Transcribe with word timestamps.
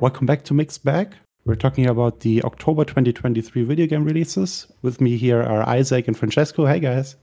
welcome 0.00 0.26
back 0.26 0.44
to 0.44 0.54
MiXT 0.54 0.84
BAG. 0.84 1.14
We're 1.44 1.56
talking 1.56 1.86
about 1.86 2.20
the 2.20 2.42
October 2.44 2.84
2023 2.84 3.64
video 3.64 3.86
game 3.86 4.04
releases. 4.04 4.66
With 4.82 5.00
me 5.00 5.16
here 5.16 5.42
are 5.42 5.68
Isaac 5.68 6.06
and 6.06 6.16
Francesco. 6.16 6.66
Hey 6.66 6.78
guys. 6.78 7.16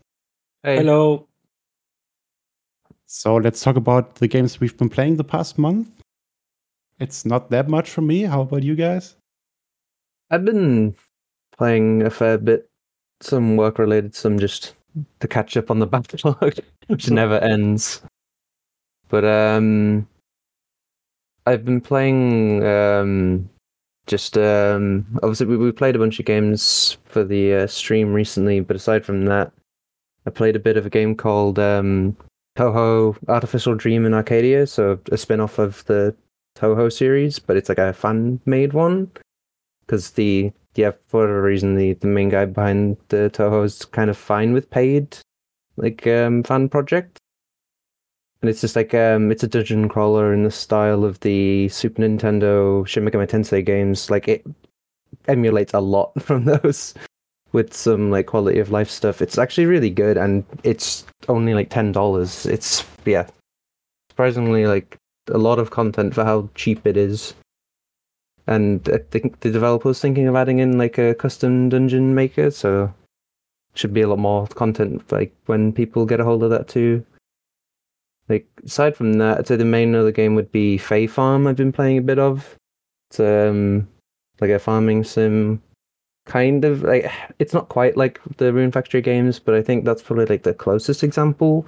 Hey. 0.64 0.78
Hello. 0.78 1.28
So 3.06 3.36
let's 3.38 3.62
talk 3.62 3.78
about 3.78 4.16
the 4.16 4.28
games 4.28 4.60
we've 4.60 4.76
been 4.76 4.90
playing 4.90 5.16
the 5.16 5.24
past 5.24 5.58
month. 5.58 5.88
It's 7.00 7.26
not 7.26 7.50
that 7.52 7.70
much 7.70 7.90
for 7.90 8.02
me. 8.02 8.24
How 8.24 8.42
about 8.42 8.64
you 8.64 8.76
guys? 8.76 9.16
I've 10.30 10.44
been 10.44 10.96
playing 11.58 12.02
a 12.02 12.10
fair 12.10 12.38
bit, 12.38 12.70
some 13.22 13.56
work 13.56 13.80
related, 13.80 14.16
some 14.16 14.38
just 14.38 14.74
to 15.22 15.28
catch 15.28 15.56
up 15.56 15.72
on 15.72 15.80
the 15.80 15.88
backlog, 15.88 16.60
which 16.88 17.10
never 17.10 17.38
ends. 17.40 18.02
But 19.08 19.24
um, 19.24 20.08
I've 21.46 21.66
been 21.66 21.82
playing 21.82 22.64
um, 22.64 23.50
just 24.08 24.38
um, 24.38 25.06
obviously 25.24 25.48
we, 25.48 25.58
we 25.58 25.72
played 25.72 25.96
a 25.96 26.00
bunch 26.00 26.20
of 26.20 26.26
games 26.26 26.98
for 27.06 27.24
the 27.24 27.54
uh, 27.54 27.68
stream 27.68 28.14
recently, 28.14 28.60
but 28.60 28.76
aside 28.76 29.06
from 29.06 29.26
that, 29.26 29.52
I 30.26 30.32
played 30.32 30.56
a 30.56 30.60
bit 30.60 30.78
of 30.78 30.86
a 30.86 30.90
game 30.90 31.16
called 31.16 31.60
um, 31.60 32.18
Touhou 32.58 33.16
Artificial 33.28 33.76
Dream 33.76 34.06
in 34.06 34.14
Arcadia, 34.14 34.66
so 34.66 35.00
a 35.12 35.18
spin 35.18 35.40
off 35.40 35.60
of 35.60 35.86
the 35.86 36.16
Touhou 36.58 36.92
series, 36.92 37.38
but 37.38 37.58
it's 37.58 37.70
like 37.70 37.78
a 37.78 37.94
fan 37.94 38.40
made 38.46 38.74
one 38.74 39.12
because 39.86 40.12
the 40.12 40.52
yeah 40.76 40.92
for 41.08 41.22
whatever 41.22 41.42
reason 41.42 41.76
the 41.76 41.94
the 41.94 42.08
main 42.08 42.30
guy 42.30 42.46
behind 42.46 42.98
the 43.10 43.30
Touhou 43.34 43.66
is 43.66 43.86
kind 43.86 44.10
of 44.10 44.18
fine 44.18 44.54
with 44.54 44.70
paid 44.70 45.18
like 45.78 46.08
um 46.08 46.44
fan 46.44 46.70
project 46.70 47.18
and 48.46 48.50
it's 48.52 48.62
just 48.62 48.76
like 48.76 48.94
um 48.94 49.32
it's 49.32 49.42
a 49.42 49.48
dungeon 49.48 49.90
crawler 49.90 50.32
in 50.32 50.44
the 50.44 50.52
style 50.52 51.04
of 51.04 51.20
the 51.22 51.68
Super 51.70 52.04
Nintendo 52.04 52.86
Shin 52.86 53.04
Megami 53.04 53.28
Tensei 53.28 53.66
games. 53.66 54.12
Like 54.12 54.28
it 54.28 54.46
emulates 55.28 55.74
a 55.74 55.80
lot 55.80 56.12
from 56.22 56.46
those 56.46 56.94
with 57.54 57.74
some 57.74 58.12
like 58.12 58.28
quality 58.28 58.60
of 58.60 58.70
life 58.70 58.88
stuff. 58.88 59.20
It's 59.20 59.40
actually 59.40 59.66
really 59.66 59.90
good 59.90 60.16
and 60.16 60.46
it's 60.62 61.08
only 61.28 61.56
like 61.56 61.72
ten 61.72 61.92
dollars. 61.92 62.46
It's 62.46 62.86
yeah 63.04 63.26
surprisingly 64.12 64.68
like 64.68 64.96
a 65.32 65.40
lot 65.40 65.58
of 65.58 65.72
content 65.72 66.14
for 66.14 66.24
how 66.24 66.48
cheap 66.54 66.86
it 66.86 66.98
is. 66.98 67.34
And 68.46 68.88
I 68.94 69.00
think 69.10 69.40
the 69.40 69.50
developer's 69.50 70.00
thinking 70.00 70.28
of 70.28 70.36
adding 70.36 70.60
in 70.60 70.78
like 70.78 71.00
a 71.00 71.16
custom 71.16 71.70
dungeon 71.70 72.14
maker, 72.14 72.52
so 72.52 72.94
should 73.74 73.92
be 73.92 74.02
a 74.02 74.08
lot 74.08 74.20
more 74.20 74.46
content 74.50 75.12
like 75.12 75.34
when 75.48 75.74
people 75.74 76.06
get 76.06 76.20
a 76.20 76.24
hold 76.24 76.44
of 76.44 76.52
that 76.52 76.68
too. 76.68 77.04
Like 78.30 78.48
aside 78.66 78.96
from 78.96 79.14
that, 79.14 79.40
I'd 79.40 79.48
say 79.48 79.56
the 79.56 79.66
main 79.66 79.96
other 79.96 80.12
game 80.12 80.36
would 80.36 80.52
be 80.52 80.78
Fae 80.78 81.08
Farm. 81.08 81.48
I've 81.48 81.56
been 81.56 81.72
playing 81.72 81.98
a 81.98 82.02
bit 82.02 82.20
of. 82.20 82.56
It's 83.10 83.20
um 83.20 83.88
like 84.42 84.50
a 84.50 84.60
farming 84.60 85.04
sim, 85.04 85.62
kind 86.26 86.66
of 86.66 86.84
like 86.84 87.12
it's 87.40 87.54
not 87.54 87.70
quite 87.70 87.98
like 87.98 88.20
the 88.38 88.52
Rune 88.54 88.72
Factory 88.72 89.02
games, 89.02 89.40
but 89.40 89.56
I 89.56 89.62
think 89.62 89.86
that's 89.86 90.02
probably 90.02 90.26
like 90.26 90.44
the 90.44 90.54
closest 90.54 91.04
example. 91.04 91.66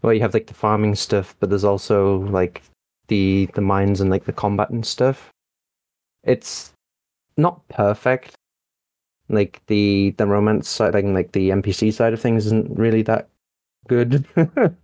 Where 0.00 0.14
you 0.14 0.20
have 0.22 0.34
like 0.34 0.46
the 0.46 0.54
farming 0.54 0.94
stuff, 0.94 1.36
but 1.40 1.50
there's 1.50 1.64
also 1.64 2.20
like 2.30 2.62
the 3.08 3.48
the 3.54 3.60
mines 3.60 4.00
and 4.00 4.10
like 4.10 4.24
the 4.24 4.32
combat 4.32 4.70
and 4.70 4.84
stuff 4.86 5.30
it's 6.24 6.72
not 7.36 7.66
perfect. 7.68 8.34
Like 9.28 9.60
the 9.66 10.14
the 10.16 10.26
romance 10.26 10.68
side, 10.68 10.94
like, 10.94 11.04
like 11.04 11.32
the 11.32 11.50
NPC 11.50 11.92
side 11.92 12.12
of 12.12 12.20
things, 12.20 12.46
isn't 12.46 12.76
really 12.76 13.02
that 13.02 13.28
good. 13.88 14.26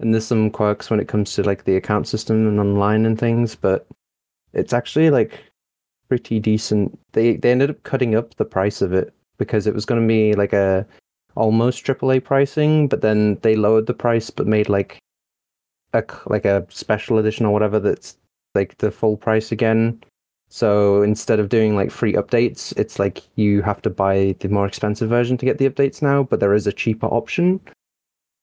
and 0.00 0.12
there's 0.12 0.26
some 0.26 0.50
quirks 0.50 0.90
when 0.90 1.00
it 1.00 1.08
comes 1.08 1.34
to 1.34 1.42
like 1.42 1.64
the 1.64 1.76
account 1.76 2.06
system 2.06 2.46
and 2.46 2.60
online 2.60 3.06
and 3.06 3.18
things, 3.18 3.54
but 3.54 3.86
it's 4.52 4.72
actually 4.72 5.10
like 5.10 5.38
pretty 6.08 6.40
decent. 6.40 6.98
They 7.12 7.36
they 7.36 7.50
ended 7.50 7.70
up 7.70 7.82
cutting 7.82 8.14
up 8.14 8.34
the 8.36 8.44
price 8.44 8.82
of 8.82 8.92
it 8.92 9.12
because 9.38 9.66
it 9.66 9.74
was 9.74 9.84
going 9.84 10.00
to 10.00 10.06
be 10.08 10.34
like 10.34 10.52
a 10.52 10.86
almost 11.36 11.84
AAA 11.84 12.24
pricing, 12.24 12.88
but 12.88 13.00
then 13.00 13.38
they 13.42 13.56
lowered 13.56 13.86
the 13.86 13.94
price 13.94 14.30
but 14.30 14.46
made 14.46 14.68
like 14.68 14.98
a 15.94 16.04
like 16.26 16.44
a 16.44 16.66
special 16.70 17.18
edition 17.18 17.46
or 17.46 17.52
whatever 17.52 17.80
that's 17.80 18.16
like 18.54 18.76
the 18.78 18.90
full 18.90 19.16
price 19.16 19.52
again 19.52 20.00
so 20.48 21.02
instead 21.02 21.40
of 21.40 21.48
doing 21.48 21.76
like 21.76 21.90
free 21.90 22.14
updates, 22.14 22.76
it's 22.76 22.98
like 22.98 23.22
you 23.36 23.62
have 23.62 23.82
to 23.82 23.90
buy 23.90 24.34
the 24.40 24.48
more 24.48 24.66
expensive 24.66 25.08
version 25.08 25.36
to 25.38 25.46
get 25.46 25.58
the 25.58 25.68
updates 25.68 26.00
now, 26.00 26.22
but 26.22 26.40
there 26.40 26.54
is 26.54 26.66
a 26.66 26.72
cheaper 26.72 27.06
option, 27.06 27.60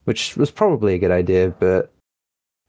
which 0.06 0.36
was 0.38 0.50
probably 0.50 0.96
a 0.96 0.98
good 0.98 1.12
idea, 1.12 1.54
but 1.60 1.92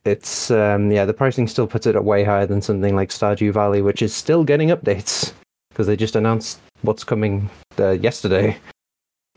it's 0.05 0.51
um 0.51 0.91
yeah, 0.91 1.05
the 1.05 1.15
pricing 1.15 1.49
still 1.49 1.67
puts 1.67 1.87
it 1.87 1.97
at 1.97 2.05
way 2.05 2.25
higher 2.25 2.47
than 2.47 2.63
something 2.63 2.95
like 2.95 3.11
Stardew 3.11 3.53
Valley, 3.53 3.83
which 3.83 4.03
is 4.03 4.15
still 4.15 4.45
getting 4.45 4.69
updates 4.69 5.33
because 5.71 5.87
they 5.87 5.97
just 5.97 6.17
announced 6.17 6.59
what's 6.83 7.05
coming 7.05 7.51
uh, 7.79 7.91
yesterday. 7.91 8.59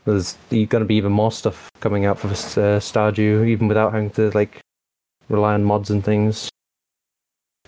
There's 0.06 0.38
going 0.50 0.68
to 0.68 0.84
be 0.86 0.94
even 0.94 1.12
more 1.12 1.30
stuff 1.30 1.70
coming 1.80 2.06
out 2.06 2.18
for 2.18 2.28
uh, 2.28 2.80
Stardew, 2.80 3.46
even 3.46 3.68
without 3.68 3.92
having 3.92 4.10
to 4.10 4.30
like 4.30 4.60
rely 5.28 5.52
on 5.54 5.64
mods 5.64 5.90
and 5.90 6.02
things. 6.02 6.48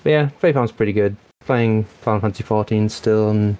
But 0.02 0.10
yeah, 0.10 0.28
Fae 0.28 0.52
Farm's 0.52 0.72
pretty 0.72 0.94
good 0.94 1.16
playing 1.44 1.84
Final 1.84 2.20
Fantasy 2.20 2.44
14 2.44 2.88
still, 2.88 3.30
and 3.30 3.56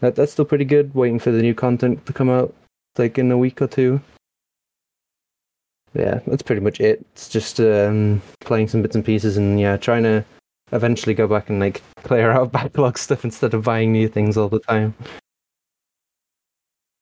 that, 0.00 0.14
that's 0.14 0.32
still 0.32 0.44
pretty 0.44 0.64
good. 0.64 0.94
Waiting 0.94 1.18
for 1.18 1.30
the 1.30 1.42
new 1.42 1.54
content 1.54 2.04
to 2.06 2.12
come 2.12 2.30
out, 2.30 2.54
like 2.98 3.18
in 3.18 3.30
a 3.30 3.38
week 3.38 3.60
or 3.60 3.66
two. 3.66 4.00
Yeah, 5.94 6.20
that's 6.26 6.42
pretty 6.42 6.62
much 6.62 6.80
it. 6.80 7.04
It's 7.12 7.28
just 7.28 7.60
um, 7.60 8.22
playing 8.40 8.68
some 8.68 8.82
bits 8.82 8.96
and 8.96 9.04
pieces, 9.04 9.36
and 9.36 9.60
yeah, 9.60 9.76
trying 9.76 10.04
to 10.04 10.24
eventually 10.72 11.14
go 11.14 11.28
back 11.28 11.50
and 11.50 11.60
like 11.60 11.82
clear 12.02 12.30
out 12.30 12.52
backlog 12.52 12.98
stuff 12.98 13.24
instead 13.24 13.54
of 13.54 13.64
buying 13.64 13.92
new 13.92 14.08
things 14.08 14.36
all 14.36 14.48
the 14.48 14.60
time. 14.60 14.94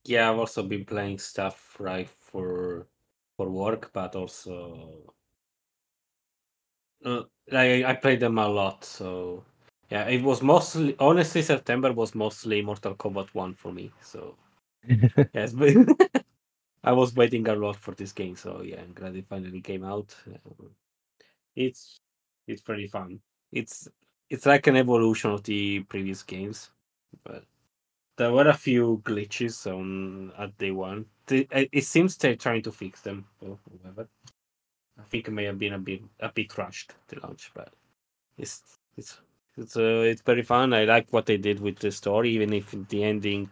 Yeah, 0.05 0.31
I've 0.31 0.39
also 0.39 0.63
been 0.63 0.85
playing 0.85 1.19
stuff 1.19 1.77
right 1.79 2.09
for 2.09 2.87
for 3.37 3.49
work, 3.49 3.91
but 3.93 4.17
also 4.17 5.15
uh, 7.05 7.23
I 7.53 7.85
I 7.85 7.95
played 7.95 8.21
them 8.21 8.39
a 8.39 8.49
lot, 8.49 8.85
so 8.85 9.45
yeah, 9.91 10.09
it 10.09 10.23
was 10.23 10.43
mostly 10.43 10.97
honestly 10.99 11.43
September 11.43 11.93
was 11.93 12.15
mostly 12.15 12.63
Mortal 12.63 12.95
Kombat 12.97 13.35
One 13.35 13.55
for 13.55 13.73
me. 13.73 13.93
So 14.03 14.37
yes, 15.35 15.53
but 15.53 15.75
I 16.83 16.93
was 16.93 17.15
waiting 17.15 17.47
a 17.49 17.55
lot 17.55 17.77
for 17.77 17.95
this 17.95 18.13
game. 18.13 18.37
So 18.37 18.63
yeah, 18.63 18.81
I'm 18.81 18.93
glad 18.95 19.17
it 19.17 19.27
finally 19.29 19.61
came 19.61 19.85
out. 19.85 20.15
It's 21.57 21.99
it's 22.47 22.63
pretty 22.63 22.87
fun. 22.89 23.21
It's 23.53 23.89
it's 24.31 24.47
like 24.47 24.67
an 24.67 24.77
evolution 24.77 25.31
of 25.31 25.43
the 25.43 25.81
previous 25.81 26.23
games, 26.23 26.71
but 27.25 27.45
there 28.17 28.33
were 28.33 28.49
a 28.49 28.55
few 28.55 29.03
glitches 29.05 29.67
on 29.67 30.33
at 30.39 30.57
day 30.59 30.71
one. 30.71 31.07
It 31.29 31.85
seems 31.85 32.17
they're 32.17 32.37
trying 32.37 32.63
to 32.63 32.73
fix 32.73 33.01
them, 33.01 33.27
or 33.41 33.59
whatever. 33.71 34.09
I 34.99 35.03
think 35.05 35.29
it 35.29 35.33
may 35.33 35.45
have 35.45 35.59
been 35.59 35.75
a 35.75 35.79
bit 35.79 36.03
a 36.21 36.29
bit 36.29 36.57
rushed 36.57 36.95
to 37.09 37.21
launch, 37.21 37.51
but 37.55 37.73
it's 38.39 38.79
it's 38.97 39.21
it's 39.57 39.77
uh, 39.77 40.05
it's 40.07 40.23
very 40.23 40.43
fun. 40.43 40.73
I 40.73 40.85
like 40.85 41.13
what 41.13 41.27
they 41.27 41.37
did 41.37 41.61
with 41.61 41.79
the 41.79 41.91
story, 41.91 42.31
even 42.31 42.53
if 42.53 42.75
the 42.89 43.05
ending 43.05 43.51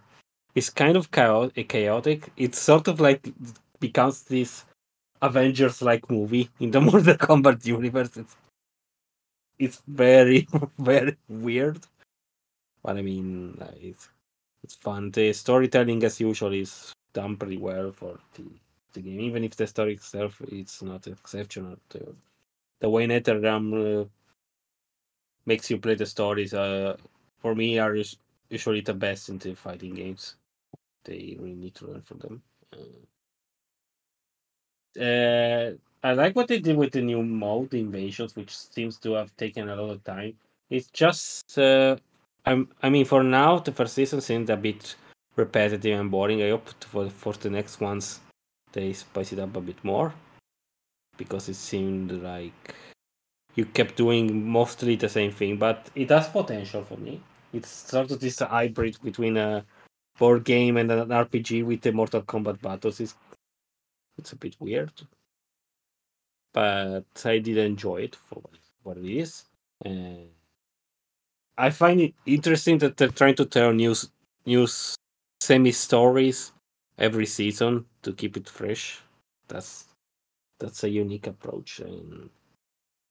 is 0.55 0.71
kind 0.71 0.97
of 0.97 1.11
chaotic. 1.11 1.69
chaotic. 1.69 2.31
It's 2.37 2.59
sort 2.59 2.89
of 2.89 3.01
like 3.01 3.29
becomes 3.81 4.23
this 4.23 4.65
Avengers 5.23 5.83
like 5.83 6.11
movie 6.11 6.49
in 6.61 6.71
the 6.71 6.81
Mortal 6.87 7.15
Kombat 7.15 7.65
universe. 7.67 8.17
It's 8.17 8.37
it's 9.59 9.83
very 9.87 10.47
very 10.79 11.17
weird, 11.29 11.81
but 12.83 12.97
I 12.97 13.03
mean 13.03 13.61
it's 13.81 14.09
it's 14.65 14.75
fun. 14.75 15.11
The 15.11 15.33
storytelling, 15.33 16.03
as 16.05 16.21
usual, 16.21 16.53
is 16.53 16.93
done 17.13 17.37
pretty 17.37 17.59
well 17.59 17.93
for 17.93 18.19
the, 18.35 18.44
the 18.93 19.01
game. 19.01 19.21
Even 19.21 19.44
if 19.44 19.56
the 19.56 19.67
story 19.67 19.94
itself 19.94 20.41
it's 20.49 20.83
not 20.83 21.06
exceptional. 21.06 21.77
The, 21.91 22.15
the 22.81 22.89
way 22.89 23.06
NetherRealm 23.06 24.03
uh, 24.03 24.09
makes 25.47 25.71
you 25.71 25.79
play 25.79 25.94
the 25.94 26.06
stories. 26.06 26.55
Uh, 26.55 26.97
for 27.41 27.55
me, 27.55 27.79
are 27.79 27.94
usually 28.50 28.81
the 28.81 28.95
best 28.95 29.29
in 29.29 29.39
the 29.39 29.55
fighting 29.55 29.95
games. 29.95 30.37
They 31.05 31.37
really 31.39 31.55
need 31.55 31.75
to 31.77 31.87
learn 31.87 32.03
from 32.03 32.19
them. 32.19 32.43
Uh, 32.73 33.06
uh, 35.00 35.73
I 36.03 36.12
like 36.12 36.37
what 36.37 36.49
they 36.49 36.59
did 36.59 36.77
with 36.77 36.93
the 36.93 37.03
new 37.03 37.23
mode, 37.23 37.75
invasions, 37.75 38.37
which 38.37 38.56
seems 38.56 38.99
to 38.99 39.12
have 39.12 39.37
taken 39.37 39.69
a 39.69 39.77
lot 39.77 39.91
of 39.91 40.05
time. 40.05 40.35
It's 40.71 40.89
just, 40.89 41.59
uh, 41.59 41.97
I'm, 42.47 42.69
I 42.83 42.89
mean, 42.89 43.05
for 43.05 43.23
now, 43.23 43.59
the 43.59 43.73
first 43.73 43.95
season 43.95 44.21
seemed 44.21 44.51
a 44.51 44.56
bit 44.56 44.97
repetitive 45.37 45.99
and 45.99 46.11
boring. 46.11 46.43
I 46.43 46.51
hope 46.51 46.69
for 46.85 47.09
for 47.09 47.33
the 47.33 47.51
next 47.51 47.81
ones 47.81 48.21
they 48.73 48.93
spice 48.93 49.33
it 49.33 49.39
up 49.39 49.56
a 49.56 49.61
bit 49.61 49.83
more 49.83 50.12
because 51.17 51.49
it 51.49 51.55
seemed 51.55 52.11
like 52.12 52.75
you 53.55 53.65
kept 53.65 53.97
doing 53.97 54.49
mostly 54.49 54.97
the 54.97 55.09
same 55.09 55.33
thing, 55.33 55.56
but 55.56 55.91
it 55.94 56.11
has 56.11 56.29
potential 56.29 56.83
for 56.83 56.97
me. 56.97 57.21
It's 57.53 57.69
sort 57.69 58.11
of 58.11 58.21
this 58.21 58.41
hybrid 58.41 58.99
between 59.03 59.37
a 59.37 59.65
board 60.19 60.45
game 60.45 60.77
and 60.77 60.91
an 60.91 61.09
RPG 61.09 61.65
with 61.65 61.81
the 61.81 61.93
Mortal 61.93 62.23
Kombat 62.23 62.61
battles. 62.61 63.00
It's, 63.00 63.15
it's 64.19 64.33
a 64.33 64.37
bit 64.37 64.56
weird, 64.59 64.93
but 66.53 67.05
I 67.25 67.39
did 67.39 67.56
enjoy 67.59 68.03
it 68.03 68.17
for 68.17 68.43
what 68.83 68.99
it 68.99 69.06
is. 69.06 69.45
And 69.85 70.29
I 71.56 71.71
find 71.71 72.00
it 72.00 72.15
interesting 72.27 72.79
that 72.79 72.97
they're 72.97 73.09
trying 73.09 73.37
to 73.37 73.45
tell 73.45 73.73
news 73.73 74.11
news 74.44 74.97
semi 75.41 75.73
stories 75.73 76.53
every 76.99 77.27
season 77.27 77.87
to 78.03 78.12
keep 78.12 78.37
it 78.37 78.49
fresh. 78.49 79.01
That's 79.49 79.87
that's 80.59 80.85
a 80.85 80.91
unique 80.91 81.27
approach, 81.27 81.81
and 81.81 82.31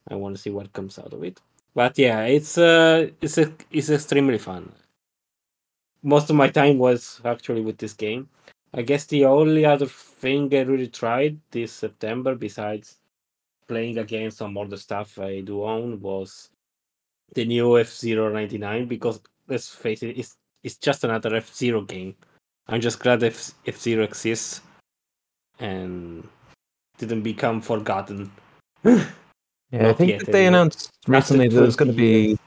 I 0.10 0.16
want 0.16 0.36
to 0.36 0.42
see 0.42 0.50
what 0.50 0.74
comes 0.74 1.00
out 1.00 1.14
of 1.14 1.24
it. 1.24 1.42
But 1.78 1.96
yeah, 2.00 2.24
it's 2.24 2.58
uh 2.58 3.12
it's 3.22 3.38
a, 3.38 3.54
it's 3.70 3.92
extremely 3.92 4.40
fun. 4.40 4.72
Most 6.02 6.32
of 6.32 6.36
my 6.36 6.50
time 6.50 6.80
was 6.80 7.22
actually 7.24 7.62
with 7.62 7.78
this 7.78 7.94
game. 7.94 8.28
I 8.74 8.82
guess 8.82 9.06
the 9.06 9.26
only 9.26 9.64
other 9.64 9.86
thing 9.86 10.52
I 10.56 10.62
really 10.62 10.88
tried 10.88 11.40
this 11.52 11.72
September, 11.72 12.34
besides 12.34 12.98
playing 13.68 14.00
again 14.00 14.32
some 14.32 14.58
other 14.58 14.78
stuff 14.78 15.20
I 15.20 15.42
do 15.42 15.64
own, 15.66 16.02
was 16.02 16.50
the 17.36 17.46
new 17.46 17.78
F 17.78 17.90
Zero 17.94 18.34
ninety 18.34 18.58
nine. 18.58 18.88
Because 18.88 19.22
let's 19.48 19.70
face 19.70 20.02
it, 20.02 20.18
it's 20.18 20.36
it's 20.64 20.78
just 20.78 21.04
another 21.04 21.36
F 21.36 21.54
Zero 21.54 21.82
game. 21.82 22.16
I'm 22.70 22.82
just 22.82 23.00
glad 23.00 23.24
F 23.24 23.54
Zero 23.78 24.04
exists 24.04 24.62
and 25.60 26.28
didn't 26.98 27.22
become 27.22 27.62
forgotten. 27.62 28.32
Yeah, 29.72 29.90
I 29.90 29.94
think 29.94 30.20
that 30.20 30.32
they 30.32 30.46
anyway. 30.46 30.48
announced 30.48 30.92
recently 31.08 31.48
that 31.50 31.56
there's 31.60 31.76
going 31.76 31.92
to 31.92 31.98
be 31.98 32.38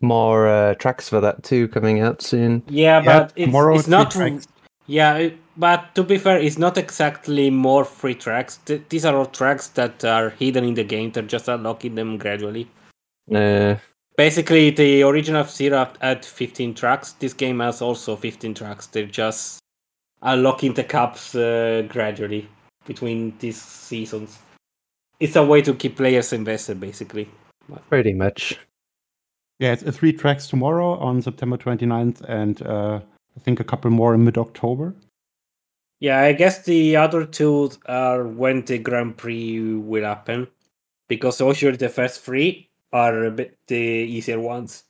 more 0.00 0.48
uh, 0.48 0.74
tracks 0.74 1.08
for 1.08 1.20
that 1.20 1.42
too 1.42 1.68
coming 1.68 2.00
out 2.00 2.22
soon. 2.22 2.62
Yeah, 2.68 3.00
Yeah, 3.02 3.04
but 3.04 3.32
it's, 3.36 3.46
tomorrow 3.46 3.74
it's 3.78 3.88
not. 3.88 4.10
tracks. 4.10 4.46
Yeah, 4.86 5.14
it- 5.16 5.38
but 5.54 5.94
to 5.96 6.02
be 6.02 6.16
fair, 6.16 6.38
it's 6.38 6.56
not 6.56 6.78
exactly 6.78 7.50
more 7.50 7.84
free 7.84 8.14
tracks. 8.14 8.56
Th- 8.64 8.80
these 8.88 9.04
are 9.04 9.14
all 9.14 9.26
tracks 9.26 9.68
that 9.68 10.02
are 10.02 10.30
hidden 10.30 10.64
in 10.64 10.72
the 10.72 10.82
game. 10.84 11.10
They're 11.12 11.22
just 11.24 11.46
unlocking 11.48 11.94
them 11.94 12.16
gradually. 12.16 12.68
Uh, 13.32 13.76
Basically, 14.16 14.70
the 14.70 15.02
original 15.02 15.44
Zero 15.44 15.88
had 16.00 16.24
15 16.24 16.74
tracks. 16.74 17.12
This 17.12 17.32
game 17.34 17.60
has 17.60 17.82
also 17.82 18.14
15 18.16 18.54
tracks. 18.54 18.86
They're 18.86 19.04
just 19.06 19.58
unlocking 20.22 20.72
the 20.74 20.84
caps 20.84 21.34
uh, 21.34 21.82
gradually 21.88 22.46
between 22.86 23.34
these 23.38 23.60
seasons. 23.60 24.38
It's 25.20 25.36
a 25.36 25.44
way 25.44 25.62
to 25.62 25.74
keep 25.74 25.96
players 25.96 26.32
invested, 26.32 26.80
basically. 26.80 27.28
pretty 27.88 28.12
much. 28.12 28.58
Yeah, 29.58 29.72
it's 29.72 29.84
uh, 29.84 29.92
three 29.92 30.12
tracks 30.12 30.48
tomorrow 30.48 30.98
on 30.98 31.22
September 31.22 31.56
29th, 31.56 32.22
and 32.22 32.60
uh, 32.62 33.00
I 33.36 33.40
think 33.40 33.60
a 33.60 33.64
couple 33.64 33.90
more 33.90 34.14
in 34.14 34.24
mid 34.24 34.36
October. 34.36 34.94
Yeah, 36.00 36.18
I 36.18 36.32
guess 36.32 36.64
the 36.64 36.96
other 36.96 37.24
two 37.24 37.70
are 37.86 38.26
when 38.26 38.64
the 38.64 38.78
Grand 38.78 39.16
Prix 39.16 39.60
will 39.60 40.02
happen, 40.04 40.48
because 41.08 41.40
usually 41.40 41.76
the 41.76 41.88
first 41.88 42.22
three 42.22 42.68
are 42.92 43.26
a 43.26 43.30
bit 43.30 43.56
the 43.68 43.76
easier 43.76 44.40
ones, 44.40 44.82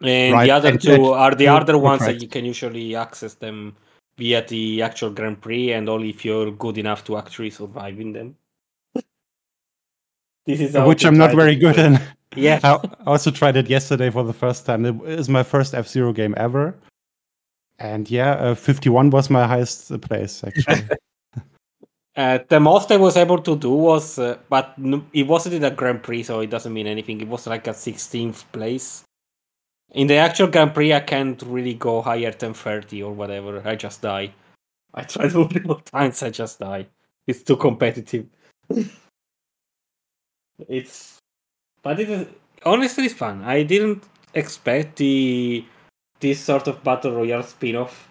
and 0.00 0.34
Right, 0.34 0.46
the 0.46 0.52
other 0.52 0.68
and 0.68 0.80
two 0.80 1.06
are 1.06 1.34
the 1.34 1.48
other 1.48 1.76
ones 1.76 1.98
two 1.98 2.04
ones 2.04 2.18
that 2.18 2.22
you 2.22 2.28
can 2.28 2.44
usually 2.44 2.94
access 2.94 3.34
them 3.34 3.74
via 4.16 4.46
the 4.46 4.82
actual 4.82 5.10
Grand 5.10 5.40
Prix, 5.40 5.72
and 5.72 5.88
only 5.88 6.10
if 6.10 6.24
you're 6.24 6.52
good 6.52 6.78
enough 6.78 7.02
to 7.04 7.16
actually 7.16 7.50
survive 7.50 7.98
in 7.98 8.12
them. 8.12 8.36
This 10.46 10.60
is 10.60 10.74
which 10.74 11.04
I'm 11.04 11.16
not 11.16 11.34
very 11.34 11.56
good 11.56 11.78
in. 11.78 12.00
Yeah, 12.34 12.60
I 12.64 12.78
also 13.06 13.30
tried 13.30 13.56
it 13.56 13.68
yesterday 13.68 14.10
for 14.10 14.24
the 14.24 14.32
first 14.32 14.64
time. 14.64 14.86
It 14.86 14.96
is 15.06 15.28
my 15.28 15.42
first 15.42 15.74
F 15.74 15.86
Zero 15.86 16.12
game 16.12 16.34
ever. 16.36 16.74
And 17.78 18.10
yeah, 18.10 18.32
uh, 18.32 18.54
51 18.54 19.10
was 19.10 19.28
my 19.28 19.46
highest 19.46 20.00
place, 20.02 20.44
actually. 20.44 20.88
Uh, 22.14 22.38
the 22.48 22.60
most 22.60 22.92
I 22.92 22.98
was 22.98 23.16
able 23.16 23.38
to 23.38 23.56
do 23.56 23.70
was, 23.70 24.18
uh, 24.18 24.36
but 24.50 24.74
it 25.14 25.26
wasn't 25.26 25.54
in 25.54 25.64
a 25.64 25.70
Grand 25.70 26.02
Prix, 26.02 26.24
so 26.24 26.40
it 26.40 26.50
doesn't 26.50 26.74
mean 26.74 26.86
anything. 26.86 27.22
It 27.22 27.28
was 27.28 27.46
like 27.46 27.66
a 27.66 27.70
16th 27.70 28.44
place. 28.52 29.04
In 29.92 30.08
the 30.08 30.16
actual 30.16 30.48
Grand 30.48 30.74
Prix, 30.74 30.92
I 30.92 31.00
can't 31.00 31.40
really 31.42 31.72
go 31.72 32.02
higher 32.02 32.30
than 32.32 32.52
30 32.52 33.02
or 33.02 33.14
whatever. 33.14 33.66
I 33.66 33.76
just 33.76 34.02
die. 34.02 34.34
I 34.92 35.04
tried 35.04 35.32
multiple 35.34 35.76
times, 35.76 36.22
I 36.22 36.28
just 36.28 36.58
die. 36.58 36.86
It's 37.26 37.42
too 37.42 37.56
competitive. 37.56 38.26
it's, 40.68 41.18
but 41.82 42.00
it 42.00 42.10
is 42.10 42.26
honestly 42.64 43.06
it's 43.06 43.14
fun. 43.14 43.42
I 43.42 43.62
didn't 43.62 44.04
expect 44.34 44.96
the 44.96 45.64
this 46.20 46.40
sort 46.40 46.68
of 46.68 46.82
battle 46.84 47.12
royale 47.12 47.42
spin-off 47.42 48.08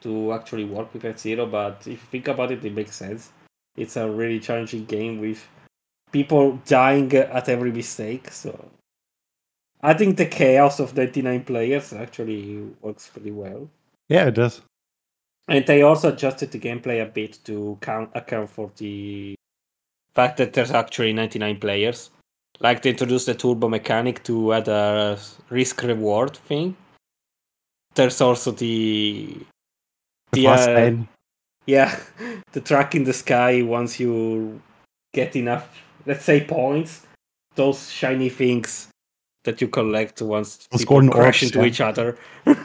to 0.00 0.32
actually 0.32 0.64
work 0.64 0.92
with 0.92 1.04
F 1.04 1.18
Zero, 1.18 1.46
but 1.46 1.78
if 1.82 1.88
you 1.88 1.96
think 2.10 2.28
about 2.28 2.50
it, 2.50 2.64
it 2.64 2.74
makes 2.74 2.96
sense. 2.96 3.32
It's 3.76 3.96
a 3.96 4.10
really 4.10 4.40
challenging 4.40 4.84
game 4.84 5.20
with 5.20 5.46
people 6.10 6.60
dying 6.66 7.12
at 7.14 7.48
every 7.48 7.72
mistake. 7.72 8.30
So 8.30 8.70
I 9.80 9.94
think 9.94 10.16
the 10.16 10.26
chaos 10.26 10.78
of 10.80 10.96
99 10.96 11.44
players 11.44 11.92
actually 11.92 12.60
works 12.82 13.08
pretty 13.08 13.30
well. 13.30 13.68
yeah, 14.08 14.26
it 14.26 14.34
does. 14.34 14.60
And 15.48 15.66
they 15.66 15.82
also 15.82 16.12
adjusted 16.12 16.52
the 16.52 16.58
gameplay 16.58 17.02
a 17.02 17.06
bit 17.06 17.38
to 17.44 17.76
count 17.80 18.10
account 18.14 18.50
for 18.50 18.70
the 18.76 19.34
fact 20.14 20.36
that 20.38 20.52
there's 20.52 20.70
actually 20.70 21.12
99 21.12 21.58
players. 21.58 22.10
Like 22.60 22.82
they 22.82 22.90
introduced 22.90 23.26
the 23.26 23.34
turbo 23.34 23.68
mechanic 23.68 24.22
to 24.24 24.52
add 24.52 24.68
a 24.68 25.18
risk 25.50 25.82
reward 25.82 26.36
thing. 26.36 26.76
There's 27.94 28.20
also 28.20 28.52
the 28.52 29.36
The 30.32 30.46
uh, 30.46 30.92
yeah, 31.66 31.98
the 32.52 32.60
track 32.60 32.94
in 32.94 33.04
the 33.04 33.12
sky 33.12 33.62
once 33.62 34.00
you 34.00 34.60
get 35.12 35.36
enough, 35.36 35.82
let's 36.06 36.24
say 36.24 36.44
points, 36.44 37.06
those 37.54 37.90
shiny 37.90 38.28
things 38.28 38.88
that 39.44 39.60
you 39.60 39.68
collect 39.68 40.22
once 40.22 40.68
Those 40.70 40.82
people 40.82 41.08
crash 41.08 41.42
into 41.42 41.60
yeah. 41.60 41.66
each 41.66 41.80
other. 41.80 42.16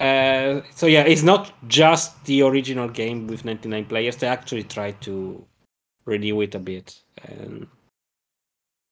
uh, 0.00 0.60
so 0.74 0.86
yeah, 0.86 1.02
it's 1.02 1.22
not 1.22 1.52
just 1.68 2.24
the 2.24 2.42
original 2.42 2.88
game 2.88 3.26
with 3.26 3.44
99 3.44 3.84
players. 3.86 4.16
They 4.16 4.26
actually 4.26 4.64
tried 4.64 5.00
to 5.02 5.44
renew 6.04 6.40
it 6.40 6.54
a 6.54 6.58
bit, 6.58 7.00
and 7.22 7.66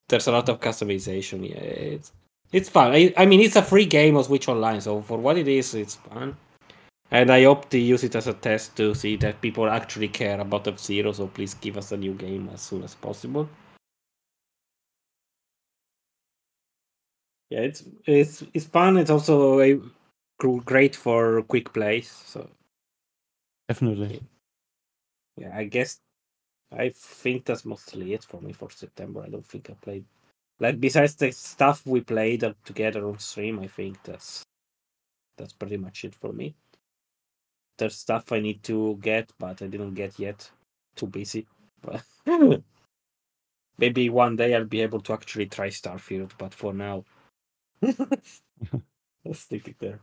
there's 0.08 0.28
a 0.28 0.32
lot 0.32 0.48
of 0.48 0.60
customization. 0.60 1.48
Yeah, 1.48 1.56
it's 1.56 2.12
it's 2.52 2.68
fun. 2.68 2.92
I, 2.92 3.12
I 3.16 3.26
mean, 3.26 3.40
it's 3.40 3.56
a 3.56 3.62
free 3.62 3.86
game 3.86 4.16
on 4.16 4.24
Switch 4.24 4.48
Online, 4.48 4.80
so 4.80 5.02
for 5.02 5.18
what 5.18 5.38
it 5.38 5.48
is, 5.48 5.74
it's 5.74 5.96
fun. 5.96 6.36
And 7.10 7.30
I 7.30 7.44
hope 7.44 7.68
to 7.70 7.78
use 7.78 8.04
it 8.04 8.14
as 8.14 8.26
a 8.26 8.32
test 8.32 8.76
to 8.76 8.94
see 8.94 9.16
that 9.16 9.40
people 9.42 9.68
actually 9.68 10.08
care 10.08 10.40
about 10.40 10.66
F 10.68 10.78
Zero. 10.78 11.12
So 11.12 11.26
please 11.26 11.54
give 11.54 11.76
us 11.76 11.92
a 11.92 11.96
new 11.96 12.14
game 12.14 12.48
as 12.54 12.62
soon 12.62 12.84
as 12.84 12.94
possible. 12.94 13.48
Yeah, 17.50 17.60
it's 17.60 17.84
it's 18.06 18.44
it's 18.54 18.66
fun. 18.66 18.96
It's 18.96 19.10
also 19.10 19.60
a, 19.60 19.80
great 20.64 20.96
for 20.96 21.42
quick 21.42 21.72
plays. 21.72 22.10
So 22.26 22.48
Definitely. 23.68 24.22
yeah, 25.36 25.56
I 25.56 25.64
guess 25.64 26.00
I 26.72 26.90
think 26.94 27.44
that's 27.44 27.64
mostly 27.64 28.14
it 28.14 28.24
for 28.24 28.40
me 28.40 28.52
for 28.52 28.70
September. 28.70 29.22
I 29.22 29.28
don't 29.28 29.46
think 29.46 29.70
I 29.70 29.74
played 29.74 30.04
like 30.60 30.80
besides 30.80 31.16
the 31.16 31.32
stuff 31.32 31.86
we 31.86 32.00
played 32.00 32.44
together 32.64 33.06
on 33.06 33.18
stream. 33.18 33.58
I 33.58 33.66
think 33.66 34.02
that's 34.02 34.42
that's 35.36 35.52
pretty 35.52 35.76
much 35.76 36.04
it 36.04 36.14
for 36.14 36.32
me. 36.32 36.54
There's 37.78 37.96
stuff 37.96 38.30
I 38.32 38.40
need 38.40 38.62
to 38.64 38.98
get, 39.00 39.32
but 39.38 39.62
I 39.62 39.66
didn't 39.66 39.94
get 39.94 40.18
yet. 40.18 40.50
Too 40.94 41.06
busy. 41.06 41.46
Maybe 43.78 44.08
one 44.10 44.36
day 44.36 44.54
I'll 44.54 44.64
be 44.64 44.82
able 44.82 45.00
to 45.00 45.12
actually 45.14 45.46
try 45.46 45.68
Starfield. 45.68 46.32
But 46.38 46.54
for 46.54 46.72
now, 46.72 47.04
let's 47.82 48.42
stick 49.40 49.68
it 49.68 49.76
there. 49.80 50.00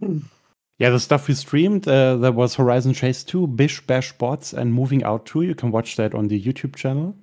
Yeah, 0.00 0.90
the 0.90 0.98
stuff 1.00 1.28
we 1.28 1.34
streamed, 1.34 1.86
uh, 1.86 2.16
there 2.16 2.32
was 2.32 2.54
Horizon 2.56 2.94
Chase 2.94 3.22
2, 3.22 3.46
Bish 3.46 3.80
Bash 3.86 4.12
Bots, 4.12 4.52
and 4.52 4.74
Moving 4.74 5.04
Out 5.04 5.24
2. 5.26 5.42
You 5.42 5.54
can 5.54 5.70
watch 5.70 5.96
that 5.96 6.14
on 6.14 6.26
the 6.28 6.40
YouTube 6.42 6.74
channel. 6.74 7.14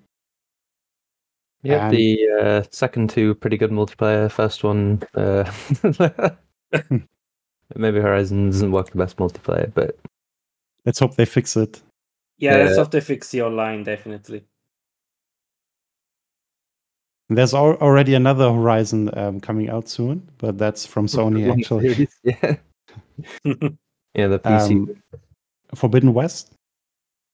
Yeah, 1.63 1.87
And- 1.87 1.95
the 1.95 2.27
uh, 2.41 2.63
second 2.71 3.09
two 3.09 3.35
pretty 3.35 3.57
good 3.57 3.71
multiplayer. 3.71 4.31
First 4.31 4.63
one, 4.63 5.01
uh, 5.15 5.43
maybe 7.75 7.99
Horizon 7.99 8.49
doesn't 8.49 8.71
work 8.71 8.89
the 8.91 8.97
best 8.97 9.17
multiplayer, 9.17 9.71
but 9.73 9.97
Let's 10.85 10.97
hope 10.99 11.15
they 11.15 11.25
fix 11.25 11.55
it. 11.55 11.79
Yeah, 12.39 12.55
let's 12.57 12.71
Yeah. 12.71 12.77
hope 12.77 12.89
they 12.91 13.01
fix 13.01 13.29
the 13.29 13.43
online 13.43 13.83
definitely. 13.83 14.43
There's 17.35 17.53
al- 17.53 17.77
already 17.77 18.13
another 18.13 18.51
Horizon 18.51 19.09
um, 19.17 19.39
coming 19.39 19.69
out 19.69 19.87
soon, 19.89 20.27
but 20.37 20.57
that's 20.57 20.85
from 20.85 21.07
Sony, 21.17 21.51
actually. 21.51 22.07
yeah, 22.23 22.55
yeah, 24.15 24.27
the 24.27 24.39
PC. 24.39 24.71
Um, 24.71 25.01
Forbidden 25.75 26.13
West 26.13 26.51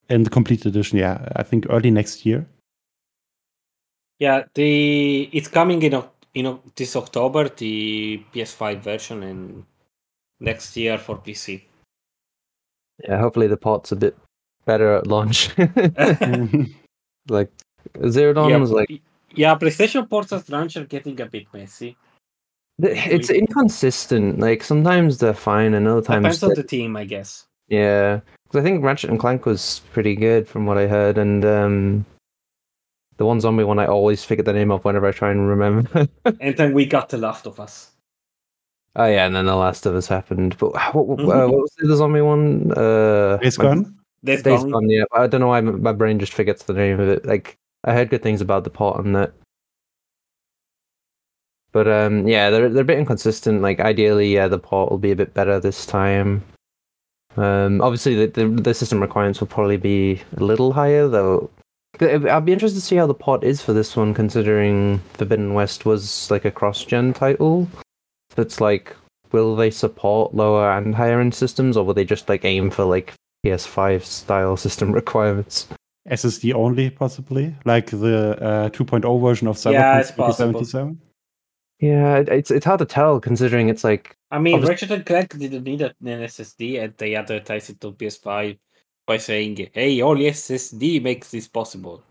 in 0.09 0.23
the 0.23 0.29
complete 0.29 0.65
edition. 0.65 0.99
Yeah, 0.99 1.27
I 1.35 1.43
think 1.43 1.65
early 1.69 1.89
next 1.91 2.25
year. 2.25 2.45
yeah, 4.19 4.43
the 4.53 5.29
it's 5.31 5.47
coming 5.47 5.81
in 5.83 6.03
in 6.33 6.59
this 6.75 6.95
October 6.95 7.49
the 7.49 8.23
PS5 8.33 8.79
version 8.81 9.23
and 9.23 9.63
next 10.39 10.77
year 10.77 10.97
for 10.99 11.17
PC. 11.17 11.63
yeah, 13.03 13.19
hopefully 13.19 13.47
the 13.47 13.57
port's 13.57 13.91
a 13.91 13.95
bit 13.95 14.15
better 14.65 14.95
at 14.97 15.07
launch. 15.07 15.49
like 17.29 17.49
Zero 18.09 18.33
Dawn 18.33 18.49
yeah, 18.49 18.57
was 18.57 18.71
like 18.71 18.89
y- 18.89 18.99
Yeah, 19.37 19.55
PlayStation 19.55 20.09
ports 20.09 20.33
at 20.33 20.49
launch 20.49 20.75
are 20.77 20.85
getting 20.85 21.19
a 21.21 21.25
bit 21.25 21.45
messy. 21.53 21.95
The- 22.79 22.95
It's 23.13 23.29
inconsistent. 23.29 24.39
Like 24.39 24.63
sometimes 24.63 25.17
they're 25.19 25.33
fine, 25.33 25.73
and 25.73 25.87
other 25.87 26.01
times, 26.01 26.23
Depends 26.23 26.43
on 26.43 26.53
the 26.55 26.63
team, 26.63 26.95
I 26.97 27.05
guess. 27.05 27.45
yeah. 27.67 28.19
Because 28.43 28.61
I 28.61 28.63
think 28.63 28.83
Ratchet 28.83 29.09
and 29.09 29.19
Clank 29.19 29.45
was 29.45 29.81
pretty 29.91 30.15
good 30.15 30.47
from 30.47 30.65
what 30.65 30.77
I 30.77 30.87
heard, 30.87 31.17
and 31.17 31.43
um, 31.43 32.05
the 33.17 33.25
one 33.25 33.41
zombie 33.41 33.65
one 33.65 33.77
I 33.79 33.85
always 33.87 34.23
forget 34.23 34.45
the 34.45 34.53
name 34.53 34.71
of 34.71 34.85
whenever 34.85 35.05
I 35.07 35.11
try 35.11 35.31
and 35.31 35.47
remember. 35.49 36.07
And 36.39 36.55
then 36.55 36.73
we 36.73 36.85
got 36.85 37.09
The 37.09 37.17
Last 37.17 37.45
of 37.45 37.59
Us. 37.59 37.91
oh 38.95 39.05
yeah, 39.05 39.25
and 39.25 39.35
then 39.35 39.45
The 39.47 39.55
Last 39.55 39.85
of 39.85 39.95
Us 39.95 40.07
happened. 40.07 40.57
But 40.57 40.71
what, 40.93 41.07
what, 41.07 41.19
uh, 41.19 41.47
what 41.49 41.61
was 41.61 41.71
the 41.77 41.95
zombie 41.95 42.21
one? 42.21 42.71
Uh, 42.71 43.37
Days 43.37 43.57
my- 43.57 43.63
Gone? 43.65 43.95
Days 44.23 44.43
Days 44.43 44.61
Gone. 44.61 44.71
Gone. 44.71 44.89
Yeah, 44.89 45.03
I 45.13 45.27
don't 45.27 45.41
know 45.41 45.47
why 45.49 45.61
my 45.61 45.71
my 45.73 45.91
brain 45.93 46.17
just 46.19 46.33
forgets 46.33 46.63
the 46.63 46.73
name 46.73 46.99
of 47.01 47.07
it. 47.09 47.25
Like 47.25 47.57
I 47.87 47.93
heard 47.93 48.09
good 48.09 48.21
things 48.21 48.41
about 48.41 48.65
the 48.65 48.69
port 48.69 48.97
on 48.97 49.13
that. 49.13 49.33
But 51.71 51.87
um, 51.87 52.27
yeah, 52.27 52.49
they're 52.49 52.69
they're 52.69 52.81
a 52.81 52.85
bit 52.85 52.99
inconsistent. 52.99 53.61
Like 53.61 53.79
ideally, 53.79 54.33
yeah, 54.33 54.49
the 54.49 54.59
port 54.59 54.91
will 54.91 54.97
be 54.97 55.11
a 55.11 55.15
bit 55.15 55.33
better 55.33 55.59
this 55.59 55.85
time. 55.85 56.43
Um, 57.37 57.81
obviously, 57.81 58.25
the, 58.25 58.27
the 58.27 58.47
the 58.47 58.73
system 58.73 58.99
requirements 58.99 59.39
will 59.39 59.47
probably 59.47 59.77
be 59.77 60.21
a 60.35 60.43
little 60.43 60.73
higher, 60.73 61.07
though. 61.07 61.49
I'd 61.99 62.45
be 62.45 62.53
interested 62.53 62.79
to 62.79 62.85
see 62.85 62.97
how 62.97 63.07
the 63.07 63.13
port 63.13 63.43
is 63.43 63.61
for 63.61 63.73
this 63.73 63.95
one, 63.95 64.13
considering 64.13 64.99
Forbidden 65.13 65.53
West 65.53 65.85
was 65.85 66.29
like 66.29 66.45
a 66.45 66.51
cross-gen 66.51 67.13
title. 67.13 67.67
So 68.35 68.41
it's 68.41 68.61
like, 68.61 68.95
will 69.31 69.55
they 69.55 69.71
support 69.71 70.35
lower 70.35 70.71
and 70.71 70.93
higher 70.93 71.19
end 71.19 71.33
systems, 71.33 71.77
or 71.77 71.85
will 71.85 71.95
they 71.95 72.05
just 72.05 72.29
like 72.29 72.45
aim 72.45 72.69
for 72.69 72.83
like 72.83 73.13
PS5 73.45 74.03
style 74.03 74.57
system 74.57 74.91
requirements? 75.01 75.67
SSD 76.09 76.53
only, 76.53 76.89
possibly? 76.89 77.55
Like 77.65 77.87
the 77.87 78.37
uh, 78.41 78.69
2.0 78.69 79.21
version 79.21 79.47
of 79.47 79.57
Cyberpunk 79.57 79.73
Yeah, 79.73 79.99
it's 79.99 80.11
2077? 80.11 81.01
Yeah, 81.79 82.23
it's 82.27 82.49
it's 82.49 82.65
hard 82.65 82.79
to 82.79 82.85
tell 82.85 83.19
considering 83.19 83.69
it's 83.69 83.83
like 83.83 84.15
I 84.31 84.39
mean, 84.39 84.55
Obvious- 84.55 84.69
Ratchet 84.69 84.91
and 84.91 85.05
Clank 85.05 85.37
didn't 85.37 85.63
need 85.63 85.81
an 85.81 85.93
SSD, 86.01 86.83
and 86.83 86.93
they 86.97 87.13
advertised 87.15 87.69
it 87.69 87.85
on 87.85 87.93
PS5 87.93 88.57
by 89.05 89.17
saying, 89.17 89.69
"Hey, 89.73 90.01
only 90.01 90.25
SSD 90.25 90.99
makes 91.03 91.29
this 91.29 91.47
possible." 91.47 92.01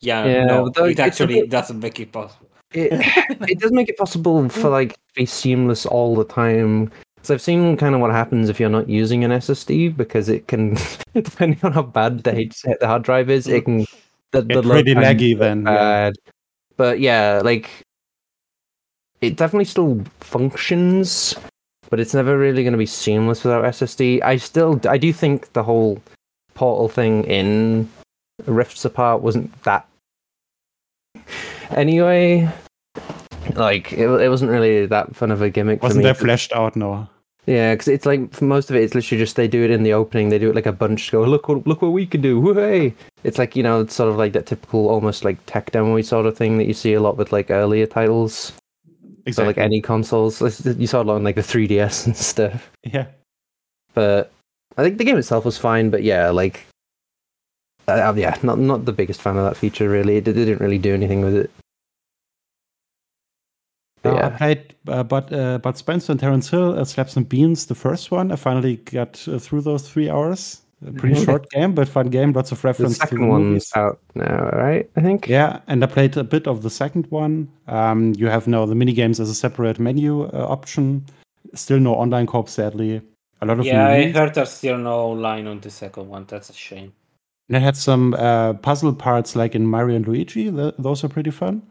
Yeah, 0.00 0.24
Yeah, 0.24 0.44
no, 0.46 0.70
though 0.70 0.86
it 0.86 0.98
actually 0.98 1.42
bit- 1.42 1.50
doesn't 1.50 1.80
make 1.80 2.00
it 2.00 2.12
possible. 2.12 2.48
it, 2.72 2.88
it 3.50 3.58
does 3.60 3.72
make 3.72 3.90
it 3.90 3.98
possible 3.98 4.48
for 4.48 4.70
like 4.70 4.94
to 4.94 4.98
be 5.16 5.26
seamless 5.26 5.84
all 5.84 6.16
the 6.16 6.24
time. 6.24 6.90
Because 7.22 7.34
I've 7.34 7.42
seen 7.42 7.76
kind 7.76 7.94
of 7.94 8.00
what 8.00 8.10
happens 8.10 8.48
if 8.48 8.58
you're 8.58 8.68
not 8.68 8.88
using 8.88 9.22
an 9.22 9.30
SSD 9.30 9.96
because 9.96 10.28
it 10.28 10.48
can, 10.48 10.76
depending 11.14 11.60
on 11.62 11.70
how 11.70 11.82
bad 11.82 12.24
the, 12.24 12.32
mm-hmm. 12.32 12.70
H- 12.70 12.78
the 12.80 12.86
hard 12.88 13.04
drive 13.04 13.30
is, 13.30 13.46
it 13.46 13.64
can 13.64 13.82
mm-hmm. 13.82 13.96
the, 14.32 14.42
Get 14.42 14.64
load 14.64 14.84
pretty 14.86 14.94
laggy 14.96 15.38
then. 15.38 15.62
yeah. 15.62 16.10
But 16.76 16.98
yeah, 16.98 17.40
like 17.44 17.70
it 19.20 19.36
definitely 19.36 19.66
still 19.66 20.02
functions, 20.18 21.36
but 21.90 22.00
it's 22.00 22.12
never 22.12 22.36
really 22.36 22.64
going 22.64 22.72
to 22.72 22.78
be 22.78 22.86
seamless 22.86 23.44
without 23.44 23.66
SSD. 23.66 24.20
I 24.24 24.36
still, 24.36 24.80
I 24.88 24.98
do 24.98 25.12
think 25.12 25.52
the 25.52 25.62
whole 25.62 26.02
portal 26.54 26.88
thing 26.88 27.22
in 27.24 27.88
Rifts 28.46 28.84
Apart 28.84 29.22
wasn't 29.22 29.62
that. 29.62 29.86
Anyway, 31.70 32.50
like 33.56 33.92
it, 33.92 34.08
it 34.08 34.28
wasn't 34.28 34.50
really 34.50 34.86
that 34.86 35.14
fun 35.14 35.30
of 35.30 35.42
a 35.42 35.50
gimmick. 35.50 35.82
Wasn't 35.82 36.02
that 36.04 36.18
fleshed 36.18 36.52
out? 36.52 36.76
No. 36.76 37.08
Yeah, 37.46 37.74
because 37.74 37.88
it's 37.88 38.06
like 38.06 38.32
for 38.32 38.44
most 38.44 38.70
of 38.70 38.76
it, 38.76 38.84
it's 38.84 38.94
literally 38.94 39.18
just 39.18 39.34
they 39.34 39.48
do 39.48 39.64
it 39.64 39.70
in 39.70 39.82
the 39.82 39.92
opening. 39.92 40.28
They 40.28 40.38
do 40.38 40.50
it 40.50 40.54
like 40.54 40.66
a 40.66 40.72
bunch. 40.72 41.10
Go 41.10 41.24
look 41.24 41.48
what 41.48 41.66
look 41.66 41.82
what 41.82 41.88
we 41.92 42.06
can 42.06 42.20
do. 42.20 42.54
Hey, 42.54 42.94
it's 43.24 43.38
like 43.38 43.56
you 43.56 43.64
know, 43.64 43.80
it's 43.80 43.94
sort 43.94 44.10
of 44.10 44.16
like 44.16 44.32
that 44.34 44.46
typical, 44.46 44.88
almost 44.88 45.24
like 45.24 45.38
tech 45.46 45.72
demo 45.72 46.00
sort 46.02 46.26
of 46.26 46.36
thing 46.36 46.58
that 46.58 46.66
you 46.66 46.74
see 46.74 46.94
a 46.94 47.00
lot 47.00 47.16
with 47.16 47.32
like 47.32 47.50
earlier 47.50 47.86
titles. 47.86 48.52
So 49.30 49.44
like 49.44 49.58
any 49.58 49.80
consoles, 49.80 50.40
you 50.64 50.86
saw 50.86 51.02
a 51.02 51.04
lot 51.04 51.14
on 51.16 51.24
like 51.24 51.36
the 51.36 51.42
3DS 51.42 52.06
and 52.06 52.16
stuff. 52.16 52.70
yeah. 52.84 53.06
But 53.94 54.32
I 54.76 54.82
think 54.82 54.98
the 54.98 55.04
game 55.04 55.18
itself 55.18 55.44
was 55.44 55.58
fine. 55.58 55.90
But 55.90 56.02
yeah, 56.04 56.30
like 56.30 56.64
uh, 57.88 58.14
yeah, 58.16 58.38
not 58.42 58.58
not 58.58 58.84
the 58.84 58.92
biggest 58.92 59.20
fan 59.20 59.36
of 59.36 59.44
that 59.44 59.56
feature 59.56 59.88
really. 59.88 60.16
It, 60.16 60.24
didn't 60.24 60.60
really 60.60 60.78
do 60.78 60.94
anything 60.94 61.22
with 61.22 61.34
it. 61.34 61.50
But 64.02 64.14
Uh, 64.14 64.26
I 64.26 64.30
played 64.30 64.74
uh, 64.88 65.02
but 65.04 65.32
uh, 65.32 65.58
Bud 65.58 65.76
Spencer 65.76 66.12
and 66.12 66.20
Terence 66.20 66.50
Hill, 66.50 66.78
uh, 66.78 66.84
Slaps 66.84 67.16
and 67.16 67.28
Beans, 67.28 67.66
the 67.66 67.74
first 67.74 68.10
one. 68.10 68.32
I 68.32 68.36
finally 68.36 68.76
got 68.76 69.26
uh, 69.28 69.38
through 69.38 69.60
those 69.62 69.88
three 69.88 70.10
hours. 70.10 70.58
A 70.84 70.90
pretty 70.90 71.14
Mhm. 71.14 71.24
short 71.24 71.48
game, 71.50 71.74
but 71.74 71.86
fun 71.86 72.08
game. 72.10 72.32
Lots 72.32 72.50
of 72.50 72.60
the 72.60 72.66
reference 72.68 72.98
to 72.98 73.06
second 73.06 73.20
the 73.20 73.26
one's 73.28 73.44
movies. 73.44 73.70
out 73.76 74.00
now, 74.16 74.50
right? 74.52 74.90
I 74.96 75.00
think. 75.00 75.28
Yeah, 75.28 75.60
and 75.68 75.84
I 75.84 75.86
played 75.86 76.16
a 76.16 76.24
bit 76.24 76.48
of 76.48 76.62
the 76.62 76.70
second 76.70 77.06
one. 77.10 77.46
Um, 77.68 78.12
you 78.18 78.26
have 78.26 78.48
now 78.48 78.66
the 78.66 78.74
mini 78.74 78.92
games 78.92 79.20
as 79.20 79.30
a 79.30 79.34
separate 79.34 79.78
menu 79.78 80.24
uh, 80.24 80.46
option. 80.48 81.04
Still 81.54 81.78
no 81.78 81.94
online 81.94 82.26
co-op, 82.26 82.48
sadly. 82.48 83.00
A 83.40 83.46
lot 83.46 83.60
of 83.60 83.64
Yeah, 83.66 83.86
I 83.86 84.10
heard 84.10 84.34
there's 84.34 84.50
still 84.50 84.76
no 84.78 85.08
line 85.10 85.46
on 85.46 85.60
the 85.60 85.70
second 85.70 86.08
one. 86.08 86.24
That's 86.26 86.50
a 86.50 86.52
shame. 86.52 86.92
And 87.48 87.56
it 87.58 87.62
had 87.62 87.76
some 87.76 88.14
uh, 88.14 88.54
puzzle 88.54 88.92
parts 88.94 89.36
like 89.36 89.54
in 89.54 89.64
Mario 89.66 89.94
and 89.96 90.08
Luigi. 90.08 90.50
Th- 90.50 90.74
those 90.80 91.04
are 91.04 91.08
pretty 91.08 91.30
fun. 91.30 91.62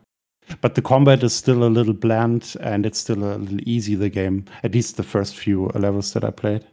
But 0.61 0.75
the 0.75 0.81
combat 0.81 1.23
is 1.23 1.33
still 1.33 1.63
a 1.63 1.69
little 1.69 1.93
bland 1.93 2.55
and 2.59 2.85
it's 2.85 2.99
still 2.99 3.23
a 3.23 3.37
little 3.37 3.59
easy, 3.67 3.95
the 3.95 4.09
game. 4.09 4.45
At 4.63 4.73
least 4.73 4.97
the 4.97 5.03
first 5.03 5.35
few 5.37 5.67
levels 5.75 6.13
that 6.13 6.23
I 6.23 6.31
played. 6.31 6.65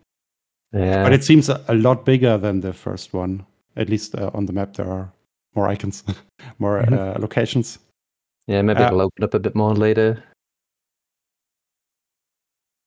Yeah. 0.72 1.02
But 1.04 1.12
it 1.12 1.24
seems 1.24 1.48
a, 1.48 1.62
lot 1.74 2.04
bigger 2.04 2.36
than 2.38 2.60
the 2.60 2.72
first 2.72 3.12
one. 3.14 3.46
At 3.76 3.88
least 3.88 4.14
uh, 4.14 4.30
on 4.34 4.46
the 4.46 4.52
map, 4.52 4.74
there 4.74 4.90
are 4.90 5.12
more 5.54 5.68
icons, 5.68 6.02
more 6.58 6.82
Mhm. 6.82 6.98
uh, 7.16 7.18
locations. 7.20 7.78
Yeah, 8.46 8.62
maybe 8.62 8.80
Uh, 8.80 8.86
it'll 8.88 9.02
open 9.02 9.24
up 9.24 9.34
a 9.34 9.38
bit 9.38 9.54
more 9.54 9.74
later. 9.74 10.22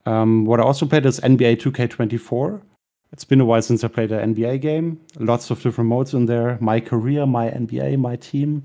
Um, 0.06 0.46
what 0.46 0.60
I 0.60 0.64
also 0.64 0.86
played 0.86 1.06
is 1.06 1.20
NBA 1.20 1.56
2K24. 1.58 2.62
It's 3.12 3.26
been 3.26 3.42
a 3.42 3.46
while 3.46 3.62
since 3.62 3.84
I 3.84 3.88
played 3.88 4.12
an 4.12 4.34
NBA 4.36 4.58
game. 4.62 5.00
Lots 5.20 5.52
of 5.52 5.62
different 5.62 5.90
modes 5.90 6.14
in 6.14 6.26
there. 6.26 6.58
My 6.62 6.80
career, 6.80 7.26
my 7.26 7.50
NBA, 7.50 7.98
my 7.98 8.16
team. 8.16 8.64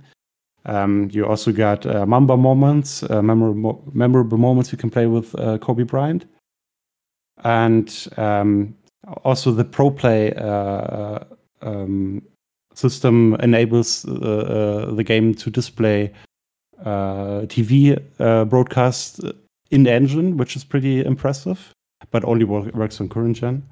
Um, 0.66 1.08
you 1.12 1.24
also 1.26 1.52
got 1.52 1.86
uh, 1.86 2.04
Mamba 2.06 2.36
moments, 2.36 3.02
uh, 3.04 3.22
memorable, 3.22 3.82
memorable 3.92 4.36
moments 4.36 4.72
you 4.72 4.78
can 4.78 4.90
play 4.90 5.06
with 5.06 5.34
uh, 5.38 5.58
Kobe 5.58 5.84
Bryant. 5.84 6.26
And 7.44 8.08
um, 8.16 8.74
also 9.24 9.52
the 9.52 9.64
Pro 9.64 9.90
Play 9.90 10.34
uh, 10.34 11.20
um, 11.62 12.22
system 12.74 13.36
enables 13.40 14.04
uh, 14.06 14.10
uh, 14.10 14.94
the 14.94 15.04
game 15.04 15.34
to 15.34 15.50
display 15.50 16.12
uh, 16.84 17.46
TV 17.46 18.00
uh, 18.18 18.44
broadcast 18.44 19.20
in 19.70 19.84
the 19.84 19.92
engine, 19.92 20.36
which 20.36 20.56
is 20.56 20.64
pretty 20.64 21.04
impressive, 21.04 21.72
but 22.10 22.24
only 22.24 22.44
wo- 22.44 22.70
works 22.74 23.00
on 23.00 23.08
current 23.08 23.36
gen. 23.36 23.62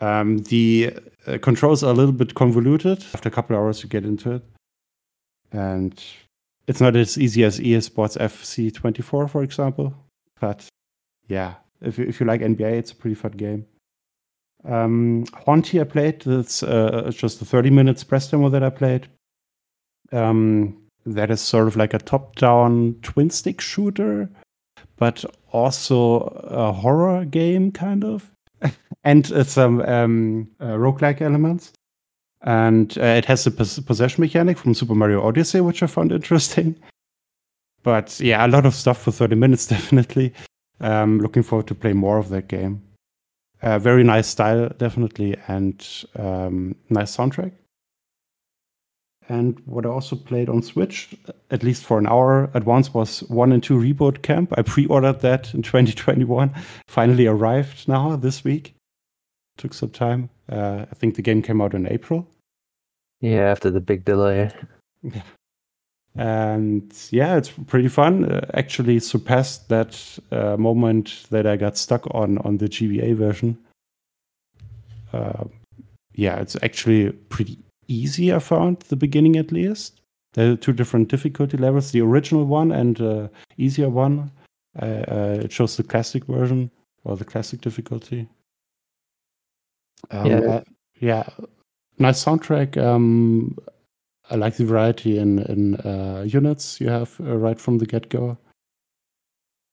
Um, 0.00 0.38
the 0.38 0.94
uh, 1.26 1.38
controls 1.38 1.84
are 1.84 1.90
a 1.90 1.94
little 1.94 2.12
bit 2.12 2.34
convoluted. 2.34 3.04
After 3.14 3.28
a 3.28 3.32
couple 3.32 3.56
hours, 3.56 3.82
you 3.82 3.88
get 3.88 4.04
into 4.04 4.32
it, 4.32 4.42
and 5.54 6.02
it's 6.66 6.80
not 6.80 6.96
as 6.96 7.16
easy 7.18 7.44
as 7.44 7.60
EA 7.60 7.80
Sports 7.80 8.16
FC24, 8.16 9.30
for 9.30 9.42
example. 9.42 9.94
But 10.40 10.66
yeah, 11.28 11.54
if 11.80 11.98
you, 11.98 12.04
if 12.04 12.20
you 12.20 12.26
like 12.26 12.40
NBA, 12.40 12.72
it's 12.72 12.92
a 12.92 12.96
pretty 12.96 13.14
fun 13.14 13.32
game. 13.32 13.66
Um, 14.64 15.24
Hauntii 15.46 15.80
I 15.80 15.84
played. 15.84 16.26
It's 16.26 16.62
uh, 16.62 17.10
just 17.14 17.40
a 17.42 17.44
30 17.44 17.70
minutes 17.70 18.02
press 18.04 18.30
demo 18.30 18.48
that 18.48 18.62
I 18.62 18.70
played. 18.70 19.08
Um, 20.12 20.82
that 21.06 21.30
is 21.30 21.40
sort 21.40 21.68
of 21.68 21.76
like 21.76 21.92
a 21.92 21.98
top-down 21.98 22.96
twin 23.02 23.30
stick 23.30 23.60
shooter 23.60 24.30
but 24.96 25.24
also 25.52 26.20
a 26.44 26.72
horror 26.72 27.24
game, 27.24 27.72
kind 27.72 28.04
of, 28.04 28.32
and 29.04 29.26
some 29.46 29.80
um, 29.82 30.50
uh, 30.60 30.74
roguelike 30.74 31.20
elements. 31.20 31.72
And 32.44 32.96
uh, 32.98 33.04
it 33.04 33.24
has 33.24 33.44
the 33.44 33.50
pos- 33.50 33.78
possession 33.80 34.20
mechanic 34.20 34.58
from 34.58 34.74
Super 34.74 34.94
Mario 34.94 35.22
Odyssey, 35.26 35.60
which 35.60 35.82
I 35.82 35.86
found 35.86 36.12
interesting. 36.20 36.76
But 37.82 38.18
yeah, 38.20 38.44
a 38.44 38.48
lot 38.48 38.66
of 38.66 38.74
stuff 38.74 39.02
for 39.02 39.12
30 39.12 39.34
minutes, 39.36 39.66
definitely. 39.68 40.32
Um, 40.80 41.20
looking 41.20 41.42
forward 41.42 41.66
to 41.68 41.74
play 41.74 41.92
more 41.92 42.18
of 42.18 42.28
that 42.30 42.48
game. 42.48 42.82
Uh, 43.62 43.78
very 43.78 44.04
nice 44.04 44.26
style, 44.26 44.68
definitely, 44.76 45.36
and 45.48 46.04
um, 46.16 46.76
nice 46.90 47.16
soundtrack. 47.16 47.52
And 49.28 49.58
what 49.64 49.86
I 49.86 49.88
also 49.88 50.16
played 50.16 50.50
on 50.50 50.60
Switch, 50.60 51.14
at 51.50 51.62
least 51.62 51.84
for 51.84 51.98
an 51.98 52.06
hour 52.06 52.50
at 52.52 52.66
once, 52.66 52.92
was 52.92 53.20
One 53.30 53.52
and 53.52 53.62
Two 53.62 53.78
Reboot 53.78 54.20
Camp. 54.20 54.52
I 54.58 54.62
pre-ordered 54.62 55.20
that 55.20 55.54
in 55.54 55.62
2021. 55.62 56.54
Finally 56.88 57.26
arrived 57.26 57.88
now 57.88 58.16
this 58.16 58.44
week. 58.44 58.74
Took 59.56 59.72
some 59.72 59.90
time. 59.90 60.28
Uh, 60.50 60.84
I 60.90 60.94
think 60.94 61.14
the 61.14 61.22
game 61.22 61.40
came 61.40 61.62
out 61.62 61.72
in 61.72 61.88
April. 61.88 62.28
Yeah, 63.20 63.50
after 63.50 63.70
the 63.70 63.80
big 63.80 64.04
delay. 64.04 64.50
And 66.16 66.92
yeah, 67.10 67.36
it's 67.36 67.50
pretty 67.50 67.88
fun. 67.88 68.24
Uh, 68.26 68.48
actually 68.54 69.00
surpassed 69.00 69.68
that 69.68 70.18
uh, 70.30 70.56
moment 70.56 71.24
that 71.30 71.46
I 71.46 71.56
got 71.56 71.76
stuck 71.76 72.06
on 72.14 72.38
on 72.38 72.58
the 72.58 72.68
GBA 72.68 73.16
version. 73.16 73.58
Uh, 75.12 75.44
yeah, 76.14 76.36
it's 76.36 76.56
actually 76.62 77.10
pretty 77.10 77.58
easy. 77.88 78.32
I 78.32 78.38
found 78.38 78.80
the 78.80 78.96
beginning 78.96 79.36
at 79.36 79.50
least. 79.50 80.00
There 80.34 80.52
are 80.52 80.56
two 80.56 80.72
different 80.72 81.08
difficulty 81.08 81.56
levels. 81.56 81.90
The 81.90 82.00
original 82.00 82.44
one 82.44 82.70
and 82.70 83.00
uh, 83.00 83.28
easier 83.56 83.88
one. 83.88 84.30
Uh, 84.80 85.04
uh, 85.08 85.38
it 85.42 85.52
shows 85.52 85.76
the 85.76 85.84
classic 85.84 86.24
version 86.26 86.70
or 87.04 87.16
the 87.16 87.24
classic 87.24 87.60
difficulty. 87.60 88.28
Um, 90.10 90.26
Yeah. 90.26 90.62
yeah, 91.00 91.28
nice 91.98 92.24
soundtrack. 92.24 92.76
Um, 92.76 93.56
I 94.30 94.36
like 94.36 94.56
the 94.56 94.64
variety 94.64 95.18
in 95.18 95.40
in 95.40 95.76
uh, 95.76 96.24
units 96.26 96.80
you 96.80 96.88
have 96.88 97.18
uh, 97.20 97.36
right 97.36 97.58
from 97.58 97.78
the 97.78 97.86
get 97.86 98.08
go. 98.08 98.36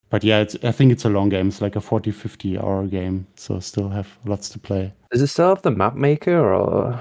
But 0.09 0.23
yeah, 0.25 0.41
it's, 0.41 0.57
I 0.63 0.73
think 0.73 0.91
it's 0.91 1.05
a 1.05 1.09
long 1.09 1.29
game. 1.29 1.47
It's 1.47 1.61
like 1.61 1.77
a 1.77 1.81
40, 1.81 2.11
50 2.11 2.57
hour 2.57 2.85
game, 2.85 3.25
so 3.35 3.59
still 3.59 3.87
have 3.87 4.09
lots 4.25 4.49
to 4.49 4.59
play. 4.59 4.93
Does 5.09 5.21
it 5.21 5.27
still 5.27 5.49
have 5.49 5.61
the 5.61 5.71
map 5.71 5.95
maker, 5.95 6.53
or 6.53 6.99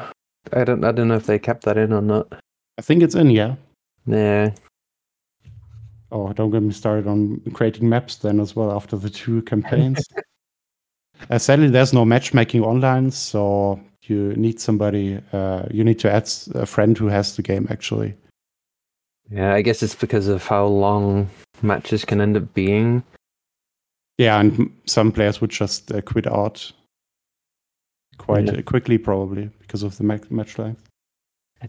I 0.52 0.64
don't 0.64 0.84
I 0.84 0.92
don't 0.92 1.08
know 1.08 1.16
if 1.16 1.26
they 1.26 1.38
kept 1.38 1.64
that 1.64 1.76
in 1.76 1.92
or 1.92 2.02
not. 2.02 2.32
I 2.78 2.82
think 2.82 3.02
it's 3.02 3.16
in, 3.16 3.30
yeah. 3.30 3.56
Yeah, 4.06 4.52
Oh, 6.12 6.32
don't 6.32 6.50
get 6.50 6.62
me 6.62 6.72
started 6.72 7.06
on 7.06 7.40
creating 7.52 7.88
maps 7.88 8.16
then 8.16 8.40
as 8.40 8.56
well 8.56 8.72
after 8.72 8.96
the 8.96 9.10
two 9.10 9.42
campaigns. 9.42 10.04
uh, 11.30 11.38
sadly, 11.38 11.68
there's 11.68 11.92
no 11.92 12.04
matchmaking 12.04 12.64
online, 12.64 13.10
so 13.12 13.80
you 14.04 14.34
need 14.36 14.60
somebody. 14.60 15.20
Uh, 15.32 15.64
you 15.70 15.84
need 15.84 15.98
to 16.00 16.10
add 16.10 16.30
a 16.54 16.66
friend 16.66 16.96
who 16.96 17.06
has 17.08 17.36
the 17.36 17.42
game 17.42 17.66
actually. 17.70 18.14
yeah. 19.30 19.54
I 19.54 19.62
guess 19.62 19.82
it's 19.82 19.94
because 19.94 20.26
of 20.28 20.44
how 20.46 20.66
long 20.66 21.28
matches 21.62 22.04
can 22.04 22.20
end 22.20 22.36
up 22.36 22.52
being. 22.54 23.02
Yeah, 24.18 24.38
and 24.40 24.70
some 24.86 25.12
players 25.12 25.40
would 25.40 25.50
just 25.50 25.92
uh, 25.92 26.00
quit 26.02 26.26
out 26.26 26.70
quite 28.18 28.46
Yeah. 28.46 28.58
uh, 28.58 28.62
quickly, 28.62 28.98
probably 28.98 29.50
because 29.60 29.82
of 29.82 29.96
the 29.96 30.04
match 30.04 30.58
length. 30.58 30.82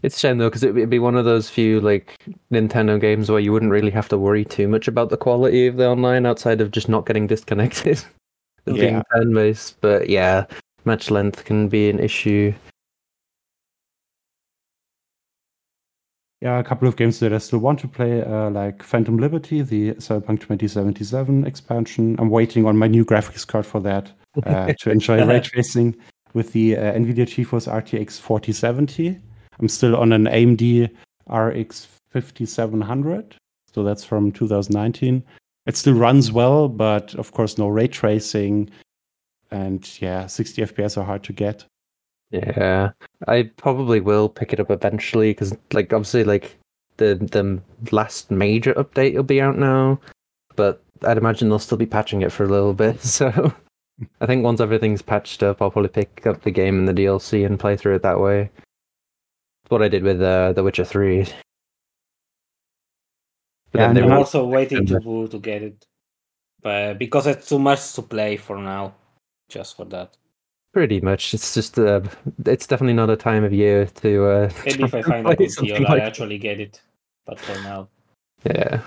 It's 0.02 0.16
a 0.16 0.20
shame 0.20 0.38
though, 0.38 0.48
because 0.48 0.62
it'd 0.62 0.88
be 0.90 0.98
one 0.98 1.16
of 1.16 1.24
those 1.26 1.50
few 1.50 1.80
like 1.80 2.16
Nintendo 2.50 2.98
games 3.00 3.30
where 3.30 3.40
you 3.40 3.52
wouldn't 3.52 3.72
really 3.72 3.90
have 3.90 4.08
to 4.08 4.18
worry 4.18 4.44
too 4.44 4.66
much 4.66 4.88
about 4.88 5.10
the 5.10 5.16
quality 5.18 5.66
of 5.66 5.76
the 5.76 5.86
online 5.86 6.24
outside 6.26 6.60
of 6.62 6.70
just 6.70 6.88
not 6.88 7.04
getting 7.06 7.26
disconnected. 7.26 8.02
and 8.66 8.76
Being 8.76 8.94
Yeah. 8.94 9.02
turn 9.14 9.34
based, 9.34 9.80
but 9.82 10.08
yeah, 10.08 10.46
match 10.84 11.10
length 11.10 11.44
can 11.44 11.68
be 11.68 11.90
an 11.90 11.98
issue. 11.98 12.52
Yeah, 16.40 16.58
a 16.58 16.64
couple 16.64 16.88
of 16.88 16.96
games 16.96 17.20
that 17.20 17.32
I 17.32 17.38
still 17.38 17.60
want 17.60 17.78
to 17.80 17.88
play, 17.88 18.20
uh, 18.20 18.50
like 18.50 18.82
Phantom 18.82 19.16
Liberty, 19.16 19.62
the 19.62 19.92
Cyberpunk 19.94 20.40
2077 20.40 21.46
expansion. 21.46 22.16
I'm 22.18 22.30
waiting 22.30 22.66
on 22.66 22.76
my 22.76 22.88
new 22.88 23.04
graphics 23.04 23.46
card 23.46 23.64
for 23.64 23.80
that 23.82 24.10
uh, 24.44 24.72
to 24.80 24.90
enjoy 24.90 25.24
ray 25.24 25.38
tracing 25.38 25.96
with 26.34 26.52
the 26.52 26.76
uh, 26.76 26.92
NVIDIA 26.94 27.26
GeForce 27.26 27.70
RTX 27.70 28.18
4070. 28.18 29.20
I'm 29.60 29.68
still 29.68 29.94
on 29.94 30.12
an 30.12 30.24
AMD 30.24 30.90
RX 31.28 31.86
5700, 32.10 33.36
so 33.72 33.84
that's 33.84 34.04
from 34.04 34.32
2019. 34.32 35.22
It 35.66 35.76
still 35.76 35.94
runs 35.94 36.32
well, 36.32 36.68
but 36.68 37.14
of 37.14 37.30
course, 37.30 37.56
no 37.56 37.68
ray 37.68 37.86
tracing. 37.86 38.68
And 39.52 39.86
yeah, 40.00 40.26
60 40.26 40.62
FPS 40.62 40.96
are 40.96 41.04
hard 41.04 41.22
to 41.24 41.32
get. 41.34 41.64
Yeah, 42.30 42.92
I 43.28 43.50
probably 43.58 44.00
will 44.00 44.30
pick 44.30 44.54
it 44.54 44.60
up 44.60 44.70
eventually 44.70 45.32
because, 45.32 45.54
like, 45.74 45.92
obviously, 45.92 46.24
like 46.24 46.56
the 46.96 47.16
the 47.16 47.60
last 47.94 48.30
major 48.30 48.72
update 48.74 49.14
will 49.14 49.22
be 49.22 49.42
out 49.42 49.58
now, 49.58 50.00
but 50.56 50.82
I'd 51.04 51.18
imagine 51.18 51.50
they'll 51.50 51.58
still 51.58 51.76
be 51.76 51.84
patching 51.84 52.22
it 52.22 52.32
for 52.32 52.44
a 52.44 52.48
little 52.48 52.72
bit. 52.72 53.00
So, 53.02 53.52
I 54.22 54.26
think 54.26 54.42
once 54.42 54.60
everything's 54.60 55.02
patched 55.02 55.42
up, 55.42 55.60
I'll 55.60 55.70
probably 55.70 55.90
pick 55.90 56.26
up 56.26 56.42
the 56.42 56.50
game 56.50 56.78
and 56.78 56.88
the 56.88 56.94
DLC 56.94 57.44
and 57.44 57.60
play 57.60 57.76
through 57.76 57.96
it 57.96 58.02
that 58.02 58.20
way. 58.20 58.50
It's 59.64 59.70
what 59.70 59.82
I 59.82 59.88
did 59.88 60.02
with 60.02 60.22
uh, 60.22 60.54
The 60.54 60.62
Witcher 60.62 60.84
Three. 60.86 61.26
But 63.72 63.80
Yeah, 63.80 63.86
then 63.88 63.94
they 63.94 64.00
and 64.00 64.12
I'm 64.12 64.18
also 64.18 64.46
waiting 64.46 64.86
to 64.86 65.28
to 65.28 65.38
get 65.38 65.62
it, 65.62 65.84
but 66.62 66.98
because 66.98 67.26
it's 67.26 67.48
too 67.50 67.58
much 67.58 67.92
to 67.94 68.02
play 68.02 68.38
for 68.38 68.56
now, 68.56 68.94
just 69.52 69.76
for 69.76 69.84
that. 69.86 70.16
pretty 70.72 71.00
much. 71.00 71.34
It's 71.34 71.54
just 71.54 71.78
uh, 71.78 72.00
it's 72.46 72.66
definitely 72.66 72.94
not 72.94 73.10
a 73.10 73.16
time 73.16 73.44
of 73.44 73.52
year 73.52 73.86
to. 73.86 74.24
Uh, 74.26 74.50
Maybe 74.64 74.84
if 74.88 74.94
I 74.94 75.02
find 75.02 75.26
a 75.26 75.28
play 75.28 75.36
good 75.36 75.50
something 75.50 75.82
deal, 75.82 75.92
I 75.92 75.98
actually 75.98 76.38
get 76.38 76.60
it. 76.60 76.80
But 77.26 77.38
for 77.38 77.54
now, 77.62 77.88
Yeah. 78.44 78.80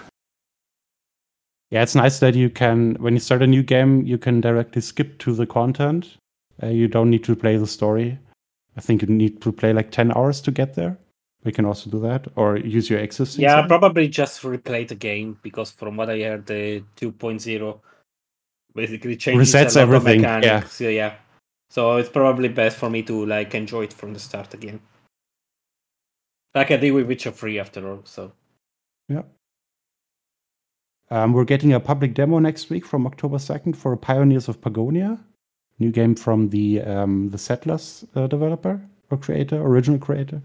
Yeah, 1.71 1.81
it's 1.81 1.95
nice 1.95 2.19
that 2.19 2.35
you 2.35 2.49
can, 2.49 2.95
when 2.99 3.15
you 3.15 3.19
start 3.19 3.41
a 3.41 3.47
new 3.47 3.63
game, 3.63 4.05
you 4.05 4.17
can 4.17 4.39
directly 4.39 4.81
skip 4.81 5.17
to 5.19 5.33
the 5.33 5.47
content. 5.47 6.17
Uh, 6.61 6.67
you 6.67 6.87
don't 6.87 7.09
need 7.09 7.23
to 7.25 7.35
play 7.35 7.57
the 7.57 7.67
story. 7.67 8.17
I 8.77 8.81
think 8.81 9.01
you 9.01 9.07
need 9.07 9.41
to 9.41 9.51
play 9.51 9.73
like 9.73 9.91
10 9.91 10.15
hours 10.15 10.41
to 10.41 10.51
get 10.51 10.75
there. 10.75 10.97
We 11.43 11.51
can 11.51 11.65
also 11.65 11.89
do 11.89 11.99
that 12.01 12.27
or 12.35 12.57
use 12.57 12.89
your 12.89 12.99
existing. 12.99 13.43
yeah, 13.43 13.61
save. 13.61 13.67
probably 13.67 14.07
just 14.07 14.41
replay 14.43 14.87
the 14.87 14.95
game 14.95 15.37
because 15.41 15.71
from 15.71 15.97
what 15.97 16.09
I 16.09 16.19
heard, 16.19 16.45
the 16.45 16.83
2.0 16.97 17.79
basically 18.75 19.15
changes 19.15 19.53
Resets 19.53 19.77
everything, 19.77 20.21
mechanics. 20.21 20.79
Yeah, 20.81 20.89
yeah. 20.89 21.13
So 21.69 21.97
it's 21.97 22.09
probably 22.09 22.49
best 22.49 22.77
for 22.77 22.89
me 22.89 23.01
to 23.03 23.25
like 23.25 23.55
enjoy 23.55 23.83
it 23.83 23.93
from 23.93 24.13
the 24.13 24.19
start 24.19 24.53
again. 24.53 24.79
Like 26.53 26.71
I 26.71 26.77
did 26.77 26.91
with 26.91 27.07
Witcher 27.07 27.31
3 27.31 27.59
after 27.59 27.89
all. 27.89 28.01
So 28.05 28.31
Um, 31.11 31.33
we're 31.33 31.45
getting 31.45 31.73
a 31.73 31.79
public 31.79 32.13
demo 32.13 32.39
next 32.39 32.69
week 32.69 32.85
from 32.85 33.05
October 33.05 33.37
2nd 33.37 33.75
for 33.75 33.95
Pioneers 33.95 34.47
of 34.47 34.59
Pagonia, 34.61 35.19
new 35.79 35.91
game 35.91 36.15
from 36.15 36.49
the 36.49 36.81
um, 36.81 37.29
the 37.29 37.37
Settlers 37.37 38.05
uh, 38.15 38.27
developer 38.27 38.81
or 39.11 39.17
creator, 39.17 39.61
original 39.61 39.99
creator. 39.99 40.41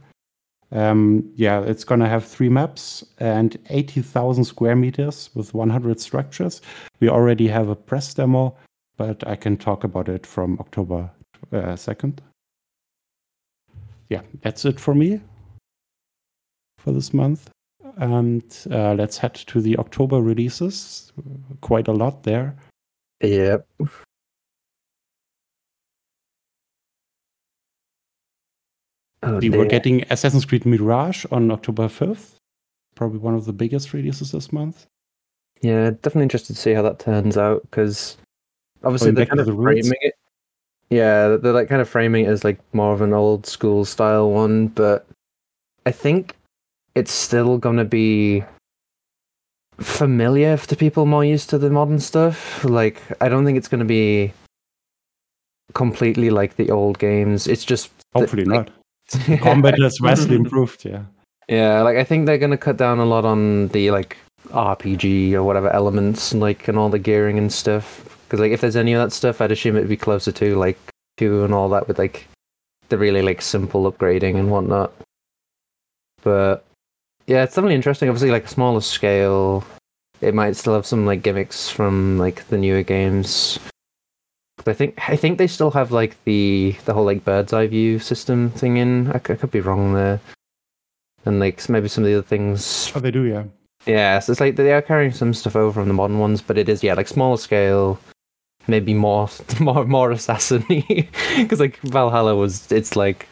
Um, 0.73 1.29
yeah, 1.35 1.61
it's 1.63 1.85
gonna 1.85 2.09
have 2.09 2.25
three 2.25 2.49
maps 2.49 3.05
and 3.19 3.57
80,000 3.71 4.45
square 4.45 4.77
meters 4.77 5.31
with 5.35 5.53
100 5.53 6.01
structures. 6.01 6.61
We 7.01 7.09
already 7.09 7.49
have 7.49 7.69
a 7.69 7.77
press 7.77 8.15
demo, 8.15 8.57
but 8.97 9.27
I 9.27 9.37
can 9.37 9.57
talk 9.57 9.85
about 9.85 10.09
it 10.09 10.27
from 10.27 10.59
October 10.61 11.11
uh, 11.53 11.77
2nd. 11.77 12.19
Yeah, 14.09 14.23
that's 14.43 14.65
it 14.65 14.79
for 14.79 14.95
me 14.95 15.21
for 16.79 16.93
this 16.93 17.13
month. 17.15 17.51
And 17.97 18.45
uh, 18.71 18.95
let's 18.95 19.19
head 19.19 19.35
to 19.35 19.61
the 19.61 19.77
October 19.79 20.21
releases. 20.21 21.13
Quite 21.61 21.89
a 21.89 21.93
lot 21.93 22.23
there. 22.23 22.57
Yep. 23.23 23.67
Oh, 29.23 29.39
We 29.39 29.51
were 29.51 29.67
getting 29.67 30.05
Assassin's 30.11 30.45
Creed 30.47 30.65
Mirage 30.65 31.27
on 31.31 31.51
October 31.51 31.89
5th. 31.89 32.37
Probably 32.95 33.19
one 33.19 33.35
of 33.35 33.45
the 33.45 33.53
biggest 33.53 33.93
releases 33.93 34.33
this 34.33 34.53
month. 34.53 34.87
Yeah, 35.63 35.91
definitely 35.91 36.23
interested 36.23 36.55
to 36.57 36.61
see 36.61 36.73
how 36.73 36.83
that 36.83 36.99
turns 36.99 37.37
out 37.37 37.63
because 37.63 38.17
obviously 38.83 39.11
they're 39.11 39.27
kind 39.27 39.41
of 39.41 39.47
the 39.47 39.55
framing 39.55 39.93
it. 40.01 40.15
Yeah, 40.89 41.37
they're 41.37 41.53
like 41.53 41.69
kind 41.69 41.83
of 41.83 41.89
framing 41.89 42.25
it 42.25 42.29
as 42.29 42.45
like 42.45 42.59
more 42.73 42.95
of 42.95 43.03
an 43.03 43.13
old 43.13 43.47
school 43.47 43.85
style 43.85 44.31
one, 44.31 44.69
but 44.69 45.07
I 45.87 45.93
think 45.93 46.35
it's 46.95 47.13
still 47.13 47.59
gonna 47.59 47.85
be 47.85 48.43
familiar 49.79 50.57
to 50.57 50.77
people 50.77 51.07
more 51.07 51.25
used 51.25 51.51
to 51.51 51.59
the 51.59 51.71
modern 51.71 52.01
stuff. 52.01 52.65
Like, 52.65 53.01
I 53.21 53.29
don't 53.29 53.45
think 53.45 53.57
it's 53.59 53.69
gonna 53.69 53.85
be 53.85 54.33
completely 55.75 56.31
like 56.31 56.57
the 56.57 56.71
old 56.71 56.99
games. 56.99 57.47
It's 57.47 57.65
just 57.65 57.91
Hopefully 58.15 58.45
like- 58.45 58.67
not. 58.67 58.71
Combat 59.41 59.79
has 59.81 59.99
vastly 60.03 60.37
improved, 60.37 60.85
yeah. 60.85 61.03
Yeah, 61.49 61.83
like 61.83 61.97
I 61.97 62.05
think 62.05 62.27
they're 62.27 62.39
gonna 62.39 62.57
cut 62.57 62.77
down 62.77 62.99
a 62.99 63.05
lot 63.05 63.25
on 63.25 63.69
the 63.69 63.91
like 63.91 64.17
RPG 64.51 65.33
or 65.33 65.43
whatever 65.43 65.71
elements, 65.71 66.33
like 66.33 66.69
and 66.69 66.79
all 66.79 66.89
the 66.89 66.99
gearing 66.99 67.39
and 67.39 67.53
stuff. 67.53 68.05
Because 68.25 68.41
like 68.41 68.53
if 68.53 68.61
there's 68.61 68.77
any 68.77 68.93
of 68.93 69.03
that 69.03 69.13
stuff, 69.13 69.41
I'd 69.41 69.51
assume 69.51 69.77
it'd 69.77 69.89
be 69.89 69.97
closer 69.97 70.31
to 70.33 70.57
like 70.57 70.79
two 71.17 71.45
and 71.45 71.53
all 71.53 71.69
that 71.71 71.89
with 71.89 71.99
like 71.99 72.29
the 72.89 72.99
really 72.99 73.23
like 73.23 73.43
simple 73.43 73.91
upgrading 73.91 74.39
and 74.39 74.51
whatnot. 74.51 74.93
But 76.23 76.65
yeah, 77.27 77.43
it's 77.43 77.55
definitely 77.55 77.75
interesting. 77.77 78.09
Obviously, 78.09 78.31
like 78.31 78.45
a 78.45 78.49
smaller 78.49 78.81
scale, 78.81 79.65
it 80.21 80.35
might 80.35 80.57
still 80.57 80.75
have 80.75 80.87
some 80.87 81.07
like 81.07 81.23
gimmicks 81.23 81.69
from 81.69 82.19
like 82.19 82.47
the 82.49 82.59
newer 82.59 82.83
games. 82.83 83.59
I 84.67 84.73
think 84.75 84.99
I 85.09 85.17
think 85.17 85.39
they 85.39 85.47
still 85.47 85.71
have 85.71 85.93
like 85.93 86.23
the 86.25 86.77
the 86.85 86.95
whole 86.95 87.05
like 87.05 87.25
bird's 87.25 87.53
eye 87.53 87.67
view 87.67 87.99
system 87.99 88.51
thing 88.51 88.77
in. 88.77 89.11
I 89.13 89.19
could 89.19 89.51
be 89.51 89.61
wrong 89.61 89.95
there 89.95 90.21
and 91.25 91.41
like 91.41 91.69
maybe 91.69 91.89
some 91.89 92.05
of 92.05 92.09
the 92.11 92.19
other 92.19 92.27
things. 92.27 92.93
Oh, 92.95 93.01
they 93.01 93.11
do, 93.11 93.25
yeah. 93.25 93.45
Yeah, 93.87 94.19
so 94.19 94.33
it's 94.33 94.41
like 94.41 94.57
they 94.57 94.73
are 94.73 94.83
carrying 94.83 95.13
some 95.13 95.33
stuff 95.33 95.57
over 95.57 95.73
from 95.73 95.89
the 95.89 95.95
modern 95.95 96.19
ones, 96.19 96.43
but 96.43 96.59
it 96.59 96.69
is 96.69 96.83
yeah 96.83 96.95
like 96.95 97.09
smaller 97.09 97.37
scale, 97.37 97.99
maybe 98.67 98.95
more 98.95 99.29
more 99.61 99.85
more 99.85 100.11
assassin-y 100.11 101.09
because 101.37 101.61
like 101.61 101.79
Valhalla 101.79 102.37
was 102.37 102.71
it's 102.71 102.97
like 102.97 103.27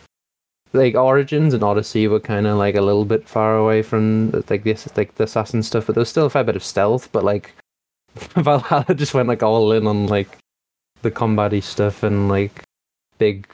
like 0.73 0.95
Origins 0.95 1.55
and 1.55 1.63
Odyssey 1.63 2.09
were 2.09 2.21
kind 2.21 2.47
of 2.47 2.59
like 2.59 2.75
a 2.75 2.83
little 2.83 3.05
bit 3.05 3.29
far 3.29 3.57
away 3.57 3.83
from 3.83 4.31
like 4.49 4.65
this 4.65 4.89
like 4.97 5.15
the 5.17 5.25
assassin 5.25 5.63
stuff, 5.63 5.87
but 5.87 5.95
there 5.95 6.03
was 6.03 6.09
still 6.09 6.27
a 6.27 6.31
fair 6.31 6.45
bit 6.45 6.57
of 6.57 6.65
stealth. 6.65 7.11
But 7.13 7.25
like 7.25 7.53
Valhalla 8.15 8.95
just 8.95 9.15
went 9.15 9.29
like 9.29 9.43
all 9.43 9.73
in 9.73 9.87
on 9.87 10.07
like 10.07 10.39
the 11.03 11.11
combat 11.11 11.63
stuff 11.63 12.03
and 12.03 12.29
like 12.29 12.63
big, 13.19 13.49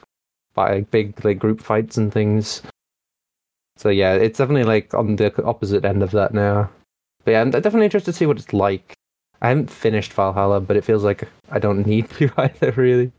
like 0.56 0.90
big 0.90 1.24
like 1.24 1.38
group 1.38 1.60
fights 1.60 1.96
and 1.96 2.12
things. 2.12 2.62
So 3.76 3.88
yeah, 3.88 4.14
it's 4.14 4.38
definitely 4.38 4.64
like 4.64 4.94
on 4.94 5.16
the 5.16 5.44
opposite 5.44 5.84
end 5.84 6.02
of 6.02 6.12
that 6.12 6.32
now. 6.32 6.70
But 7.24 7.32
yeah, 7.32 7.40
I'm 7.40 7.50
definitely 7.50 7.86
interested 7.86 8.12
to 8.12 8.16
see 8.16 8.26
what 8.26 8.38
it's 8.38 8.52
like. 8.52 8.94
I 9.42 9.48
haven't 9.48 9.70
finished 9.70 10.12
Valhalla, 10.12 10.60
but 10.60 10.76
it 10.76 10.84
feels 10.84 11.04
like 11.04 11.28
I 11.50 11.58
don't 11.58 11.86
need 11.86 12.08
to 12.10 12.30
either, 12.36 12.72
really. 12.72 13.12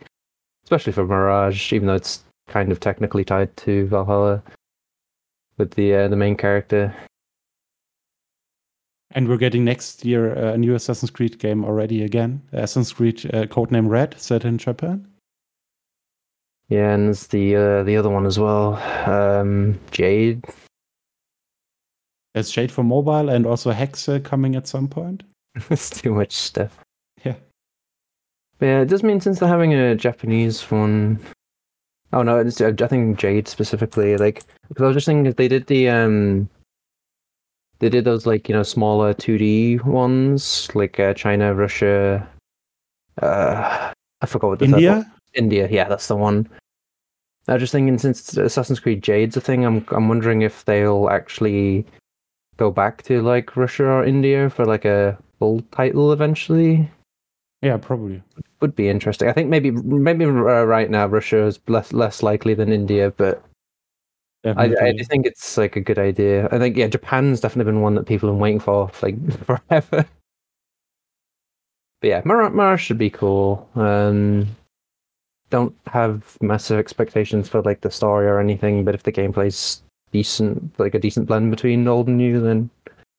Especially 0.64 0.94
for 0.94 1.06
Mirage, 1.06 1.74
even 1.74 1.88
though 1.88 1.96
it's 1.96 2.24
kind 2.48 2.72
of 2.72 2.80
technically 2.80 3.24
tied 3.24 3.56
to 3.58 3.88
Valhalla 3.88 4.42
with 5.58 5.72
the 5.72 5.94
uh, 5.94 6.08
the 6.08 6.16
main 6.16 6.36
character. 6.36 6.96
And 9.15 9.30
we're 9.30 9.38
getting 9.38 9.63
next 9.63 10.04
year 10.04 10.34
a 10.34 10.58
new 10.58 10.75
Assassin's 10.75 11.10
Creed 11.10 11.39
game 11.39 11.63
already 11.63 12.04
again. 12.04 12.41
Assassin's 12.51 12.91
Creed 12.91 13.25
uh, 13.34 13.45
Codename 13.45 13.89
Red, 13.89 14.19
set 14.19 14.43
in 14.43 14.58
Japan. 14.58 15.08
Yeah, 16.67 16.93
and 16.93 17.10
it's 17.10 17.28
the 17.28 17.56
uh, 17.56 17.84
the 17.84 17.95
other 17.95 18.10
one 18.10 18.25
as 18.25 18.38
well, 18.38 18.75
um, 19.10 19.80
Jade. 19.91 20.43
There's 22.34 22.51
Jade 22.51 22.71
for 22.71 22.84
mobile 22.84 23.30
and 23.30 23.45
also 23.45 23.71
Hexe 23.71 24.21
coming 24.25 24.58
at 24.58 24.67
some 24.67 24.89
point. 24.89 25.23
it's 25.69 25.89
too 25.89 26.13
much 26.13 26.34
stuff. 26.34 26.78
Yeah. 27.23 27.36
But 28.60 28.65
yeah, 28.65 28.82
it 28.82 28.89
does 28.89 29.04
mean 29.04 29.21
since 29.21 29.39
they're 29.39 29.47
having 29.47 29.73
a 29.73 29.95
Japanese 29.95 30.62
one. 30.69 31.19
Oh 32.12 32.23
no, 32.23 32.39
it's, 32.39 32.60
I 32.60 32.73
think 32.73 33.17
Jade 33.17 33.47
specifically. 33.47 34.17
Like, 34.17 34.43
because 34.67 34.84
I 34.84 34.88
was 34.88 34.95
just 34.95 35.06
thinking 35.06 35.28
if 35.28 35.38
they 35.38 35.47
did 35.47 35.67
the 35.67 35.88
um, 35.89 36.49
they 37.86 37.89
did 37.89 38.04
those 38.04 38.26
like 38.26 38.50
you 38.50 38.56
know 38.56 38.63
smaller 38.63 39.13
two 39.13 39.38
D 39.38 39.78
ones 39.86 40.67
like 40.74 41.00
uh, 41.00 41.13
China, 41.13 41.54
Russia. 41.54 42.28
Uh, 43.21 43.93
I 44.21 44.26
forgot 44.26 44.48
what 44.48 44.60
the 44.60 44.65
India? 44.65 45.06
India, 45.36 45.67
yeah, 45.69 45.88
that's 45.88 46.08
the 46.08 46.15
one. 46.15 46.50
I 47.48 47.54
was 47.54 47.62
just 47.62 47.71
thinking, 47.71 48.00
since 48.00 48.36
Assassin's 48.38 48.80
Creed 48.80 49.04
Jade's 49.04 49.38
a 49.38 49.41
thing, 49.41 49.63
I'm 49.63 49.86
I'm 49.91 50.10
wondering 50.10 50.41
if 50.41 50.65
they'll 50.65 51.10
actually 51.10 51.86
go 52.58 52.71
back 52.71 53.04
to 53.04 53.21
like 53.21 53.56
Russia 53.56 53.86
or 53.86 54.04
India 54.04 54.50
for 54.50 54.65
like 54.65 54.86
a 54.86 55.15
full 55.38 55.62
title 55.71 56.12
eventually. 56.12 56.89
Yeah, 57.62 57.78
probably. 57.78 58.24
Would 58.62 58.76
be 58.76 58.89
interesting. 58.89 59.30
I 59.30 59.34
think 59.34 59.48
maybe 59.48 59.69
maybe 59.69 60.26
uh, 60.26 60.65
right 60.65 60.89
now 60.89 61.06
Russia 61.06 61.45
is 61.45 61.60
less 61.67 61.93
less 61.93 62.24
likely 62.24 62.56
than 62.56 62.71
India, 62.71 63.13
but 63.15 63.43
I, 64.45 64.75
I 64.79 64.91
do 64.91 65.03
think 65.03 65.25
it's 65.25 65.58
like 65.58 65.75
a 65.75 65.81
good 65.81 65.97
idea. 65.97 66.47
I 66.51 66.60
think 66.60 66.77
yeah, 66.77 66.88
Japan's 66.88 67.39
definitely 67.39 67.71
been 67.71 67.81
one 67.81 67.95
that 67.95 68.05
people 68.05 68.29
have 68.29 68.36
been 68.36 68.41
waiting 68.41 68.60
for 68.60 68.91
like 69.01 69.15
forever. 69.45 70.05
But 72.01 72.08
yeah, 72.08 72.21
Mirage, 72.25 72.53
Mirage 72.53 72.81
should 72.84 72.99
be 72.99 73.10
cool. 73.10 73.67
Um, 73.75 74.47
don't 75.49 75.75
have 75.88 76.38
massive 76.41 76.77
expectations 76.77 77.49
for 77.49 77.62
like 77.63 77.81
the 77.81 77.89
story 77.89 78.27
or 78.27 78.39
anything, 78.39 78.86
but 78.86 78.93
if 78.93 79.03
the 79.03 79.12
gameplay's 79.12 79.81
decent, 80.12 80.79
like 80.79 80.93
a 80.93 80.99
decent 80.99 81.25
blend 81.25 81.49
between 81.49 81.88
old 81.88 82.08
and 82.08 82.17
new, 82.17 82.39
then 82.39 82.69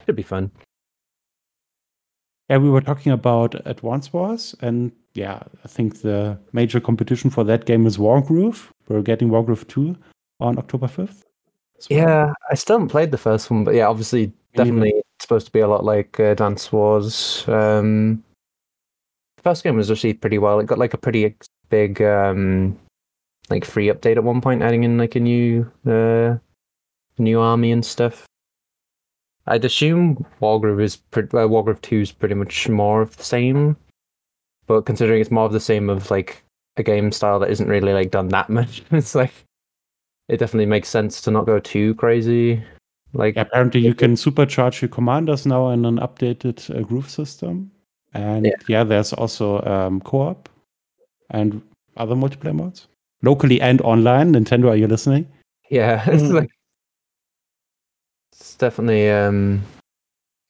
it'd 0.02 0.14
be 0.14 0.22
fun. 0.22 0.50
Yeah, 2.48 2.58
we 2.58 2.70
were 2.70 2.80
talking 2.80 3.10
about 3.10 3.56
Advance 3.66 4.12
Wars, 4.12 4.54
and 4.60 4.92
yeah, 5.14 5.42
I 5.64 5.68
think 5.68 6.02
the 6.02 6.38
major 6.52 6.78
competition 6.78 7.28
for 7.28 7.42
that 7.42 7.64
game 7.64 7.86
is 7.86 7.98
Wargroove. 7.98 8.68
We're 8.86 9.02
getting 9.02 9.30
Wargroove 9.30 9.66
2 9.66 9.96
on 10.40 10.59
October 10.59 10.87
5th. 10.87 11.22
as. 11.79 11.90
Yeah, 11.90 12.33
I 12.51 12.55
still 12.55 12.77
haven't 12.77 12.90
played 12.90 13.11
the 13.11 13.18
first 13.18 13.51
one, 13.51 13.64
but 13.64 13.75
yeah, 13.75 13.87
obviously, 13.87 14.33
definitely 14.55 15.03
supposed 15.20 15.46
to 15.46 15.53
be 15.53 15.61
a 15.61 15.68
lot 15.68 15.85
like 15.85 16.18
uh, 16.20 16.25
Advance 16.25 16.72
Wars. 16.72 17.44
Um, 17.49 18.22
the 19.37 19.42
first 19.42 19.64
game 19.64 19.77
was 19.77 19.90
received 19.90 20.20
pretty 20.20 20.38
well. 20.38 20.61
It 20.61 20.66
got 20.66 20.79
like 20.79 20.94
a 20.94 20.99
pretty 20.99 21.35
big, 21.68 22.01
um, 22.03 22.79
like 23.51 23.64
free 23.64 23.88
update 23.88 24.16
at 24.16 24.25
one 24.25 24.40
point, 24.40 24.62
adding 24.62 24.85
in 24.85 24.99
like 24.99 25.16
a 25.16 25.20
new, 25.20 25.70
uh, 25.87 26.37
new 27.18 27.40
army 27.40 27.72
and 27.72 27.85
stuff. 27.85 28.27
I'd 29.46 29.64
assume 29.64 30.27
Wargroove 30.40 30.83
is 30.83 30.96
pre- 30.96 31.22
uh, 31.22 31.46
Wargroove 31.46 31.81
Two 31.81 32.01
is 32.01 32.11
pretty 32.12 32.35
much 32.35 32.68
more 32.68 33.01
of 33.01 33.16
the 33.16 33.22
same, 33.22 33.77
but 34.66 34.87
considering 34.87 35.20
it's 35.20 35.31
more 35.31 35.46
of 35.46 35.53
the 35.53 35.61
same 35.61 35.88
of 35.88 36.11
like 36.11 36.42
a 36.77 36.83
game 36.83 37.12
style 37.12 37.38
that 37.38 37.51
isn't 37.51 37.68
really 37.68 37.92
like 37.92 38.11
done 38.11 38.29
that 38.29 38.51
much, 38.51 38.83
it's 38.90 39.14
like 39.14 39.33
it 40.28 40.38
definitely 40.38 40.66
makes 40.66 40.88
sense 40.88 41.20
to 41.22 41.30
not 41.30 41.46
go 41.46 41.58
too 41.60 41.94
crazy. 41.94 42.62
Like 43.12 43.36
Yeah, 43.36 43.42
apparently, 43.42 43.80
you 43.80 43.94
can 43.94 44.14
supercharge 44.14 44.80
your 44.82 44.88
commanders 44.88 45.46
now 45.46 45.70
in 45.70 45.84
an 45.84 45.98
updated 45.98 46.58
uh, 46.76 46.82
Groove 46.82 47.08
system. 47.08 47.70
And 48.14 48.46
Yeah. 48.46 48.54
yeah, 48.68 48.84
there's 48.84 49.12
also 49.12 49.62
um, 49.62 50.00
co 50.00 50.20
op 50.22 50.48
and 51.30 51.62
other 51.96 52.14
multiplayer 52.14 52.54
modes. 52.54 52.88
Locally 53.22 53.60
and 53.60 53.80
online. 53.82 54.32
Nintendo, 54.32 54.68
are 54.70 54.76
you 54.76 54.86
listening? 54.86 55.26
yeah, 55.70 56.04
it's 56.10 56.30
like 56.30 56.50
it's 58.32 58.54
definitely 58.56 59.10
um 59.10 59.62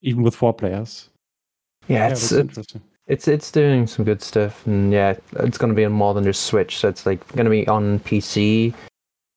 Even 0.02 0.22
with 0.22 0.34
four 0.34 0.52
players. 0.52 1.08
yeah, 1.88 2.08
Yeah, 2.08 2.12
it's 2.12 2.22
it's 2.24 2.32
interesting. 2.32 2.82
it's 3.06 3.28
it's 3.28 3.50
doing 3.52 3.86
some 3.86 4.04
good 4.04 4.20
stuff 4.22 4.66
and 4.66 4.92
yeah, 4.92 5.14
it's 5.38 5.58
going 5.58 5.70
to 5.72 5.76
be 5.76 5.84
on 5.84 5.92
more 5.92 6.14
than 6.14 6.24
just 6.24 6.44
Switch. 6.44 6.78
So 6.78 6.88
it's 6.88 7.06
like 7.06 7.26
going 7.34 7.44
to 7.44 7.50
be 7.50 7.66
on 7.68 8.00
PC. 8.00 8.74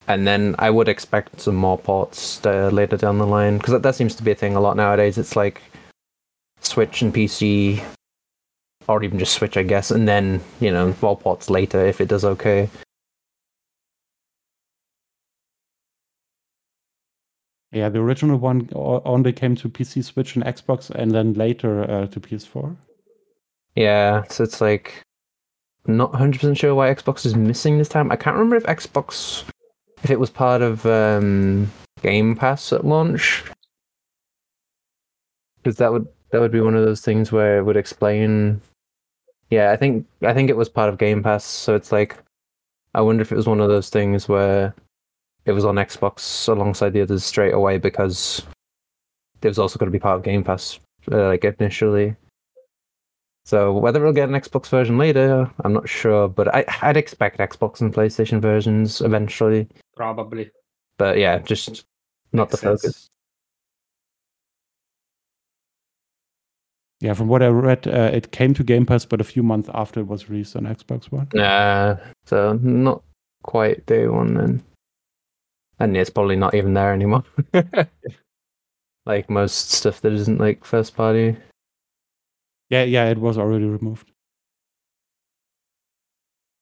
And 0.10 0.26
then 0.26 0.56
I 0.58 0.72
would 0.72 0.90
expect 0.90 1.40
some 1.40 1.56
more 1.56 1.78
ports 1.78 2.44
uh, 2.44 2.70
later 2.74 2.98
down 2.98 3.20
the 3.20 3.28
line 3.28 3.60
because 3.60 3.74
that, 3.74 3.84
that 3.84 3.94
seems 3.94 4.16
to 4.16 4.24
be 4.24 4.32
a 4.32 4.36
thing 4.36 4.56
a 4.56 4.60
lot 4.60 4.76
nowadays. 4.76 5.20
It's 5.20 5.36
like 5.36 5.62
Switch 6.62 7.04
and 7.04 7.14
PC, 7.14 7.80
or 8.88 9.04
even 9.04 9.20
just 9.20 9.36
Switch, 9.36 9.56
I 9.56 9.62
guess, 9.62 9.92
and 9.92 10.08
then 10.08 10.42
you 10.60 10.72
know 10.72 10.96
more 11.04 11.16
ports 11.16 11.52
later 11.52 11.86
if 11.86 12.02
it 12.02 12.08
does 12.08 12.26
okay. 12.26 12.68
Yeah, 17.72 17.90
the 17.90 18.00
original 18.00 18.40
one 18.40 18.68
only 18.74 19.32
came 19.32 19.56
to 19.58 19.70
PC, 19.70 20.04
Switch, 20.04 20.36
and 20.36 20.44
Xbox, 20.44 20.90
and 20.90 21.12
then 21.12 21.36
later 21.36 21.84
uh, 21.84 22.08
to 22.08 22.20
PS4. 22.20 22.76
Yeah, 23.76 24.24
so 24.24 24.44
it's 24.44 24.60
like 24.60 25.04
not 25.86 26.12
100% 26.14 26.58
sure 26.58 26.74
why 26.74 26.92
Xbox 26.92 27.28
is 27.28 27.36
missing 27.36 27.78
this 27.78 27.90
time. 27.90 28.12
I 28.12 28.16
can't 28.16 28.36
remember 28.36 28.56
if 28.56 28.64
Xbox 28.64 29.44
if 30.04 30.10
it 30.10 30.20
was 30.20 30.30
part 30.30 30.62
of 30.62 30.86
um, 30.86 31.72
Game 32.02 32.36
Pass 32.36 32.74
at 32.74 32.86
launch. 32.86 33.44
Cuz 35.64 35.76
that 35.76 35.92
would 35.92 36.08
that 36.32 36.40
would 36.42 36.52
be 36.52 36.62
one 36.62 36.76
of 36.76 36.86
those 36.86 37.02
things 37.02 37.32
where 37.32 37.58
it 37.58 37.64
would 37.64 37.78
explain 37.78 38.62
Yeah, 39.50 39.72
I 39.72 39.76
think 39.76 40.06
I 40.22 40.34
think 40.34 40.50
it 40.50 40.58
was 40.58 40.70
part 40.70 40.90
of 40.90 40.98
Game 40.98 41.24
Pass, 41.24 41.44
so 41.44 41.76
it's 41.76 41.92
like 41.92 42.18
I 42.94 43.02
wonder 43.02 43.22
if 43.22 43.32
it 43.32 43.36
was 43.36 43.48
one 43.48 43.60
of 43.62 43.70
those 43.70 43.90
things 43.90 44.28
where 44.28 44.74
it 45.46 45.52
was 45.52 45.66
on 45.66 45.76
Xbox 45.76 46.48
alongside 46.48 46.94
the 46.94 47.02
others 47.02 47.24
straight 47.24 47.54
away 47.54 47.78
because 47.78 48.44
it 49.42 49.48
was 49.48 49.60
also 49.60 49.80
going 49.80 49.88
to 49.92 49.98
be 49.98 50.00
part 50.02 50.18
of 50.18 50.24
Game 50.24 50.44
Pass 50.44 50.80
uh, 51.12 51.28
like 51.28 51.44
initially. 51.44 52.16
So 53.46 53.74
whether 53.74 54.00
we'll 54.00 54.14
get 54.14 54.30
an 54.30 54.36
Xbox 54.36 54.70
version 54.70 54.98
later, 55.00 55.50
I'm 55.64 55.74
not 55.74 55.90
sure, 55.90 56.28
but 56.28 56.54
I, 56.54 56.66
I'd 56.84 56.98
expect 56.98 57.40
Xbox 57.40 57.82
and 57.82 57.94
PlayStation 57.94 58.40
versions 58.40 59.02
eventually. 59.02 59.68
Probably. 60.00 60.50
But 60.98 61.18
yeah, 61.18 61.40
just 61.40 61.84
not 62.32 62.50
the 62.50 62.56
Makes 62.56 62.62
sense. 62.62 62.82
focus. 62.82 63.10
Yeah, 67.02 67.14
from 67.14 67.28
what 67.28 67.44
I 67.44 67.48
read, 67.48 67.86
uh, 67.86 68.10
it 68.14 68.32
came 68.32 68.54
to 68.54 68.64
Game 68.64 68.86
Pass, 68.86 69.04
but 69.04 69.20
a 69.20 69.26
few 69.26 69.44
months 69.44 69.70
after 69.74 70.00
it 70.00 70.08
was 70.08 70.30
released 70.30 70.56
on 70.56 70.64
Xbox 70.64 71.12
One. 71.12 71.28
Nah, 71.34 71.98
so 72.26 72.54
not 72.62 73.04
quite 73.44 73.86
day 73.88 74.08
one 74.08 74.36
then. 74.36 74.64
And 75.80 75.98
it's 75.98 76.10
probably 76.10 76.38
not 76.38 76.54
even 76.54 76.74
there 76.74 76.94
anymore. 76.94 77.26
like 79.06 79.30
most 79.30 79.72
stuff 79.72 80.00
that 80.00 80.14
isn't 80.14 80.40
like 80.40 80.64
first 80.64 80.96
party. 80.96 81.36
Yeah, 82.70 82.84
yeah, 82.84 83.10
it 83.10 83.18
was 83.18 83.38
already 83.38 83.66
removed. 83.66 84.09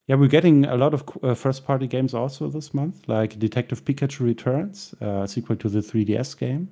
Yeah, 0.07 0.15
we're 0.15 0.29
getting 0.29 0.65
a 0.65 0.77
lot 0.77 0.93
of 0.93 1.03
uh, 1.21 1.33
first-party 1.33 1.87
games 1.87 2.13
also 2.13 2.47
this 2.49 2.73
month, 2.73 3.07
like 3.09 3.37
Detective 3.39 3.83
Pikachu 3.83 4.21
Returns, 4.21 4.95
uh, 5.01 5.27
sequel 5.27 5.57
to 5.57 5.67
the 5.67 5.79
3DS 5.79 6.37
game. 6.37 6.69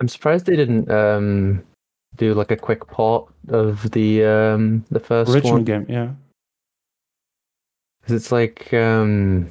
I'm 0.00 0.08
surprised 0.08 0.46
they 0.46 0.56
didn't 0.56 0.88
um 0.90 1.62
do 2.16 2.32
like 2.34 2.50
a 2.52 2.56
quick 2.56 2.86
port 2.86 3.32
of 3.48 3.90
the 3.90 4.24
um 4.24 4.84
the 4.90 5.00
first 5.00 5.30
Original 5.34 5.54
one. 5.54 5.64
game, 5.64 5.86
yeah. 5.88 6.10
Because 8.00 8.14
it's 8.14 8.32
like 8.32 8.72
um 8.74 9.48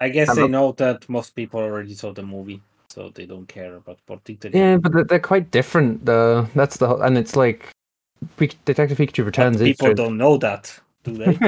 I 0.00 0.08
guess 0.10 0.28
I'm 0.28 0.36
they 0.36 0.42
not- 0.42 0.50
know 0.50 0.72
that 0.72 1.08
most 1.08 1.34
people 1.34 1.60
already 1.60 1.94
saw 1.94 2.12
the 2.12 2.22
movie, 2.22 2.62
so 2.90 3.10
they 3.10 3.26
don't 3.26 3.46
care 3.48 3.74
about 3.76 3.98
porting 4.06 4.36
the 4.40 4.50
yeah, 4.50 4.72
game. 4.74 4.80
but 4.80 4.92
they're, 4.92 5.04
they're 5.04 5.18
quite 5.20 5.50
different 5.50 6.04
though. 6.06 6.42
That's 6.54 6.76
the 6.76 6.86
whole, 6.86 7.02
and 7.02 7.18
it's 7.18 7.34
like 7.34 7.60
Pik- 7.60 7.72
Detective 8.64 8.98
Pikachu 8.98 9.24
Returns. 9.24 9.60
people 9.60 9.94
don't 9.94 10.16
know 10.16 10.36
that, 10.38 10.78
do 11.04 11.12
they? 11.12 11.38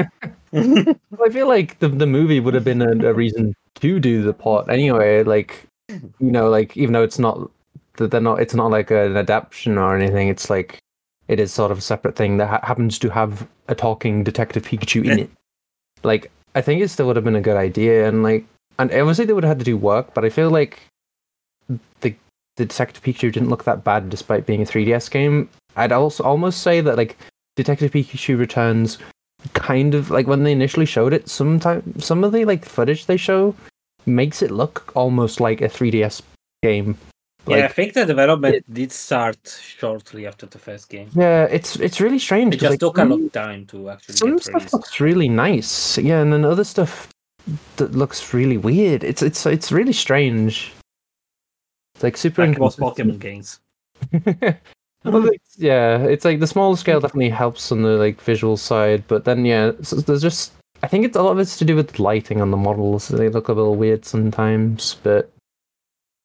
I 1.23 1.29
feel 1.29 1.47
like 1.47 1.79
the 1.79 1.87
the 1.87 2.07
movie 2.07 2.39
would 2.39 2.53
have 2.53 2.63
been 2.63 2.81
a, 2.81 3.09
a 3.09 3.13
reason 3.13 3.55
to 3.75 3.99
do 3.99 4.21
the 4.21 4.33
port 4.33 4.69
anyway. 4.69 5.23
Like, 5.23 5.67
you 5.89 6.31
know, 6.31 6.49
like 6.49 6.75
even 6.77 6.93
though 6.93 7.03
it's 7.03 7.19
not 7.19 7.49
that 7.97 8.11
they're 8.11 8.21
not, 8.21 8.39
it's 8.39 8.55
not 8.55 8.71
like 8.71 8.91
an 8.91 9.17
adaptation 9.17 9.77
or 9.77 9.95
anything. 9.95 10.27
It's 10.27 10.49
like 10.49 10.79
it 11.27 11.39
is 11.39 11.53
sort 11.53 11.71
of 11.71 11.77
a 11.77 11.81
separate 11.81 12.15
thing 12.15 12.37
that 12.37 12.47
ha- 12.47 12.65
happens 12.65 12.99
to 12.99 13.09
have 13.09 13.47
a 13.67 13.75
talking 13.75 14.23
Detective 14.23 14.63
Pikachu 14.63 15.05
in 15.05 15.19
it. 15.19 15.29
Like, 16.03 16.31
I 16.55 16.61
think 16.61 16.81
it 16.81 16.89
still 16.89 17.07
would 17.07 17.15
have 17.15 17.25
been 17.25 17.35
a 17.35 17.41
good 17.41 17.57
idea, 17.57 18.07
and 18.07 18.23
like 18.23 18.45
and 18.79 18.91
obviously 18.91 19.25
they 19.25 19.33
would 19.33 19.43
have 19.43 19.57
had 19.57 19.59
to 19.59 19.65
do 19.65 19.77
work, 19.77 20.13
but 20.13 20.25
I 20.25 20.29
feel 20.29 20.49
like 20.49 20.90
the 22.57 22.65
Detective 22.65 23.03
Pikachu 23.03 23.31
didn't 23.31 23.49
look 23.49 23.63
that 23.63 23.83
bad 23.83 24.09
despite 24.09 24.45
being 24.45 24.61
a 24.61 24.65
3DS 24.65 25.09
game. 25.09 25.49
I'd 25.75 25.91
also 25.91 26.23
almost 26.23 26.61
say 26.61 26.81
that 26.81 26.97
like 26.97 27.17
Detective 27.55 27.91
Pikachu 27.91 28.37
Returns 28.37 28.97
kind 29.53 29.95
of 29.95 30.11
like 30.11 30.27
when 30.27 30.43
they 30.43 30.51
initially 30.51 30.85
showed 30.85 31.13
it, 31.13 31.29
sometimes 31.29 32.05
some 32.05 32.23
of 32.23 32.31
the 32.31 32.45
like 32.45 32.65
footage 32.65 33.05
they 33.05 33.17
show 33.17 33.55
makes 34.05 34.41
it 34.41 34.51
look 34.51 34.91
almost 34.95 35.39
like 35.39 35.61
a 35.61 35.69
3DS 35.69 36.21
game. 36.63 36.97
yeah, 37.47 37.65
I 37.65 37.67
think 37.67 37.93
the 37.93 38.05
development 38.05 38.55
it, 38.55 38.73
did 38.73 38.91
start 38.91 39.37
shortly 39.61 40.27
after 40.27 40.45
the 40.45 40.59
first 40.59 40.89
game. 40.89 41.09
yeah, 41.13 41.45
it's 41.45 41.75
it's 41.77 41.99
really 41.99 42.19
strange. 42.19 42.55
It 42.55 42.59
just 42.59 42.71
like, 42.71 42.79
took 42.79 42.97
a 42.97 43.05
long 43.05 43.29
time 43.29 43.65
to 43.67 43.89
actually 43.89 44.15
Some 44.15 44.39
stuff 44.39 44.73
looks 44.73 44.99
really 44.99 45.29
nice, 45.29 45.97
yeah, 45.97 46.21
and 46.21 46.33
then 46.33 46.45
other 46.45 46.63
stuff 46.63 47.09
that 47.77 47.93
looks 47.93 48.33
really 48.33 48.57
weird. 48.57 49.03
It's 49.03 49.21
it's 49.21 49.45
it's 49.45 49.71
really 49.71 49.93
strange. 49.93 50.73
It's 51.95 52.03
like 52.03 52.17
super 52.17 52.45
Like 52.47 52.59
most. 52.59 52.79
Pokemon 52.79 53.19
games. 53.19 53.59
well, 55.03 55.27
it's, 55.27 55.57
yeah, 55.57 55.97
it's 55.99 56.25
like 56.25 56.39
the 56.39 56.47
smaller 56.47 56.75
scale 56.75 56.99
definitely 56.99 57.29
helps 57.29 57.71
on 57.71 57.81
the 57.81 57.97
like 57.97 58.21
visual 58.21 58.57
side, 58.57 59.03
but 59.07 59.25
then 59.25 59.45
yeah, 59.45 59.71
so 59.81 59.97
there's 59.97 60.21
just 60.21 60.53
I 60.83 60.87
think 60.87 61.05
it's 61.05 61.15
a 61.15 61.21
lot 61.21 61.31
of 61.31 61.39
it's 61.39 61.57
to 61.57 61.65
do 61.65 61.75
with 61.75 61.99
lighting 61.99 62.41
on 62.41 62.51
the 62.51 62.57
models. 62.57 63.07
They 63.07 63.29
look 63.29 63.47
a 63.47 63.53
little 63.53 63.75
weird 63.75 64.05
sometimes, 64.05 64.97
but 65.03 65.31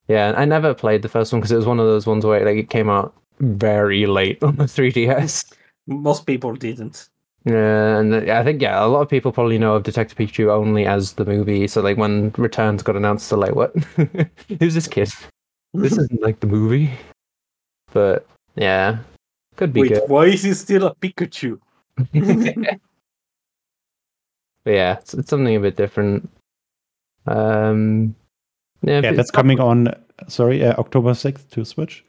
yeah, 0.09 0.33
I 0.37 0.45
never 0.45 0.73
played 0.73 1.03
the 1.03 1.09
first 1.09 1.33
one 1.33 1.41
because 1.41 1.53
it 1.53 1.57
was 1.57 1.67
one 1.67 1.81
of 1.81 1.87
those 1.87 2.07
ones 2.07 2.25
where 2.25 2.45
like 2.45 2.57
it 2.57 2.71
came 2.71 2.89
out 2.89 3.15
very 3.41 4.07
late 4.07 4.43
on 4.43 4.57
the 4.57 4.65
3DS. 4.65 5.53
Most 5.87 6.27
people 6.27 6.55
didn't. 6.55 7.09
Yeah, 7.45 7.99
and 7.99 8.15
I 8.15 8.43
think 8.43 8.61
yeah, 8.61 8.85
a 8.85 8.89
lot 8.89 9.03
of 9.03 9.09
people 9.09 9.31
probably 9.31 9.59
know 9.59 9.77
of 9.77 9.85
Detective 9.85 10.19
Pikachu 10.19 10.51
only 10.51 10.85
as 10.85 11.13
the 11.13 11.25
movie. 11.25 11.69
So 11.69 11.81
like 11.81 11.97
when 11.97 12.33
Returns 12.37 12.83
got 12.83 12.97
announced, 12.97 13.31
they're 13.31 13.39
like, 13.39 13.55
"What? 13.55 13.73
Who's 14.59 14.75
this 14.75 14.89
kid? 14.89 15.11
This 15.83 15.93
isn't 15.99 16.23
like 16.23 16.41
the 16.41 16.47
movie." 16.47 16.91
But 17.93 18.27
yeah, 18.57 18.99
could 19.57 19.73
be 19.73 19.83
Wait, 19.83 19.93
good. 19.93 20.09
why 20.09 20.27
is 20.27 20.43
he 20.43 20.55
still 20.55 20.87
a 20.87 20.95
Pikachu? 20.95 21.59
Yeah, 24.67 24.99
it's, 24.99 25.15
it's 25.15 25.31
something 25.31 25.55
a 25.55 25.61
bit 25.61 25.77
different. 25.77 26.29
Um, 27.27 28.15
yeah, 28.83 29.01
Yeah, 29.01 29.13
that's 29.13 29.31
coming 29.31 29.61
on. 29.61 29.95
Sorry, 30.29 30.65
uh, 30.65 30.75
October 30.75 31.15
sixth 31.15 31.49
to 31.51 31.65
Switch. 31.65 32.05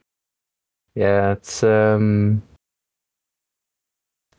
Yeah, 0.94 1.32
it's 1.32 1.62
um. 1.62 2.42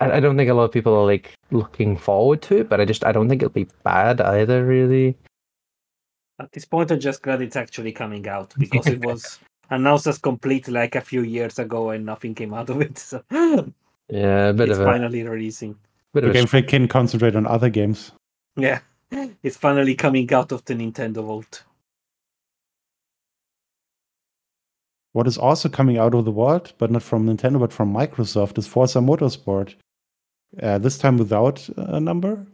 I, 0.01 0.11
I 0.17 0.19
don't 0.19 0.35
think 0.35 0.49
a 0.49 0.53
lot 0.53 0.65
of 0.65 0.71
people 0.71 0.93
are 0.93 1.05
like 1.05 1.33
looking 1.51 1.95
forward 1.95 2.41
to 2.43 2.57
it, 2.57 2.69
but 2.69 2.81
I 2.81 2.85
just 2.85 3.05
I 3.05 3.13
don't 3.13 3.29
think 3.29 3.41
it'll 3.41 3.53
be 3.53 3.69
bad 3.83 4.19
either. 4.19 4.65
Really. 4.65 5.17
At 6.39 6.51
this 6.53 6.65
point, 6.65 6.91
I'm 6.91 6.99
just 6.99 7.21
glad 7.21 7.41
it's 7.41 7.55
actually 7.55 7.91
coming 7.91 8.27
out 8.27 8.53
because 8.59 8.87
it 8.87 9.03
was 9.05 9.39
announced 9.69 10.07
as 10.07 10.17
complete 10.17 10.67
like 10.67 10.95
a 10.95 11.01
few 11.01 11.21
years 11.23 11.59
ago 11.59 11.89
and 11.91 12.05
nothing 12.05 12.33
came 12.33 12.53
out 12.53 12.69
of 12.69 12.81
it. 12.81 12.97
So 12.97 13.23
Yeah, 14.09 14.47
a 14.49 14.53
bit 14.53 14.69
it's 14.69 14.79
of 14.79 14.83
a 14.83 14.85
finally 14.85 15.23
releasing. 15.23 15.75
bit 16.13 16.21
The 16.21 16.29
of 16.29 16.31
a 16.31 16.33
Game 16.33 16.47
Freak 16.47 16.67
can 16.67 16.87
concentrate 16.87 17.35
on 17.35 17.45
other 17.45 17.69
games. 17.69 18.11
Yeah, 18.55 18.79
it's 19.43 19.57
finally 19.57 19.95
coming 19.95 20.31
out 20.33 20.51
of 20.51 20.65
the 20.65 20.73
Nintendo 20.73 21.23
Vault. 21.23 21.63
What 25.13 25.27
is 25.27 25.37
also 25.37 25.69
coming 25.69 25.97
out 25.97 26.13
of 26.13 26.25
the 26.25 26.31
vault, 26.31 26.73
but 26.77 26.91
not 26.91 27.01
from 27.01 27.25
Nintendo, 27.25 27.59
but 27.59 27.73
from 27.73 27.91
Microsoft, 27.93 28.57
is 28.59 28.67
Forza 28.67 28.99
Motorsport. 28.99 29.75
Uh, 30.61 30.77
this 30.77 30.97
time 30.97 31.17
without 31.17 31.67
a 31.77 31.99
number. 31.99 32.45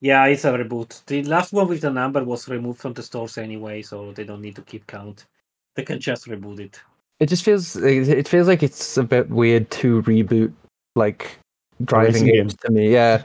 Yeah, 0.00 0.26
it's 0.26 0.44
a 0.44 0.52
reboot. 0.52 1.04
The 1.06 1.24
last 1.24 1.52
one 1.52 1.68
with 1.68 1.80
the 1.80 1.90
number 1.90 2.22
was 2.22 2.48
removed 2.48 2.80
from 2.80 2.92
the 2.92 3.02
stores 3.02 3.36
anyway, 3.36 3.82
so 3.82 4.12
they 4.12 4.24
don't 4.24 4.40
need 4.40 4.56
to 4.56 4.62
keep 4.62 4.86
count. 4.86 5.26
They 5.74 5.84
can 5.84 6.00
just 6.00 6.26
reboot 6.26 6.60
it. 6.60 6.80
It 7.20 7.28
just 7.28 7.44
feels 7.44 7.74
it 7.76 8.08
it 8.08 8.28
feels 8.28 8.46
like 8.46 8.62
it's 8.62 8.96
a 8.96 9.02
bit 9.02 9.28
weird 9.28 9.70
to 9.72 10.02
reboot 10.02 10.52
like 10.94 11.38
driving 11.84 12.12
racing 12.12 12.26
games 12.32 12.56
to 12.64 12.70
me. 12.70 12.92
Yeah, 12.92 13.24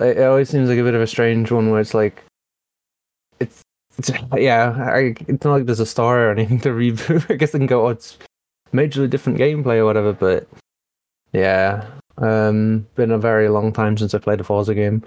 it, 0.00 0.18
it 0.18 0.24
always 0.24 0.48
seems 0.48 0.68
like 0.68 0.78
a 0.78 0.84
bit 0.84 0.94
of 0.94 1.00
a 1.00 1.06
strange 1.06 1.50
one 1.50 1.70
where 1.70 1.80
it's 1.80 1.94
like 1.94 2.22
it's, 3.40 3.62
it's 3.98 4.10
yeah, 4.36 4.90
I, 4.92 5.14
it's 5.26 5.44
not 5.44 5.52
like 5.52 5.66
there's 5.66 5.80
a 5.80 5.86
star 5.86 6.28
or 6.28 6.30
anything 6.30 6.60
to 6.60 6.68
reboot. 6.68 7.28
I 7.30 7.34
guess 7.34 7.50
they 7.50 7.58
can 7.58 7.66
go, 7.66 7.86
oh, 7.86 7.90
it's 7.90 8.18
majorly 8.72 9.10
different 9.10 9.38
gameplay 9.38 9.78
or 9.78 9.84
whatever. 9.84 10.12
But 10.12 10.46
yeah, 11.32 11.84
um, 12.18 12.86
been 12.94 13.10
a 13.10 13.18
very 13.18 13.48
long 13.48 13.72
time 13.72 13.96
since 13.96 14.14
I 14.14 14.18
played 14.18 14.40
a 14.40 14.44
Forza 14.44 14.76
game. 14.76 15.02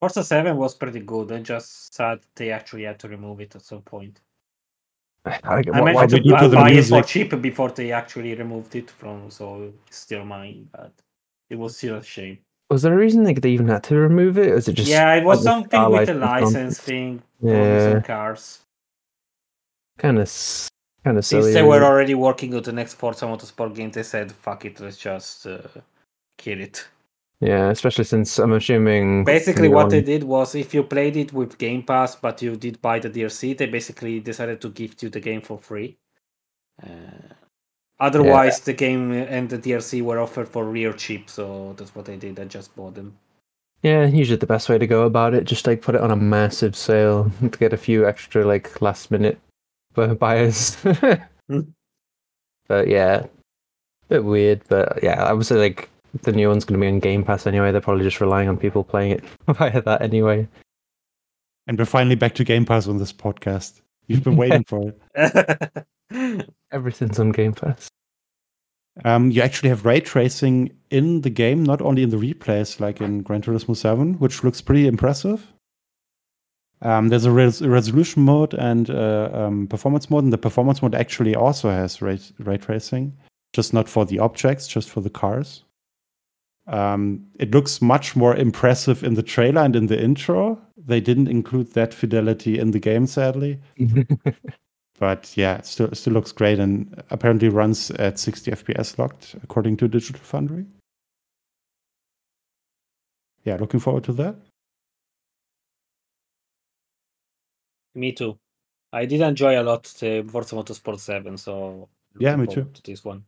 Forza 0.00 0.22
7 0.22 0.56
was 0.56 0.74
pretty 0.74 1.00
good. 1.00 1.32
I 1.32 1.40
just 1.42 1.92
sad 1.94 2.20
they 2.36 2.50
actually 2.52 2.84
had 2.84 2.98
to 3.00 3.08
remove 3.08 3.40
it 3.40 3.54
at 3.56 3.62
some 3.62 3.82
point. 3.82 4.20
I, 5.24 5.40
I 5.42 5.56
what- 5.56 5.66
managed 5.84 6.12
what 6.12 6.12
we 6.12 6.30
to 6.30 6.30
buy, 6.30 6.48
buy 6.48 6.70
it 6.70 6.84
for 6.86 7.02
cheap 7.02 7.40
before 7.42 7.70
they 7.70 7.92
actually 7.92 8.34
removed 8.34 8.74
it 8.76 8.90
from, 8.90 9.30
so 9.30 9.72
it's 9.86 9.98
still 9.98 10.24
mine. 10.24 10.68
But 10.72 10.92
it 11.50 11.56
was 11.58 11.76
still 11.76 11.96
a 11.96 12.02
shame. 12.02 12.38
was 12.70 12.82
there 12.82 12.92
a 12.94 12.96
reason 12.96 13.24
like 13.24 13.40
they 13.40 13.50
even 13.50 13.68
had 13.68 13.82
to 13.84 13.96
remove 13.96 14.38
it? 14.38 14.48
Or 14.52 14.56
is 14.56 14.68
it 14.68 14.74
just 14.74 14.88
yeah, 14.88 15.14
it 15.14 15.24
was 15.24 15.42
something 15.42 15.90
with 15.90 16.06
the 16.06 16.14
license 16.14 16.54
license 16.54 16.80
thing. 16.80 17.22
Yeah, 17.40 17.92
Yeah. 17.94 18.00
cars. 18.02 18.60
kind 19.98 20.18
of 20.18 20.28
kind 21.04 21.18
of 21.18 21.24
Since 21.24 21.46
they 21.52 21.62
were 21.62 21.82
already 21.82 22.14
working 22.14 22.54
on 22.54 22.62
the 22.62 22.72
next 22.72 22.94
Forza 22.94 23.24
Motorsport 23.26 23.74
game, 23.74 23.90
they 23.90 24.02
said, 24.04 24.30
"Fuck 24.32 24.64
it, 24.64 24.78
let's 24.80 24.96
just 24.98 25.46
uh, 25.46 25.58
kill 26.36 26.60
it." 26.60 26.86
Yeah, 27.40 27.70
especially 27.70 28.04
since 28.04 28.38
I'm 28.38 28.52
assuming 28.52 29.24
Basically, 29.24 29.68
what 29.68 29.90
they 29.90 30.02
did 30.02 30.24
was, 30.24 30.56
if 30.56 30.74
you 30.74 30.82
played 30.82 31.16
it 31.16 31.32
with 31.32 31.56
Game 31.58 31.84
Pass, 31.84 32.16
but 32.16 32.42
you 32.42 32.56
did 32.56 32.82
buy 32.82 32.98
the 32.98 33.08
DLC, 33.08 33.56
they 33.56 33.66
basically 33.66 34.18
decided 34.18 34.60
to 34.60 34.70
gift 34.70 35.02
you 35.04 35.08
the 35.08 35.20
game 35.20 35.40
for 35.40 35.56
free. 35.56 35.96
Uh, 36.82 37.34
otherwise, 38.00 38.60
the 38.60 38.72
game 38.72 39.12
and 39.12 39.48
the 39.48 39.58
DLC 39.58 40.02
were 40.02 40.18
offered 40.18 40.48
for 40.48 40.64
real 40.64 40.92
cheap, 40.92 41.30
so 41.30 41.74
that's 41.76 41.94
what 41.94 42.08
I 42.08 42.16
did. 42.16 42.40
I 42.40 42.44
just 42.44 42.74
bought 42.74 42.96
them. 42.96 43.16
Yeah, 43.82 44.06
usually 44.06 44.38
the 44.38 44.46
best 44.46 44.68
way 44.68 44.76
to 44.76 44.86
go 44.88 45.04
about 45.04 45.34
it, 45.34 45.44
just 45.44 45.64
like 45.64 45.80
put 45.80 45.94
it 45.94 46.00
on 46.00 46.10
a 46.10 46.16
massive 46.16 46.74
sale 46.74 47.30
to 47.40 47.58
get 47.58 47.72
a 47.72 47.76
few 47.76 48.04
extra 48.06 48.44
like 48.44 48.82
last 48.82 49.10
minute 49.10 49.38
buyers. 50.18 50.76
Hmm. 51.50 51.60
But 52.66 52.88
yeah, 52.88 53.20
a 53.20 53.28
bit 54.10 54.22
weird. 54.22 54.60
But 54.68 55.02
yeah, 55.02 55.24
I 55.24 55.32
would 55.32 55.46
say 55.46 55.56
like 55.56 55.88
the 56.22 56.32
new 56.32 56.48
one's 56.48 56.64
going 56.64 56.80
to 56.80 56.84
be 56.84 56.88
on 56.88 57.00
Game 57.00 57.24
Pass 57.24 57.46
anyway. 57.46 57.72
They're 57.72 57.80
probably 57.80 58.04
just 58.04 58.20
relying 58.20 58.48
on 58.48 58.56
people 58.56 58.84
playing 58.84 59.12
it 59.12 59.24
via 59.46 59.82
that 59.82 60.02
anyway. 60.02 60.48
And 61.66 61.78
we're 61.78 61.84
finally 61.84 62.16
back 62.16 62.34
to 62.36 62.44
Game 62.44 62.64
Pass 62.64 62.88
on 62.88 62.98
this 62.98 63.12
podcast. 63.12 63.80
You've 64.06 64.24
been 64.24 64.36
waiting 64.36 64.64
for 64.64 64.94
it. 65.14 65.86
Everything's 66.72 67.18
on 67.18 67.32
Game 67.32 67.52
Pass. 67.52 67.88
Um, 69.04 69.30
you 69.30 69.42
actually 69.42 69.68
have 69.68 69.84
ray 69.84 70.00
tracing 70.00 70.74
in 70.90 71.20
the 71.20 71.30
game, 71.30 71.62
not 71.62 71.80
only 71.80 72.02
in 72.02 72.10
the 72.10 72.16
replays 72.16 72.80
like 72.80 73.00
in 73.00 73.22
Gran 73.22 73.42
Turismo 73.42 73.76
7, 73.76 74.14
which 74.14 74.42
looks 74.42 74.60
pretty 74.60 74.86
impressive. 74.86 75.52
Um, 76.82 77.08
there's 77.08 77.24
a 77.24 77.30
res- 77.30 77.62
resolution 77.62 78.22
mode 78.22 78.54
and 78.54 78.88
uh, 78.90 79.30
um, 79.32 79.66
performance 79.66 80.10
mode, 80.10 80.24
and 80.24 80.32
the 80.32 80.38
performance 80.38 80.80
mode 80.80 80.94
actually 80.94 81.34
also 81.34 81.70
has 81.70 82.00
ray, 82.00 82.18
ray 82.38 82.56
tracing, 82.56 83.16
just 83.52 83.74
not 83.74 83.88
for 83.88 84.06
the 84.06 84.18
objects, 84.18 84.66
just 84.66 84.88
for 84.88 85.00
the 85.00 85.10
cars. 85.10 85.64
Um, 86.68 87.26
it 87.38 87.50
looks 87.50 87.80
much 87.80 88.14
more 88.14 88.36
impressive 88.36 89.02
in 89.02 89.14
the 89.14 89.22
trailer 89.22 89.62
and 89.62 89.74
in 89.74 89.86
the 89.86 90.00
intro. 90.00 90.60
They 90.76 91.00
didn't 91.00 91.28
include 91.28 91.72
that 91.72 91.94
fidelity 91.94 92.58
in 92.58 92.70
the 92.72 92.78
game, 92.78 93.06
sadly. 93.06 93.60
But 94.98 95.36
yeah, 95.36 95.58
it 95.58 95.66
still, 95.66 95.94
still 95.94 96.12
looks 96.12 96.32
great 96.32 96.58
and 96.58 97.02
apparently 97.10 97.48
runs 97.48 97.90
at 97.92 98.18
60 98.18 98.50
FPS 98.50 98.98
locked, 98.98 99.36
according 99.44 99.76
to 99.76 99.88
Digital 99.88 100.20
Foundry. 100.20 100.66
Yeah, 103.44 103.56
looking 103.56 103.80
forward 103.80 104.04
to 104.04 104.12
that. 104.14 104.36
me 107.94 108.12
too. 108.12 108.38
I 108.92 109.04
did 109.06 109.20
enjoy 109.20 109.60
a 109.60 109.62
lot 109.62 109.84
the 110.00 110.22
Forza 110.22 110.54
Motorsport 110.54 110.98
7, 110.98 111.36
so 111.36 111.88
Yeah, 112.18 112.36
me 112.36 112.46
too. 112.46 112.70
To 112.72 112.82
this 112.82 113.04
one. 113.04 113.24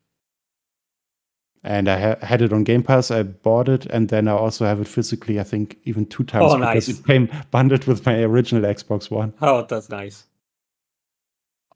And 1.62 1.88
I 1.88 1.98
ha- 2.00 2.26
had 2.26 2.40
it 2.40 2.52
on 2.54 2.64
Game 2.64 2.82
Pass. 2.82 3.10
I 3.10 3.22
bought 3.22 3.68
it, 3.68 3.84
and 3.86 4.08
then 4.08 4.28
I 4.28 4.32
also 4.32 4.64
have 4.64 4.80
it 4.80 4.88
physically. 4.88 5.38
I 5.38 5.42
think 5.42 5.76
even 5.84 6.06
two 6.06 6.24
times 6.24 6.52
Oh, 6.52 6.58
because 6.58 6.88
nice. 6.88 6.98
it 6.98 7.04
came 7.06 7.30
bundled 7.50 7.84
with 7.84 8.06
my 8.06 8.22
original 8.22 8.62
Xbox 8.62 9.10
One. 9.10 9.34
Oh, 9.42 9.66
that's 9.68 9.90
nice. 9.90 10.24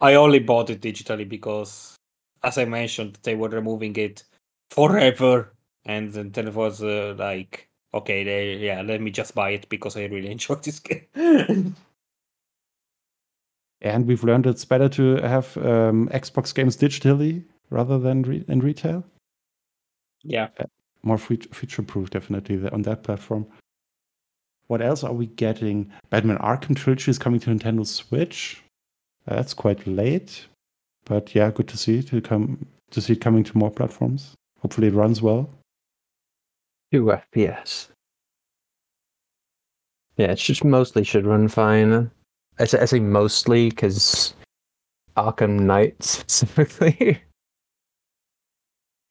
I 0.00 0.14
only 0.14 0.38
bought 0.38 0.70
it 0.70 0.80
digitally 0.80 1.28
because, 1.28 1.96
as 2.42 2.56
I 2.56 2.64
mentioned, 2.64 3.18
they 3.24 3.34
were 3.34 3.50
removing 3.50 3.94
it 3.96 4.24
forever, 4.70 5.52
and 5.84 6.12
then 6.12 6.48
it 6.48 6.54
was 6.54 6.82
uh, 6.82 7.14
like, 7.18 7.68
okay, 7.92 8.24
they, 8.24 8.56
yeah, 8.56 8.80
let 8.80 9.02
me 9.02 9.10
just 9.10 9.34
buy 9.34 9.50
it 9.50 9.68
because 9.68 9.96
I 9.98 10.04
really 10.06 10.30
enjoyed 10.32 10.64
this 10.64 10.80
game. 10.80 11.76
And 13.82 14.06
we've 14.06 14.24
learned 14.24 14.46
it's 14.46 14.64
better 14.64 14.88
to 14.88 15.16
have 15.16 15.56
um, 15.58 16.08
Xbox 16.08 16.54
games 16.54 16.74
digitally 16.76 17.44
rather 17.68 17.98
than 17.98 18.22
re- 18.22 18.44
in 18.48 18.60
retail. 18.60 19.04
Yeah, 20.24 20.48
uh, 20.58 20.64
More 21.02 21.18
fe- 21.18 21.36
feature 21.52 21.82
proof, 21.82 22.10
definitely, 22.10 22.68
on 22.70 22.82
that 22.82 23.02
platform. 23.02 23.46
what 24.66 24.80
else 24.80 25.04
are 25.04 25.12
we 25.12 25.26
getting? 25.26 25.90
Batman 26.10 26.38
Arkham 26.38 26.74
Trilogy 26.76 27.10
is 27.10 27.18
coming 27.18 27.40
to 27.40 27.50
Nintendo 27.50 27.86
Switch. 27.86 28.62
That's 29.26 29.54
quite 29.54 29.86
late, 29.86 30.46
but 31.04 31.34
yeah, 31.34 31.50
good 31.50 31.68
to 31.68 31.76
see 31.78 32.02
to 32.02 32.20
come 32.20 32.66
to 32.90 33.00
see 33.00 33.12
it 33.14 33.20
coming 33.20 33.44
to 33.44 33.58
more 33.58 33.70
platforms. 33.70 34.34
Hopefully, 34.60 34.88
it 34.88 34.94
runs 34.94 35.20
well. 35.22 35.50
Two 36.92 37.04
FPS. 37.06 37.88
Yeah, 40.16 40.30
it 40.32 40.38
should 40.38 40.62
mostly 40.64 41.04
should 41.04 41.26
run 41.26 41.48
fine. 41.48 42.10
I 42.58 42.64
say, 42.66 42.78
I 42.80 42.84
say 42.84 43.00
mostly 43.00 43.68
because 43.70 44.34
Arkham 45.16 45.60
Knight 45.60 46.02
specifically. 46.02 47.20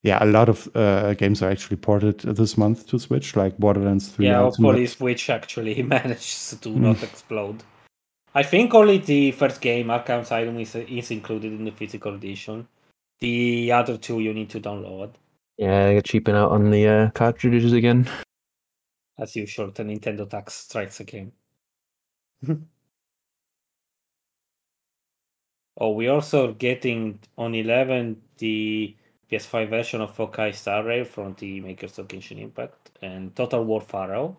Yeah, 0.04 0.22
a 0.24 0.26
lot 0.26 0.50
of 0.50 0.70
uh, 0.76 1.14
games 1.14 1.42
are 1.42 1.50
actually 1.50 1.78
ported 1.78 2.20
this 2.20 2.58
month 2.58 2.88
to 2.88 3.00
Switch, 3.00 3.36
like 3.38 3.58
Borderlands 3.58 4.10
3. 4.10 4.26
Yeah, 4.26 4.42
Ultimate. 4.42 4.68
hopefully 4.68 4.88
Switch 4.88 5.30
actually 5.30 5.82
manages 5.96 6.58
to 6.62 6.70
Mm. 6.70 6.82
not 6.82 7.02
explode. 7.04 7.64
I 8.36 8.44
think 8.44 8.74
only 8.74 8.98
the 8.98 9.32
first 9.32 9.62
game, 9.62 9.88
Arkham 9.88 10.22
Asylum, 10.22 10.60
is, 10.60 10.76
is 10.76 11.12
included 11.12 11.54
in 11.54 11.64
the 11.66 11.72
physical 11.72 12.16
edition. 12.16 12.68
The 13.22 13.72
other 13.72 13.98
two 13.98 14.20
you 14.20 14.34
need 14.34 14.50
to 14.50 14.60
download. 14.60 15.12
Yeah, 15.58 15.86
they're 15.86 16.02
cheaping 16.02 16.36
out 16.36 16.52
on 16.52 16.70
the 16.72 16.88
uh, 16.88 17.10
cartridges 17.12 17.72
again. 17.74 18.10
As 19.20 19.36
usual, 19.36 19.72
the 19.72 19.84
Nintendo 19.84 20.28
tax 20.28 20.56
strikes 20.56 21.00
again. 21.00 21.32
oh, 25.78 25.92
we 25.92 26.08
also 26.08 26.54
getting 26.54 27.20
on 27.38 27.54
11 27.56 28.20
the 28.40 28.96
PS5 29.34 29.70
version 29.70 30.02
of 30.02 30.16
Honkai 30.16 30.54
Star 30.54 30.84
Rail 30.84 31.06
from 31.06 31.36
the 31.40 31.60
makers 31.62 31.98
of 31.98 32.08
Genshin 32.08 32.40
Impact 32.40 32.92
and 33.02 33.36
Total 33.36 33.64
War 33.64 33.82
Pharaoh. 33.82 34.38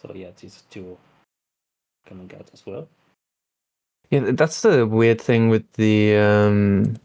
So 0.00 0.12
yeah, 0.14 0.30
these 0.38 0.64
two 0.70 0.98
coming 2.06 2.30
out 2.38 2.50
as 2.52 2.66
well. 2.66 2.86
Yeah, 4.10 4.32
that's 4.32 4.62
the 4.62 4.86
weird 4.86 5.20
thing 5.20 5.48
with 5.48 5.70
the 5.72 6.16
um, 6.16 6.96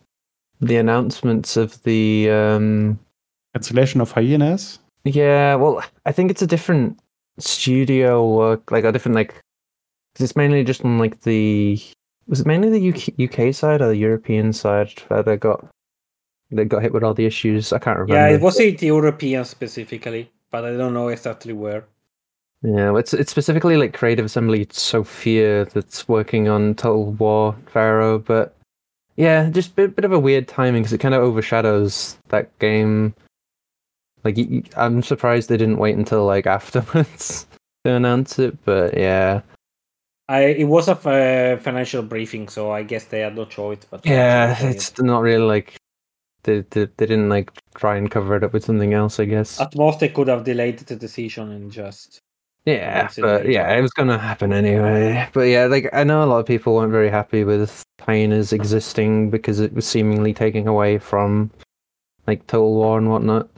the 0.60 0.76
announcements 0.78 1.56
of 1.56 1.82
the 1.84 2.30
um, 2.30 3.00
Cancellation 3.54 4.02
of 4.02 4.12
Hyenas. 4.12 4.80
Yeah, 5.06 5.56
well, 5.56 5.84
I 6.06 6.12
think 6.12 6.32
it's 6.32 6.42
a 6.42 6.48
different 6.48 7.00
studio 7.38 8.28
work, 8.28 8.72
like 8.72 8.84
a 8.84 8.92
different 8.92 9.16
like. 9.16 9.34
'cause 10.16 10.24
it's 10.24 10.36
mainly 10.36 10.64
just 10.64 10.84
on 10.84 10.98
like 10.98 11.22
the. 11.22 11.80
Was 12.28 12.40
it 12.42 12.48
mainly 12.48 12.70
the 12.70 12.90
UK, 12.90 13.20
UK 13.20 13.54
side 13.54 13.82
or 13.82 13.88
the 13.88 13.98
European 13.98 14.52
side 14.52 15.00
where 15.10 15.22
they 15.22 15.38
got 15.38 15.64
they 16.52 16.66
got 16.66 16.82
hit 16.82 16.94
with 16.94 17.04
all 17.04 17.14
the 17.14 17.26
issues? 17.26 17.74
I 17.74 17.80
can't 17.80 17.98
remember. 17.98 18.16
Yeah, 18.16 18.36
it 18.36 18.42
was 18.42 18.60
it 18.60 18.82
European 18.82 19.46
specifically, 19.46 20.32
but 20.52 20.66
I 20.66 20.76
don't 20.76 20.94
know 20.94 21.10
exactly 21.10 21.54
where. 21.54 21.86
Yeah, 22.62 22.98
it's 22.98 23.14
it's 23.14 23.32
specifically 23.32 23.78
like 23.78 23.94
Creative 23.94 24.26
Assembly 24.26 24.68
Sofia 24.72 25.66
that's 25.66 26.08
working 26.08 26.48
on 26.48 26.76
Total 26.76 27.12
War 27.12 27.56
Pharaoh, 27.68 28.20
but 28.20 28.56
yeah, 29.18 29.50
just 29.50 29.72
a 29.72 29.74
bit, 29.74 29.96
bit 29.96 30.06
of 30.06 30.12
a 30.12 30.20
weird 30.20 30.48
timing 30.48 30.82
because 30.82 30.94
it 30.94 31.00
kind 31.00 31.14
of 31.14 31.22
overshadows 31.22 32.18
that 32.30 32.58
game. 32.60 33.14
Like, 34.24 34.38
I'm 34.76 35.04
surprised 35.04 35.50
they 35.50 35.58
didn't 35.58 35.78
wait 35.78 35.96
until 35.96 36.26
like 36.26 36.48
afterwards 36.48 37.46
to 37.84 37.92
announce 37.92 38.40
it, 38.40 38.58
but 38.66 38.98
yeah, 38.98 39.42
I 40.28 40.46
it 40.46 40.66
was 40.66 40.88
a 40.88 41.00
f- 41.04 41.62
financial 41.62 42.02
briefing, 42.02 42.48
so 42.50 42.72
I 42.72 42.84
guess 42.84 43.06
they 43.06 43.20
had 43.20 43.36
no 43.36 43.46
choice. 43.46 43.86
But 43.90 44.06
yeah, 44.06 44.50
actually 44.52 44.64
say 44.64 44.70
it. 44.70 44.76
it's 44.76 45.02
not 45.02 45.22
really 45.22 45.46
like 45.46 45.76
they, 46.46 46.62
they 46.70 46.86
they 46.98 47.06
didn't 47.06 47.30
like 47.30 47.52
try 47.76 47.98
and 47.98 48.10
cover 48.10 48.36
it 48.38 48.44
up 48.44 48.54
with 48.54 48.64
something 48.66 48.94
else, 48.94 49.20
I 49.20 49.26
guess. 49.26 49.60
at 49.60 49.76
most 49.76 50.00
they 50.00 50.10
could 50.10 50.30
have 50.30 50.44
delayed 50.46 50.80
the 50.80 50.96
decision 50.96 51.52
and 51.52 51.72
just 51.72 52.22
Yeah, 52.66 53.10
but 53.20 53.48
yeah, 53.48 53.72
it 53.78 53.82
was 53.82 53.94
gonna 53.94 54.18
happen 54.18 54.54
anyway. 54.54 55.28
But 55.34 55.42
yeah, 55.50 55.66
like 55.66 55.90
I 55.94 56.04
know 56.04 56.24
a 56.24 56.30
lot 56.30 56.40
of 56.40 56.46
people 56.46 56.76
weren't 56.76 56.92
very 56.92 57.10
happy 57.10 57.44
with 57.44 57.84
hyenas 58.02 58.54
existing 58.54 59.30
because 59.30 59.60
it 59.60 59.74
was 59.74 59.86
seemingly 59.86 60.34
taking 60.34 60.68
away 60.68 60.98
from 60.98 61.52
like 62.28 62.48
Total 62.48 62.74
War 62.74 62.98
and 62.98 63.10
whatnot. 63.10 63.50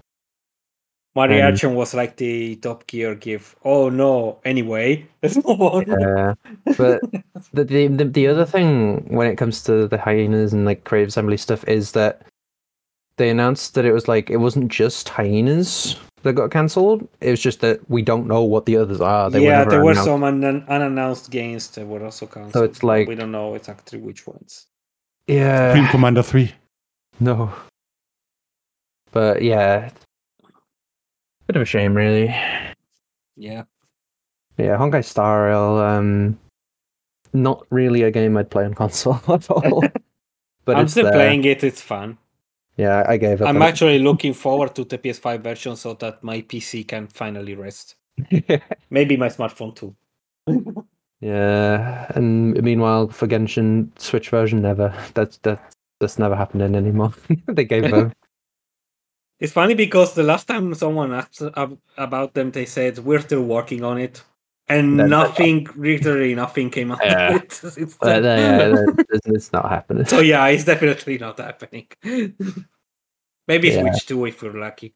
my 1.15 1.25
Um, 1.25 1.31
reaction 1.31 1.73
was 1.75 1.93
like 1.93 2.17
the 2.17 2.57
Top 2.57 2.85
Gear 2.87 3.15
gif. 3.15 3.55
Oh 3.63 3.89
no! 3.89 4.39
Anyway, 4.45 5.07
let's 5.23 5.35
move 5.43 5.61
on. 5.61 5.85
Yeah, 5.87 6.33
but 6.77 7.01
the, 7.53 7.63
the 7.63 7.87
the 7.87 8.05
the 8.05 8.27
other 8.27 8.45
thing 8.45 9.07
when 9.07 9.27
it 9.27 9.37
comes 9.37 9.63
to 9.63 9.87
the 9.87 9.97
hyenas 9.97 10.53
and 10.53 10.65
like 10.65 10.83
Creative 10.83 11.09
Assembly 11.09 11.37
stuff 11.37 11.63
is 11.67 11.93
that 11.93 12.21
they 13.17 13.29
announced 13.29 13.73
that 13.75 13.85
it 13.85 13.93
was 13.93 14.07
like 14.07 14.29
it 14.29 14.37
wasn't 14.37 14.71
just 14.71 15.09
hyenas 15.09 15.97
that 16.23 16.33
got 16.33 16.51
cancelled. 16.51 17.07
It 17.21 17.31
was 17.31 17.39
just 17.41 17.59
that 17.61 17.79
we 17.89 18.01
don't 18.01 18.27
know 18.27 18.43
what 18.43 18.65
the 18.65 18.77
others 18.77 19.01
are. 19.01 19.29
They 19.29 19.43
yeah, 19.43 19.59
never 19.59 19.69
there 19.71 19.83
were 19.83 19.91
announced. 19.91 20.05
some 20.07 20.23
un- 20.23 20.65
unannounced 20.67 21.29
games 21.31 21.67
that 21.71 21.85
were 21.87 22.03
also 22.03 22.25
cancelled. 22.27 22.53
So 22.53 22.63
it's 22.63 22.83
like- 22.83 23.07
we 23.07 23.15
don't 23.15 23.31
know 23.31 23.55
exactly 23.55 23.99
which 23.99 24.25
ones. 24.27 24.67
Yeah, 25.27 25.73
Supreme 25.73 25.89
Commander 25.89 26.23
3. 26.23 26.53
No. 27.19 27.51
But 29.11 29.41
yeah. 29.41 29.89
Bit 31.47 31.55
of 31.55 31.61
a 31.61 31.65
shame 31.65 31.95
really. 31.95 32.25
Yeah, 33.35 33.63
Yeah, 34.57 34.77
Honkai 34.77 35.03
Star 35.05 35.45
Rail, 35.45 35.77
um 35.77 36.39
not 37.33 37.65
really 37.69 38.01
a 38.03 38.09
game 38.11 38.35
I'd 38.37 38.49
play 38.49 38.65
on 38.65 38.73
console 38.73 39.19
at 39.33 39.49
all. 39.51 39.81
but 40.65 40.75
I'm 40.75 40.83
it's 40.85 40.93
still 40.93 41.03
there. 41.05 41.13
playing 41.13 41.43
it. 41.45 41.63
It's 41.63 41.81
fun. 41.81 42.17
Yeah, 42.77 43.03
I 43.07 43.17
gave 43.17 43.41
up. 43.41 43.49
I'm 43.49 43.61
actually 43.61 43.99
looking 43.99 44.33
forward 44.33 44.75
to 44.75 44.83
the 44.83 44.97
PS5 44.99 45.41
version 45.41 45.75
so 45.75 45.93
that 45.95 46.23
my 46.23 46.41
PC 46.41 46.87
can 46.87 47.07
finally 47.07 47.55
rest. 47.55 47.95
Maybe 48.89 49.17
my 49.17 49.29
smartphone 49.29 49.75
too. 49.75 49.95
yeah, 51.19 52.05
and 52.15 52.53
meanwhile 52.61 53.07
for 53.09 53.27
Genshin 53.27 53.89
Switch 53.99 54.29
version 54.29 54.61
never. 54.61 54.93
That's 55.15 55.37
that 55.39 55.73
that's 55.99 56.19
never 56.19 56.35
happening 56.35 56.75
anymore. 56.75 57.13
they 57.47 57.65
gave 57.65 57.91
up. 57.91 58.13
It's 59.39 59.53
funny 59.53 59.75
because 59.75 60.13
the 60.13 60.23
last 60.23 60.47
time 60.47 60.73
someone 60.73 61.13
asked 61.13 61.43
about 61.97 62.33
them, 62.33 62.51
they 62.51 62.65
said 62.65 62.99
we're 62.99 63.21
still 63.21 63.43
working 63.43 63.83
on 63.83 63.99
it, 63.99 64.23
and 64.69 64.99
Then- 64.99 65.09
nothing, 65.09 65.67
literally 65.75 66.35
nothing 66.35 66.69
came 66.69 66.91
out 66.91 66.99
Yeah. 67.03 67.35
of 67.35 67.43
it. 67.43 67.51
since 67.73 67.95
But, 67.99 68.21
then. 68.21 68.73
uh, 68.73 68.75
yeah, 68.75 69.03
it's, 69.09 69.27
it's 69.27 69.53
not 69.53 69.69
happening. 69.69 70.05
so 70.05 70.19
yeah, 70.19 70.45
it's 70.47 70.65
definitely 70.65 71.17
not 71.17 71.39
happening. 71.39 71.87
Maybe 73.47 73.69
Yeah. 73.69 73.81
Switch 73.81 74.05
2 74.07 74.25
if 74.25 74.41
you're 74.41 74.59
lucky. 74.59 74.93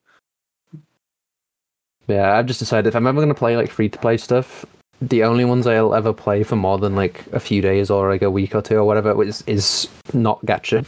Yeah, 2.07 2.37
I've 2.37 2.47
just 2.47 2.59
decided 2.59 2.87
if 2.87 2.95
I'm 2.95 3.07
ever 3.07 3.21
gonna 3.21 3.33
play 3.33 3.55
like 3.55 3.69
free 3.69 3.87
to 3.89 3.99
play 3.99 4.17
stuff, 4.17 4.65
the 5.01 5.23
only 5.23 5.45
ones 5.45 5.65
I'll 5.67 5.95
ever 5.95 6.13
play 6.13 6.43
for 6.43 6.55
more 6.55 6.77
than 6.77 6.95
like 6.95 7.25
a 7.31 7.39
few 7.39 7.61
days 7.61 7.89
or 7.89 8.09
like 8.09 8.21
a 8.21 8.29
week 8.29 8.53
or 8.55 8.61
two 8.61 8.75
or 8.77 8.83
whatever 8.85 9.23
is 9.23 9.43
is 9.47 9.87
not 10.13 10.43
gacha. 10.45 10.83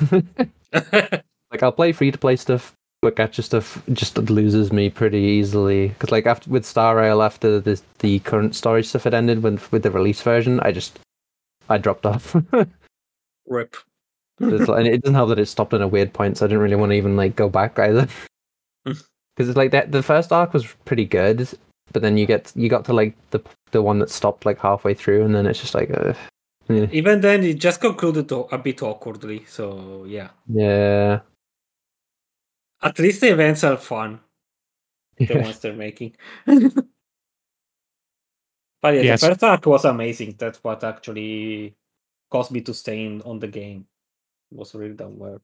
like 1.52 1.63
I'll 1.63 1.72
play 1.72 1.91
free 1.93 2.12
to 2.12 2.17
play 2.17 2.36
stuff, 2.36 2.74
but 3.04 3.16
gacha 3.16 3.44
stuff 3.44 3.84
just 3.94 4.18
loses 4.18 4.72
me 4.72 4.89
pretty 4.89 5.20
easily. 5.20 5.89
Because 5.89 6.12
like 6.12 6.26
after 6.26 6.50
with 6.50 6.66
Star 6.66 6.96
Rail, 6.96 7.22
after 7.22 7.60
the 7.60 7.80
the 8.00 8.20
current 8.20 8.56
story 8.56 8.84
stuff 8.84 9.04
had 9.04 9.13
ended 9.13 9.44
with 9.44 9.72
with 9.72 9.84
the 9.84 9.92
release 9.92 10.22
version, 10.22 10.60
I 10.62 10.72
just 10.72 11.00
I 11.70 11.78
dropped 11.78 12.06
off. 12.06 12.36
Rip. 13.48 13.76
And 14.39 14.88
it 14.88 15.02
doesn't 15.02 15.16
help 15.16 15.30
that 15.30 15.39
it 15.39 15.46
stopped 15.46 15.74
at 15.74 15.82
a 15.82 15.88
weird 15.88 16.13
point, 16.13 16.38
so 16.38 16.46
I 16.46 16.48
didn't 16.48 16.63
really 16.63 16.76
want 16.76 16.92
to 16.92 16.98
even 16.98 17.16
like 17.16 17.36
go 17.36 17.50
back 17.50 17.78
either. 17.78 18.08
Because 19.36 19.50
it's 19.50 19.58
like 19.58 19.72
that 19.72 19.92
the 19.92 20.04
first 20.04 20.32
arc 20.32 20.54
was 20.54 20.63
pretty 20.86 21.06
good, 21.06 21.50
but 21.92 22.04
then 22.04 22.18
you 22.18 22.28
get 22.28 22.52
you 22.56 22.70
got 22.70 22.86
to 22.86 22.94
like 22.94 23.16
the 23.32 23.42
the 23.72 23.82
one 23.82 23.98
that 23.98 24.12
stopped 24.12 24.46
like 24.46 24.60
halfway 24.60 24.94
through, 24.94 25.26
and 25.26 25.34
then 25.34 25.48
it's 25.48 25.60
just 25.60 25.74
like, 25.74 25.89
uh, 25.89 26.13
yeah. 26.70 26.86
Even 26.92 27.20
then, 27.22 27.44
it 27.44 27.56
just 27.56 27.82
concluded 27.82 28.32
a 28.32 28.58
bit 28.60 28.84
awkwardly. 28.84 29.44
So 29.48 30.06
yeah, 30.08 30.30
yeah. 30.48 31.22
At 32.84 33.00
least 33.00 33.22
the 33.22 33.32
events 33.32 33.64
are 33.64 33.78
fun. 33.78 34.20
The 35.18 35.40
ones 35.40 35.60
they're 35.60 35.74
making. 35.74 36.16
but 36.46 36.56
yeah, 38.96 39.02
Yes. 39.02 39.22
the 39.22 39.28
first 39.30 39.44
arc 39.44 39.66
was 39.66 39.86
amazing. 39.86 40.36
That's 40.38 40.64
what 40.64 40.84
actually 40.84 41.76
caused 42.30 42.52
me 42.52 42.62
to 42.62 42.74
stay 42.74 43.06
in, 43.06 43.22
on 43.22 43.40
the 43.40 43.48
game. 43.48 43.86
It 44.52 44.58
was 44.58 44.76
really 44.76 44.96
done 44.96 45.18
well. 45.18 45.40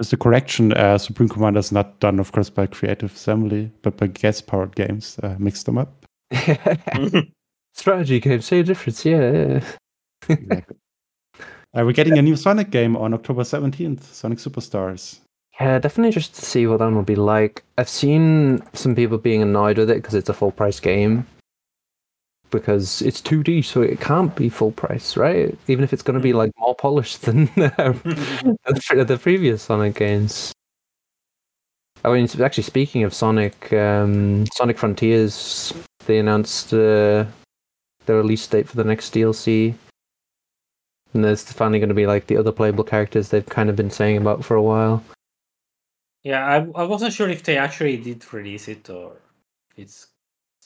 Just 0.00 0.12
a 0.14 0.16
correction, 0.16 0.72
uh, 0.72 0.96
Supreme 0.98 1.28
Commander 1.28 1.60
is 1.60 1.72
not 1.72 2.00
done, 2.00 2.18
of 2.18 2.32
course, 2.32 2.48
by 2.50 2.66
Creative 2.66 3.14
Assembly, 3.14 3.70
but 3.82 3.96
by 3.98 4.06
Gas 4.06 4.40
Powered 4.40 4.74
Games. 4.74 5.18
Uh, 5.22 5.36
mixed 5.38 5.66
them 5.66 5.78
up. 5.78 6.06
Strategy 7.74 8.18
game, 8.18 8.40
see 8.40 8.60
a 8.60 8.62
difference, 8.62 9.04
yeah. 9.04 9.62
yeah. 10.28 10.60
Uh, 11.72 11.84
we're 11.84 11.92
getting 11.92 12.18
a 12.18 12.22
new 12.22 12.34
Sonic 12.34 12.70
game 12.70 12.96
on 12.96 13.14
October 13.14 13.42
17th, 13.42 14.02
Sonic 14.02 14.38
Superstars. 14.38 15.20
Yeah, 15.60 15.78
definitely 15.78 16.12
just 16.12 16.34
to 16.36 16.44
see 16.44 16.66
what 16.66 16.78
that 16.78 16.90
will 16.90 17.02
be 17.02 17.16
like. 17.16 17.62
I've 17.76 17.88
seen 17.88 18.62
some 18.72 18.94
people 18.94 19.18
being 19.18 19.42
annoyed 19.42 19.76
with 19.76 19.90
it 19.90 19.96
because 19.96 20.14
it's 20.14 20.30
a 20.30 20.34
full 20.34 20.52
price 20.52 20.80
game. 20.80 21.26
Because 22.50 23.02
it's 23.02 23.20
2D, 23.20 23.64
so 23.66 23.82
it 23.82 24.00
can't 24.00 24.34
be 24.34 24.48
full 24.48 24.72
price, 24.72 25.18
right? 25.18 25.56
Even 25.68 25.84
if 25.84 25.92
it's 25.92 26.02
going 26.02 26.18
to 26.18 26.22
be 26.22 26.32
like 26.32 26.50
more 26.58 26.74
polished 26.74 27.22
than 27.26 27.44
the, 27.56 29.04
the 29.06 29.18
previous 29.18 29.62
Sonic 29.62 29.96
games. 29.96 30.52
I 32.02 32.10
mean, 32.10 32.26
actually, 32.40 32.62
speaking 32.62 33.02
of 33.02 33.12
Sonic, 33.12 33.70
um, 33.74 34.46
Sonic 34.54 34.78
Frontiers 34.78 35.74
they 36.06 36.18
announced 36.18 36.72
uh, 36.72 37.26
the 38.06 38.14
release 38.14 38.46
date 38.46 38.66
for 38.66 38.76
the 38.76 38.84
next 38.84 39.12
DLC. 39.12 39.74
And 41.12 41.22
there's 41.22 41.44
finally 41.44 41.80
going 41.80 41.90
to 41.90 41.94
be 41.94 42.06
like 42.06 42.28
the 42.28 42.38
other 42.38 42.50
playable 42.50 42.84
characters 42.84 43.28
they've 43.28 43.44
kind 43.44 43.68
of 43.68 43.76
been 43.76 43.90
saying 43.90 44.16
about 44.16 44.42
for 44.42 44.56
a 44.56 44.62
while. 44.62 45.04
Yeah, 46.22 46.46
I, 46.46 46.56
I 46.80 46.84
wasn't 46.84 47.12
sure 47.12 47.28
if 47.28 47.42
they 47.42 47.56
actually 47.56 47.96
did 47.96 48.32
release 48.32 48.68
it 48.68 48.88
or 48.90 49.16
it's. 49.76 50.08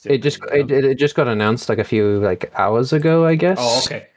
It 0.03 0.21
just 0.21 0.39
it, 0.51 0.69
it 0.69 0.95
just 0.95 1.15
got 1.15 1.27
announced 1.27 1.69
like 1.69 1.79
a 1.79 1.83
few 1.83 2.19
like 2.19 2.51
hours 2.55 2.93
ago, 2.93 3.25
I 3.25 3.35
guess. 3.35 3.57
Oh, 3.59 3.81
okay. 3.85 4.07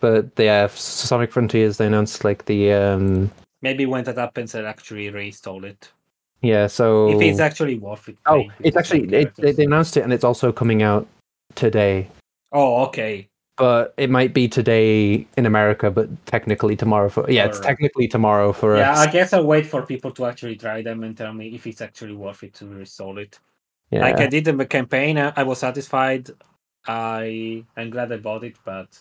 But 0.00 0.30
yeah, 0.38 0.68
Sonic 0.68 1.32
Frontiers 1.32 1.76
they 1.76 1.86
announced 1.86 2.24
like 2.24 2.44
the 2.46 2.72
um 2.72 3.30
Maybe 3.60 3.86
when 3.86 4.04
that 4.04 4.16
happens, 4.16 4.54
I'll 4.54 4.66
actually 4.66 5.10
reinstall 5.10 5.64
it. 5.64 5.90
yeah 6.40 6.66
so 6.66 7.10
If 7.10 7.22
it's 7.22 7.40
actually 7.40 7.78
worth 7.78 8.08
it. 8.08 8.16
oh 8.26 8.44
it's 8.60 8.76
actually 8.76 9.04
it, 9.12 9.34
they 9.36 9.64
announced 9.64 9.96
it 9.96 10.02
and 10.02 10.12
it's 10.12 10.24
also 10.24 10.52
coming 10.52 10.82
out 10.82 11.06
today. 11.56 12.08
Oh, 12.52 12.84
okay. 12.86 13.28
But 13.56 13.94
it 13.96 14.08
might 14.10 14.32
be 14.32 14.48
today 14.48 15.26
in 15.36 15.46
America, 15.46 15.90
but 15.90 16.08
technically 16.26 16.74
tomorrow 16.74 17.08
for 17.10 17.30
yeah, 17.30 17.44
it's 17.46 17.60
technically 17.60 18.08
tomorrow 18.08 18.52
for 18.52 18.76
Yeah, 18.76 18.92
us. 18.92 18.98
I 18.98 19.10
guess 19.12 19.32
I'll 19.32 19.44
wait 19.44 19.66
for 19.66 19.82
people 19.82 20.10
to 20.12 20.24
actually 20.26 20.56
try 20.56 20.82
them 20.82 21.04
and 21.04 21.16
tell 21.16 21.34
me 21.34 21.54
if 21.54 21.66
it's 21.66 21.82
actually 21.82 22.14
worth 22.14 22.42
it 22.42 22.54
to 22.54 22.64
reinstall 22.64 23.18
it. 23.18 23.38
yeah. 23.90 24.02
Like 24.02 24.20
I 24.20 24.26
did 24.26 24.46
the 24.46 24.66
campaign, 24.66 25.18
I 25.18 25.42
was 25.42 25.58
satisfied. 25.58 26.30
I 26.86 27.64
I'm 27.76 27.90
glad 27.90 28.10
I 28.10 28.16
bought 28.16 28.44
it, 28.44 28.56
but 28.64 28.98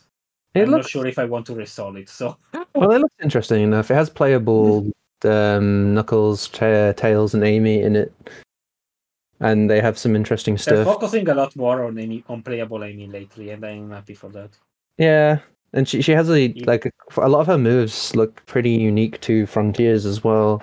it 0.53 0.63
I'm 0.63 0.71
looks 0.71 0.85
not 0.85 0.89
sure 0.91 1.07
if 1.07 1.17
I 1.17 1.25
want 1.25 1.45
to 1.47 1.53
reinstall 1.53 1.97
it. 1.97 2.09
So 2.09 2.37
well, 2.75 2.91
it 2.91 2.99
looks 2.99 3.15
interesting 3.23 3.63
enough. 3.63 3.89
It 3.89 3.95
has 3.95 4.09
playable 4.09 4.91
um, 5.23 5.93
Knuckles, 5.93 6.49
Ta 6.49 6.91
Tails, 6.91 7.33
and 7.33 7.43
Amy 7.43 7.81
in 7.81 7.95
it, 7.95 8.13
and 9.41 9.69
they 9.69 9.81
have 9.81 9.97
some 9.97 10.15
interesting 10.15 10.57
stuff. 10.57 10.75
they're 10.75 10.85
focusing 10.85 11.27
a 11.29 11.33
lot 11.33 11.55
more 11.55 11.83
on 11.85 11.97
Amy, 11.97 12.23
on 12.29 12.41
playable 12.41 12.83
Amy 12.83 13.07
lately, 13.07 13.49
and 13.51 13.65
I'm 13.65 13.91
happy 13.91 14.13
for 14.13 14.29
that. 14.29 14.51
Yeah, 14.97 15.39
and 15.73 15.87
she 15.87 16.01
she 16.01 16.11
has 16.13 16.29
a 16.29 16.47
Yeah. 16.47 16.63
like 16.67 16.85
a, 16.85 16.91
a 17.17 17.27
lot 17.29 17.41
of 17.41 17.47
her 17.47 17.57
moves 17.57 18.15
look 18.15 18.45
pretty 18.45 18.71
unique 18.71 19.19
to 19.21 19.45
Frontiers 19.45 20.05
as 20.05 20.23
well. 20.23 20.61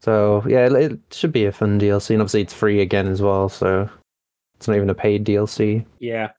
So 0.00 0.42
yeah, 0.46 0.66
it, 0.66 0.72
it 0.92 1.00
should 1.10 1.32
be 1.32 1.44
a 1.46 1.52
fun 1.52 1.78
DLC, 1.80 2.10
and 2.10 2.20
obviously 2.22 2.42
it's 2.42 2.54
free 2.54 2.80
again 2.80 3.06
as 3.08 3.22
well. 3.22 3.48
So 3.48 3.88
it's 4.56 4.68
not 4.68 4.76
even 4.76 4.90
a 4.90 4.94
paid 4.94 5.24
DLC. 5.24 5.84
Yeah, 6.00 6.30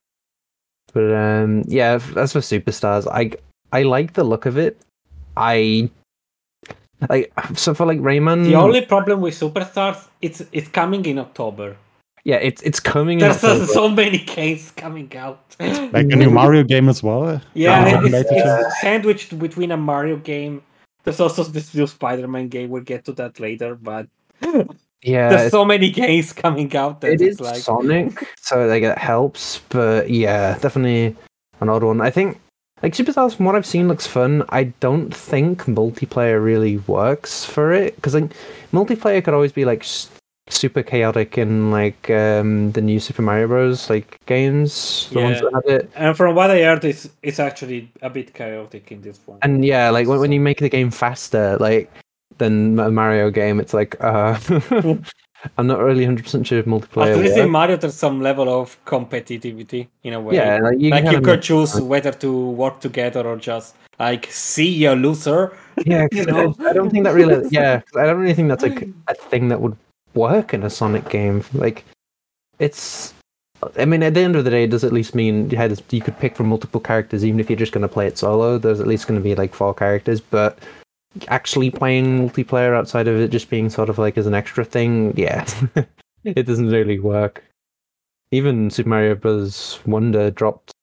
But 0.94 1.14
um, 1.14 1.64
yeah, 1.68 2.00
as 2.18 2.34
for 2.34 2.40
superstars, 2.40 3.08
I 3.12 3.32
I 3.72 3.84
like 3.84 4.14
the 4.14 4.24
look 4.24 4.46
of 4.46 4.58
it. 4.58 4.78
I 5.38 5.90
like 7.10 7.32
so 7.56 7.74
for 7.74 7.86
like 7.86 8.00
Rayman. 8.00 8.44
the 8.46 8.56
only 8.56 8.82
problem 8.86 9.22
with 9.22 9.34
Superstars, 9.40 10.08
it's 10.24 10.42
it's 10.52 10.70
coming 10.70 11.06
in 11.06 11.20
October. 11.20 11.76
yeah, 12.24 12.38
it's 12.38 12.62
it's 12.64 12.80
coming. 12.80 13.20
in 13.20 13.28
There's 13.28 13.42
so, 13.42 13.52
October. 13.52 13.74
so 13.80 13.90
many 13.90 14.20
games 14.20 14.72
coming 14.72 15.12
out. 15.18 15.40
Like 15.60 16.10
a 16.12 16.16
new 16.16 16.32
Mario 16.32 16.64
game 16.64 16.90
as 16.90 17.04
well. 17.04 17.42
Yeah, 17.54 18.02
it's, 18.02 18.12
later. 18.12 18.28
it's 18.32 18.82
sandwiched 18.82 19.38
between 19.38 19.72
a 19.72 19.78
Mario 19.78 20.18
game. 20.18 20.62
There's 21.04 21.20
also 21.20 21.44
this 21.44 21.76
new 21.76 21.86
Spider-Man 21.86 22.48
game. 22.48 22.70
We'll 22.70 22.82
get 22.82 23.04
to 23.06 23.12
that 23.14 23.40
later, 23.40 23.76
but 23.76 24.08
yeah, 25.04 25.30
there's 25.30 25.52
so 25.52 25.66
many 25.66 25.92
games 25.92 26.32
coming 26.32 26.74
out 26.76 27.02
that 27.02 27.20
it's 27.20 27.42
like 27.42 27.62
Sonic, 27.62 28.26
so 28.40 28.66
like 28.68 28.84
it 28.84 28.98
helps. 28.98 29.60
But 29.70 30.10
yeah, 30.10 30.58
definitely 30.60 31.16
an 31.60 31.68
odd 31.70 31.84
one. 31.84 32.00
I 32.00 32.10
think 32.10 32.40
like 32.82 32.94
Superstars, 32.94 33.36
from 33.36 33.46
what 33.46 33.56
I've 33.56 33.66
seen, 33.66 33.88
looks 33.88 34.08
fun. 34.08 34.44
I 34.50 34.66
don't 34.80 35.14
think 35.14 35.64
multiplayer 35.64 36.44
really 36.44 36.78
works 36.80 37.46
for 37.46 37.72
it 37.72 37.96
because 37.96 38.14
like 38.14 38.32
multiplayer 38.72 39.24
could 39.24 39.34
always 39.34 39.54
be 39.54 39.66
like 39.66 39.84
s- 39.84 40.10
super 40.50 40.84
chaotic 40.84 41.38
in 41.38 41.72
like 41.72 42.10
um 42.10 42.72
the 42.74 42.82
new 42.82 43.00
Super 43.00 43.22
Mario 43.22 43.48
Bros. 43.48 43.90
like 43.90 44.20
games, 44.26 45.10
the 45.12 45.22
ones 45.22 45.38
Yeah. 45.38 45.42
that 45.42 45.54
have 45.54 45.82
it. 45.82 45.92
And 45.96 46.18
from 46.18 46.36
what 46.36 46.52
I 46.52 46.62
heard, 46.62 46.84
it's 46.84 47.10
it's 47.22 47.40
actually 47.40 47.92
a 48.02 48.10
bit 48.10 48.34
chaotic 48.34 48.92
in 48.92 49.02
this 49.02 49.20
one. 49.26 49.40
And 49.42 49.64
yeah, 49.66 49.90
like 49.90 50.08
when, 50.08 50.20
when 50.20 50.32
you 50.32 50.40
make 50.40 50.60
the 50.60 50.70
game 50.70 50.92
faster, 50.92 51.58
like 51.60 51.92
than 52.38 52.80
a 52.80 52.92
Mario 52.92 53.30
game, 53.30 53.60
it's 53.60 53.74
like 53.74 53.96
uh 54.02 54.38
I'm 55.58 55.68
not 55.68 55.80
really 55.80 56.06
hundred 56.06 56.24
percent 56.24 56.48
sure 56.48 56.60
if 56.60 56.66
multiplayer. 56.66 57.14
At 57.14 57.18
least 57.20 57.38
in. 57.38 57.50
Mario, 57.50 57.76
there's 57.78 57.96
some 57.96 58.22
level 58.22 58.48
of 58.50 58.78
competitivity 58.86 59.88
in 60.04 60.14
a 60.14 60.22
way. 60.22 60.36
Yeah, 60.36 60.60
like 60.60 60.80
you, 60.80 60.90
like 60.90 61.12
you 61.12 61.22
could 61.22 61.42
choose 61.42 61.80
whether 61.80 62.12
to 62.12 62.50
work 62.52 62.80
together 62.80 63.28
or 63.28 63.38
just 63.38 63.76
like 64.00 64.28
see 64.32 64.70
you 64.70 64.92
loser. 64.92 65.52
Yeah, 65.86 66.08
you 66.12 66.26
know? 66.26 66.56
I, 66.60 66.70
I 66.70 66.74
don't 66.74 66.90
think 66.90 67.04
that 67.04 67.14
really. 67.14 67.48
Yeah, 67.50 67.82
I 67.98 68.04
don't 68.06 68.20
really 68.20 68.34
think 68.34 68.50
that's 68.50 68.64
like 68.64 68.88
a 69.08 69.16
thing 69.16 69.50
that 69.50 69.60
would 69.60 69.76
work 70.14 70.54
in 70.54 70.64
a 70.64 70.70
Sonic 70.70 71.10
game. 71.10 71.44
Like, 71.54 71.86
it's. 72.60 73.14
I 73.78 73.86
mean, 73.86 74.04
at 74.04 74.14
the 74.14 74.20
end 74.20 74.36
of 74.36 74.44
the 74.44 74.52
day, 74.52 74.66
it 74.66 74.72
does 74.72 74.84
at 74.84 74.92
least 74.92 75.16
mean 75.16 75.50
you 75.50 75.58
had 75.58 75.82
you 75.90 76.02
could 76.02 76.20
pick 76.20 76.36
from 76.36 76.48
multiple 76.48 76.82
characters, 76.82 77.24
even 77.24 77.40
if 77.40 77.50
you're 77.50 77.58
just 77.58 77.72
going 77.72 77.84
to 77.84 77.88
play 77.88 78.08
it 78.08 78.18
solo. 78.18 78.58
There's 78.58 78.82
at 78.82 78.88
least 78.88 79.08
going 79.08 79.20
to 79.20 79.24
be 79.24 79.36
like 79.36 79.54
four 79.54 79.74
characters, 79.74 80.20
but 80.20 80.60
actually 81.30 81.70
playing 81.70 82.18
multiplayer 82.18 82.76
outside 82.76 83.08
of 83.08 83.18
it 83.18 83.30
just 83.30 83.50
being 83.50 83.70
sort 83.70 83.88
of 83.90 83.98
like 83.98 84.18
as 84.18 84.28
an 84.28 84.34
extra 84.34 84.66
thing, 84.66 85.14
yeah, 85.16 85.46
it 86.26 86.46
doesn't 86.46 86.72
really 86.72 87.00
work. 87.00 87.44
Even 88.32 88.70
Super 88.70 88.90
Mario 88.90 89.16
Bros. 89.16 89.80
Wonder 89.86 90.30
dropped 90.30 90.74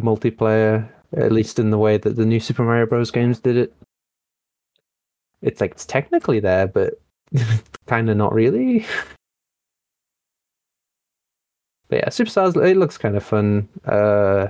multiplayer, 0.00 0.88
at 1.16 1.32
least 1.32 1.58
in 1.58 1.70
the 1.70 1.78
way 1.78 1.96
that 1.98 2.14
the 2.14 2.26
new 2.26 2.38
Super 2.38 2.62
Mario 2.62 2.86
Bros. 2.86 3.10
games 3.10 3.40
did 3.40 3.56
it 3.56 3.74
it's 5.42 5.60
like 5.60 5.72
it's 5.72 5.86
technically 5.86 6.40
there, 6.40 6.66
but 6.66 6.94
kind 7.86 8.10
of 8.10 8.16
not 8.16 8.32
really. 8.32 8.86
But 11.88 11.96
yeah, 12.00 12.08
Superstars 12.08 12.56
it 12.64 12.76
looks 12.76 12.98
kind 12.98 13.16
of 13.16 13.24
fun. 13.24 13.68
Uh, 13.84 14.48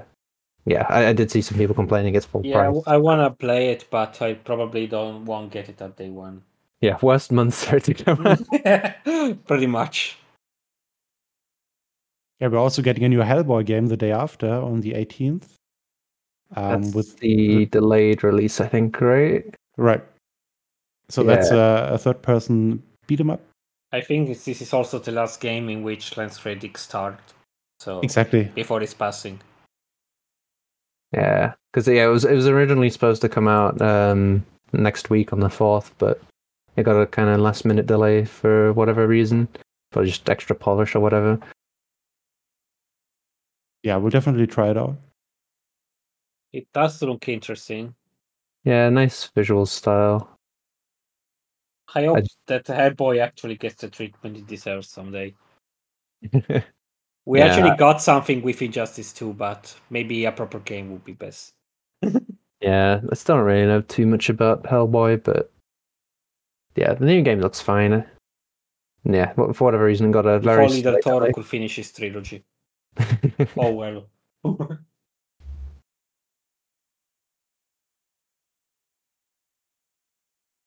yeah, 0.66 0.86
I, 0.88 1.06
I 1.06 1.12
did 1.12 1.30
see 1.30 1.40
some 1.40 1.56
people 1.56 1.74
complaining 1.74 2.14
it's 2.14 2.26
full 2.26 2.44
Yeah, 2.44 2.70
price. 2.70 2.82
I, 2.86 2.96
want 2.96 3.20
to 3.20 3.30
play 3.30 3.70
it, 3.70 3.86
but 3.90 4.20
I 4.20 4.34
probably 4.34 4.86
don't 4.86 5.24
won't 5.24 5.50
get 5.50 5.68
it 5.68 5.80
at 5.80 5.96
day 5.96 6.10
one. 6.10 6.42
Yeah, 6.80 6.98
worst 7.00 7.32
month 7.32 7.68
to 7.82 7.94
come 7.94 8.26
out. 8.26 9.46
Pretty 9.46 9.66
much. 9.66 10.18
Yeah, 12.40 12.48
we're 12.48 12.58
also 12.58 12.82
getting 12.82 13.04
a 13.04 13.08
new 13.08 13.20
Hellboy 13.20 13.66
game 13.66 13.86
the 13.86 13.96
day 13.96 14.12
after 14.12 14.48
on 14.48 14.80
the 14.80 14.92
18th. 14.92 15.54
Um, 16.54 16.82
That's 16.82 16.94
with 16.94 17.18
the 17.18 17.66
delayed 17.66 18.22
release, 18.22 18.60
I 18.60 18.68
think, 18.68 19.00
right? 19.00 19.44
right. 19.76 20.04
So 21.10 21.22
that's 21.22 21.50
a, 21.50 21.90
a 21.92 21.98
third-person 21.98 22.82
beat 23.06 23.20
'em 23.20 23.30
up. 23.30 23.40
I 23.92 24.02
think 24.02 24.28
this 24.28 24.44
this 24.44 24.60
is 24.60 24.72
also 24.74 24.98
the 24.98 25.12
last 25.12 25.40
game 25.40 25.70
in 25.70 25.82
which 25.82 26.16
Lance 26.16 26.44
Reddick 26.44 26.76
started. 26.76 27.20
So 27.80 28.00
Exactly. 28.00 28.44
before 28.54 28.80
his 28.80 28.92
passing. 28.94 29.40
Yeah, 31.12 31.54
because 31.72 31.88
yeah, 31.88 32.04
it 32.04 32.10
was 32.10 32.24
it 32.24 32.34
was 32.34 32.46
originally 32.46 32.90
supposed 32.90 33.22
to 33.22 33.28
come 33.30 33.48
out 33.48 33.80
um, 33.80 34.44
next 34.72 35.08
week 35.08 35.32
on 35.32 35.40
the 35.40 35.48
fourth, 35.48 35.94
but 35.96 36.20
it 36.76 36.82
got 36.82 37.00
a 37.00 37.06
kind 37.06 37.30
of 37.30 37.40
last 37.40 37.64
minute 37.64 37.86
delay 37.86 38.26
for 38.26 38.74
whatever 38.74 39.06
reason, 39.06 39.48
for 39.92 40.04
just 40.04 40.28
extra 40.28 40.54
polish 40.54 40.94
or 40.94 41.00
whatever. 41.00 41.38
Yeah, 43.82 43.96
we'll 43.96 44.10
definitely 44.10 44.46
try 44.46 44.68
it 44.70 44.76
out. 44.76 44.96
It 46.52 46.66
does 46.74 47.00
look 47.00 47.26
interesting. 47.28 47.94
Yeah, 48.64 48.90
nice 48.90 49.30
visual 49.34 49.64
style. 49.64 50.37
I 51.94 52.04
hope 52.04 52.18
I 52.18 52.20
just- 52.20 52.38
that 52.46 52.64
Hellboy 52.66 53.20
actually 53.20 53.56
gets 53.56 53.76
the 53.76 53.88
treatment 53.88 54.36
it 54.36 54.46
deserves 54.46 54.88
someday. 54.88 55.34
We 57.26 57.40
Yeah. 57.40 57.46
actually 57.48 57.76
got 57.76 58.00
something 58.00 58.40
with 58.40 58.62
Injustice 58.62 59.12
2, 59.12 59.34
but 59.34 59.78
maybe 59.90 60.24
a 60.24 60.32
proper 60.32 60.60
game 60.60 60.90
would 60.92 61.04
be 61.04 61.12
best. 61.12 61.52
Yeah, 62.60 63.00
I 63.12 63.14
still 63.14 63.36
don't 63.36 63.44
really 63.44 63.66
know 63.66 63.82
too 63.82 64.04
much 64.06 64.28
about 64.30 64.64
Hellboy, 64.64 65.22
but 65.22 65.52
yeah, 66.74 66.94
the 66.94 67.04
new 67.04 67.22
game 67.22 67.40
looks 67.40 67.60
fine. 67.60 68.04
Yeah, 69.04 69.32
for 69.34 69.52
whatever 69.64 69.84
reason, 69.84 70.10
got 70.10 70.26
a 70.26 70.36
If 70.36 70.42
very 70.42 70.64
only 70.64 70.82
Del 70.82 70.98
Toro 71.00 71.32
could 71.32 71.46
finish 71.46 71.76
his 71.76 71.92
trilogy. 71.92 72.44
Oh 73.56 73.72
well. 73.72 74.08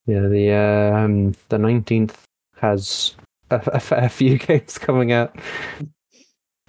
Yeah, 0.06 0.28
the 0.28 0.52
um 0.52 1.34
the 1.49 1.58
nineteenth 1.58 2.24
has 2.58 3.16
a, 3.49 3.62
a 3.68 3.80
fair 3.80 4.10
few 4.10 4.38
games 4.47 4.78
coming 4.78 5.12
out. 5.12 5.36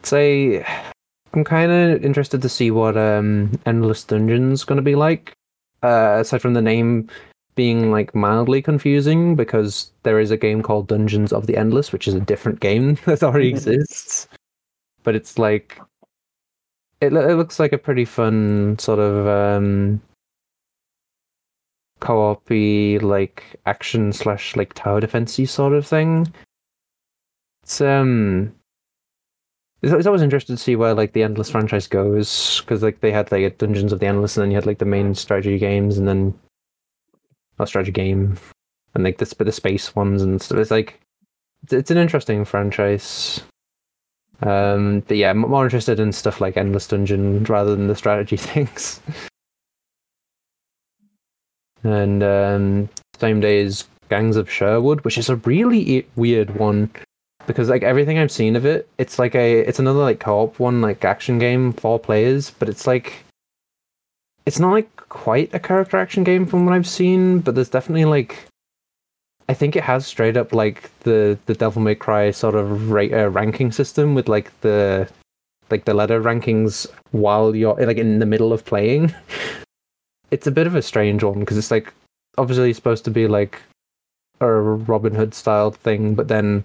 Say, 0.02 0.64
I'm 1.32 1.44
kind 1.44 1.70
of 1.70 2.04
interested 2.04 2.42
to 2.42 2.48
see 2.48 2.70
what 2.70 2.96
um 2.96 3.52
Endless 3.66 4.04
Dungeon's 4.04 4.64
going 4.64 4.76
to 4.76 4.82
be 4.82 4.94
like. 4.94 5.32
Uh, 5.82 6.18
aside 6.20 6.40
from 6.40 6.54
the 6.54 6.62
name 6.62 7.08
being 7.56 7.90
like 7.90 8.14
mildly 8.14 8.62
confusing, 8.62 9.34
because 9.34 9.90
there 10.04 10.20
is 10.20 10.30
a 10.30 10.36
game 10.36 10.62
called 10.62 10.86
Dungeons 10.86 11.32
of 11.32 11.46
the 11.46 11.56
Endless, 11.56 11.92
which 11.92 12.06
is 12.06 12.14
a 12.14 12.20
different 12.20 12.60
game 12.60 12.96
that 13.06 13.22
already 13.22 13.48
exists. 13.48 14.28
But 15.02 15.16
it's 15.16 15.38
like 15.38 15.80
it, 17.00 17.12
it 17.12 17.36
looks 17.36 17.58
like 17.58 17.72
a 17.72 17.78
pretty 17.78 18.04
fun 18.04 18.78
sort 18.78 19.00
of 19.00 19.26
um 19.26 20.00
co-op-y 22.02 22.98
like 23.00 23.60
action 23.64 24.12
slash 24.12 24.56
like 24.56 24.74
tower 24.74 25.00
defensey 25.00 25.48
sort 25.48 25.72
of 25.72 25.86
thing. 25.86 26.32
It's 27.62 27.80
um 27.80 28.52
it's, 29.82 30.06
always 30.06 30.22
interesting 30.22 30.56
to 30.56 30.62
see 30.62 30.76
where 30.76 30.94
like 30.94 31.12
the 31.12 31.22
Endless 31.22 31.50
franchise 31.50 31.88
goes 31.88 32.60
because 32.60 32.82
like 32.82 33.00
they 33.00 33.10
had 33.10 33.32
like 33.32 33.58
Dungeons 33.58 33.92
of 33.92 34.00
the 34.00 34.06
Endless, 34.06 34.36
and 34.36 34.42
then 34.42 34.50
you 34.50 34.56
had 34.56 34.66
like 34.66 34.78
the 34.78 34.84
main 34.84 35.14
strategy 35.14 35.58
games, 35.58 35.98
and 35.98 36.06
then 36.06 36.34
a 37.58 37.66
strategy 37.66 37.92
game, 37.92 38.36
and 38.94 39.04
like 39.04 39.18
the 39.18 39.44
the 39.44 39.52
space 39.52 39.94
ones 39.94 40.22
and 40.22 40.40
stuff. 40.40 40.58
It's 40.58 40.70
like 40.70 41.00
it's, 41.64 41.72
it's 41.72 41.90
an 41.90 41.98
interesting 41.98 42.44
franchise. 42.44 43.42
Um, 44.42 45.00
but 45.06 45.16
yeah, 45.16 45.30
I'm 45.30 45.38
more 45.38 45.64
interested 45.64 46.00
in 46.00 46.12
stuff 46.12 46.40
like 46.40 46.56
Endless 46.56 46.88
Dungeon 46.88 47.44
rather 47.44 47.76
than 47.76 47.86
the 47.86 47.96
strategy 47.96 48.36
things. 48.50 49.00
And 51.84 52.22
um, 52.22 52.88
same 53.18 53.40
day 53.40 53.60
is 53.60 53.84
Gangs 54.08 54.36
of 54.36 54.50
Sherwood, 54.50 55.02
which 55.02 55.18
is 55.18 55.28
a 55.28 55.36
really 55.36 56.06
weird 56.16 56.54
one 56.56 56.90
because 57.46 57.68
like 57.68 57.82
everything 57.82 58.18
I've 58.18 58.30
seen 58.30 58.56
of 58.56 58.64
it, 58.64 58.88
it's 58.98 59.18
like 59.18 59.34
a 59.34 59.60
it's 59.60 59.78
another 59.78 60.00
like 60.00 60.20
co-op 60.20 60.58
one, 60.58 60.80
like 60.80 61.04
action 61.04 61.38
game, 61.38 61.72
four 61.72 61.98
players, 61.98 62.50
but 62.50 62.68
it's 62.68 62.86
like 62.86 63.24
it's 64.46 64.58
not 64.58 64.72
like 64.72 64.94
quite 64.96 65.52
a 65.54 65.58
character 65.58 65.96
action 65.96 66.24
game 66.24 66.46
from 66.46 66.66
what 66.66 66.74
I've 66.74 66.88
seen, 66.88 67.40
but 67.40 67.54
there's 67.54 67.68
definitely 67.68 68.04
like 68.04 68.46
I 69.48 69.54
think 69.54 69.76
it 69.76 69.82
has 69.82 70.06
straight 70.06 70.36
up 70.36 70.52
like 70.52 70.90
the 71.00 71.38
the 71.46 71.54
Devil 71.54 71.82
May 71.82 71.94
Cry 71.94 72.30
sort 72.30 72.54
of 72.54 72.90
ra- 72.90 73.12
uh, 73.12 73.28
ranking 73.28 73.72
system 73.72 74.14
with 74.14 74.28
like 74.28 74.58
the 74.60 75.08
like 75.70 75.84
the 75.84 75.94
letter 75.94 76.20
rankings 76.22 76.86
while 77.12 77.54
you're 77.56 77.74
like 77.74 77.96
in 77.96 78.18
the 78.18 78.26
middle 78.26 78.52
of 78.52 78.64
playing. 78.64 79.14
It's 80.32 80.46
a 80.46 80.50
bit 80.50 80.66
of 80.66 80.74
a 80.74 80.82
strange 80.82 81.22
one 81.22 81.40
because 81.40 81.58
it's 81.58 81.70
like 81.70 81.92
obviously 82.38 82.72
supposed 82.72 83.04
to 83.04 83.10
be 83.10 83.28
like 83.28 83.60
a 84.40 84.50
Robin 84.50 85.14
Hood 85.14 85.34
style 85.34 85.70
thing, 85.70 86.14
but 86.14 86.28
then 86.28 86.64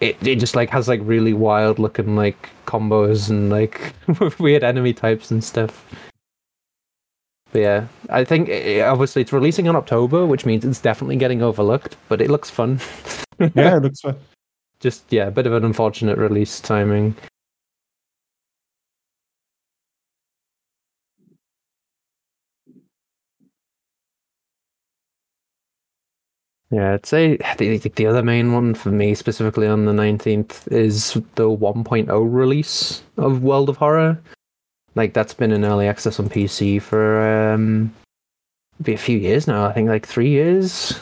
it 0.00 0.16
it 0.26 0.36
just 0.36 0.56
like 0.56 0.68
has 0.70 0.88
like 0.88 1.00
really 1.04 1.32
wild 1.32 1.78
looking 1.78 2.16
like 2.16 2.50
combos 2.66 3.30
and 3.30 3.48
like 3.48 3.94
weird 4.38 4.64
enemy 4.64 4.92
types 4.92 5.30
and 5.30 5.42
stuff. 5.42 5.86
But 7.52 7.60
yeah, 7.60 7.86
I 8.10 8.24
think 8.24 8.48
it, 8.48 8.82
obviously 8.82 9.22
it's 9.22 9.32
releasing 9.32 9.66
in 9.66 9.76
October, 9.76 10.26
which 10.26 10.44
means 10.44 10.64
it's 10.64 10.80
definitely 10.80 11.16
getting 11.16 11.42
overlooked. 11.42 11.96
But 12.08 12.20
it 12.20 12.28
looks 12.28 12.50
fun. 12.50 12.80
yeah, 13.54 13.76
it 13.76 13.82
looks 13.82 14.00
fun. 14.00 14.16
Just 14.80 15.10
yeah, 15.10 15.28
a 15.28 15.30
bit 15.30 15.46
of 15.46 15.54
an 15.54 15.64
unfortunate 15.64 16.18
release 16.18 16.60
timing. 16.60 17.14
Yeah, 26.70 26.94
I'd 26.94 27.06
say 27.06 27.36
the, 27.58 27.78
the 27.78 28.06
other 28.06 28.22
main 28.22 28.52
one 28.52 28.74
for 28.74 28.90
me, 28.90 29.14
specifically 29.14 29.66
on 29.66 29.84
the 29.84 29.92
19th, 29.92 30.70
is 30.72 31.14
the 31.34 31.48
1.0 31.48 32.08
release 32.32 33.02
of 33.16 33.42
World 33.42 33.68
of 33.68 33.76
Horror. 33.76 34.20
Like, 34.94 35.12
that's 35.12 35.34
been 35.34 35.52
in 35.52 35.64
early 35.64 35.88
access 35.88 36.18
on 36.18 36.28
PC 36.28 36.80
for 36.80 37.52
um, 37.52 37.94
be 38.82 38.94
a 38.94 38.98
few 38.98 39.18
years 39.18 39.46
now. 39.46 39.66
I 39.66 39.72
think 39.72 39.88
like 39.88 40.06
three 40.06 40.30
years. 40.30 40.98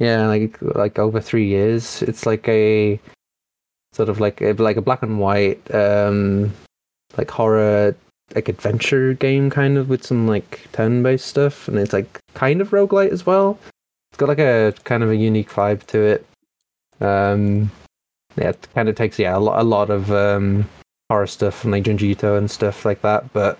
Yeah, 0.00 0.26
like 0.26 0.60
like 0.60 0.98
over 0.98 1.20
three 1.20 1.46
years. 1.46 2.02
It's 2.02 2.26
like 2.26 2.48
a 2.48 2.98
sort 3.92 4.08
of 4.08 4.18
like 4.18 4.40
a, 4.40 4.52
like 4.54 4.76
a 4.76 4.82
black 4.82 5.02
and 5.02 5.20
white 5.20 5.72
um, 5.72 6.52
like 7.16 7.30
horror 7.30 7.94
like 8.34 8.48
adventure 8.48 9.14
game 9.14 9.50
kind 9.50 9.76
of 9.76 9.88
with 9.88 10.04
some 10.04 10.26
like 10.26 10.66
turn-based 10.72 11.26
stuff 11.26 11.68
and 11.68 11.78
it's 11.78 11.92
like 11.92 12.18
kind 12.32 12.60
of 12.60 12.70
roguelite 12.70 13.10
as 13.10 13.26
well 13.26 13.58
it's 14.14 14.20
got 14.20 14.28
like 14.28 14.38
a 14.38 14.72
kind 14.84 15.02
of 15.02 15.10
a 15.10 15.16
unique 15.16 15.50
vibe 15.50 15.84
to 15.86 15.98
it. 15.98 16.26
Um, 17.00 17.68
yeah, 18.36 18.50
it 18.50 18.68
kind 18.72 18.88
of 18.88 18.94
takes 18.94 19.18
yeah 19.18 19.36
a 19.36 19.40
lot, 19.40 19.58
a 19.58 19.64
lot 19.64 19.90
of 19.90 20.12
um, 20.12 20.70
horror 21.08 21.26
stuff 21.26 21.58
from 21.58 21.72
like 21.72 21.82
Junji 21.82 22.16
and 22.38 22.48
stuff 22.48 22.84
like 22.84 23.02
that. 23.02 23.32
But 23.32 23.58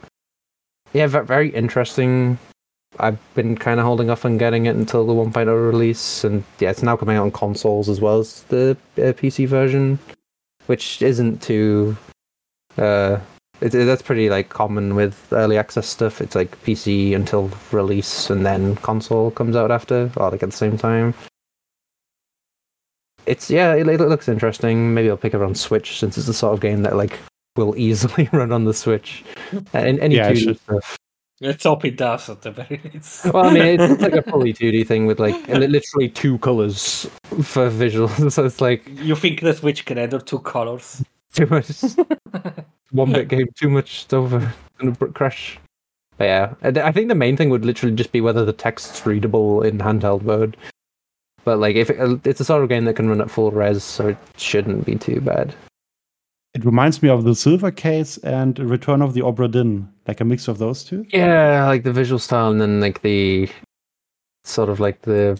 yeah, 0.92 1.08
very 1.08 1.48
interesting. 1.48 2.38
I've 3.00 3.18
been 3.34 3.56
kind 3.56 3.80
of 3.80 3.86
holding 3.86 4.10
off 4.10 4.24
on 4.24 4.38
getting 4.38 4.66
it 4.66 4.76
until 4.76 5.04
the 5.04 5.12
1.0 5.12 5.72
release, 5.72 6.22
and 6.22 6.44
yeah, 6.60 6.70
it's 6.70 6.84
now 6.84 6.96
coming 6.96 7.16
out 7.16 7.24
on 7.24 7.32
consoles 7.32 7.88
as 7.88 8.00
well 8.00 8.20
as 8.20 8.44
the 8.44 8.76
uh, 8.96 9.10
PC 9.10 9.48
version, 9.48 9.98
which 10.66 11.02
isn't 11.02 11.42
too 11.42 11.96
uh, 12.78 13.18
it, 13.60 13.74
it, 13.74 13.84
that's 13.84 14.02
pretty 14.02 14.30
like 14.30 14.48
common 14.48 14.94
with 14.94 15.32
early 15.32 15.56
access 15.58 15.86
stuff. 15.86 16.20
It's 16.20 16.34
like 16.34 16.60
PC 16.62 17.14
until 17.14 17.50
release, 17.72 18.30
and 18.30 18.44
then 18.44 18.76
console 18.76 19.30
comes 19.30 19.56
out 19.56 19.70
after, 19.70 20.10
or 20.16 20.30
like 20.30 20.42
at 20.42 20.50
the 20.50 20.56
same 20.56 20.76
time. 20.76 21.14
It's 23.26 23.50
yeah, 23.50 23.74
it, 23.74 23.88
it 23.88 24.00
looks 24.00 24.28
interesting. 24.28 24.92
Maybe 24.92 25.08
I'll 25.08 25.16
pick 25.16 25.34
it 25.34 25.42
on 25.42 25.54
Switch 25.54 25.98
since 25.98 26.18
it's 26.18 26.26
the 26.26 26.34
sort 26.34 26.54
of 26.54 26.60
game 26.60 26.82
that 26.82 26.96
like 26.96 27.18
will 27.56 27.76
easily 27.76 28.28
run 28.32 28.52
on 28.52 28.64
the 28.64 28.74
Switch. 28.74 29.24
Uh, 29.52 29.58
and 29.78 30.00
any 30.00 30.16
Yeah, 30.16 30.32
2D 30.32 30.60
stuff. 30.60 30.98
Let's 31.40 31.64
hope 31.64 31.84
it 31.84 31.96
does 31.96 32.30
at 32.30 32.42
the 32.42 32.52
very 32.52 32.80
least. 32.92 33.24
Well, 33.26 33.44
I 33.44 33.52
mean, 33.52 33.62
it's, 33.62 33.92
it's 33.92 34.02
like 34.02 34.12
a 34.12 34.22
fully 34.30 34.52
2D 34.52 34.86
thing 34.86 35.06
with 35.06 35.18
like 35.18 35.48
literally 35.48 36.08
two 36.08 36.38
colors 36.38 37.10
for 37.42 37.68
visuals. 37.70 38.30
So 38.32 38.44
it's 38.44 38.60
like 38.60 38.88
you 38.88 39.16
think 39.16 39.40
the 39.40 39.52
Switch 39.52 39.84
can 39.84 39.96
handle 39.96 40.20
two 40.20 40.38
colors? 40.38 41.02
Too 41.34 41.46
much 41.46 41.68
one 42.92 43.12
bit 43.12 43.28
game, 43.28 43.48
too 43.54 43.68
much 43.68 44.00
stuff, 44.00 44.30
gonna 44.78 44.94
crash. 45.12 45.58
But 46.16 46.24
yeah, 46.24 46.54
I 46.62 46.88
I 46.88 46.92
think 46.92 47.08
the 47.08 47.14
main 47.14 47.36
thing 47.36 47.50
would 47.50 47.64
literally 47.64 47.94
just 47.94 48.12
be 48.12 48.20
whether 48.20 48.44
the 48.44 48.52
text's 48.52 49.04
readable 49.04 49.62
in 49.62 49.78
handheld 49.78 50.22
mode. 50.22 50.56
But 51.44 51.58
like, 51.58 51.76
if 51.76 51.90
it, 51.90 52.00
uh, 52.00 52.16
it's 52.24 52.40
a 52.40 52.44
sort 52.44 52.62
of 52.62 52.68
game 52.68 52.84
that 52.86 52.96
can 52.96 53.08
run 53.08 53.20
at 53.20 53.30
full 53.30 53.50
res, 53.50 53.82
so 53.82 54.08
it 54.08 54.16
shouldn't 54.36 54.86
be 54.86 54.96
too 54.96 55.20
bad. 55.20 55.54
It 56.54 56.64
reminds 56.64 57.02
me 57.02 57.08
of 57.08 57.24
the 57.24 57.34
Silver 57.34 57.70
Case 57.70 58.16
and 58.18 58.58
Return 58.58 59.02
of 59.02 59.12
the 59.12 59.20
Obra 59.20 59.50
Dinn, 59.50 59.92
like 60.06 60.20
a 60.20 60.24
mix 60.24 60.48
of 60.48 60.58
those 60.58 60.84
two. 60.84 61.04
Yeah, 61.10 61.66
like 61.66 61.82
the 61.82 61.92
visual 61.92 62.18
style, 62.18 62.50
and 62.50 62.60
then 62.60 62.80
like 62.80 63.02
the 63.02 63.50
sort 64.44 64.68
of 64.68 64.78
like 64.80 65.02
the 65.02 65.38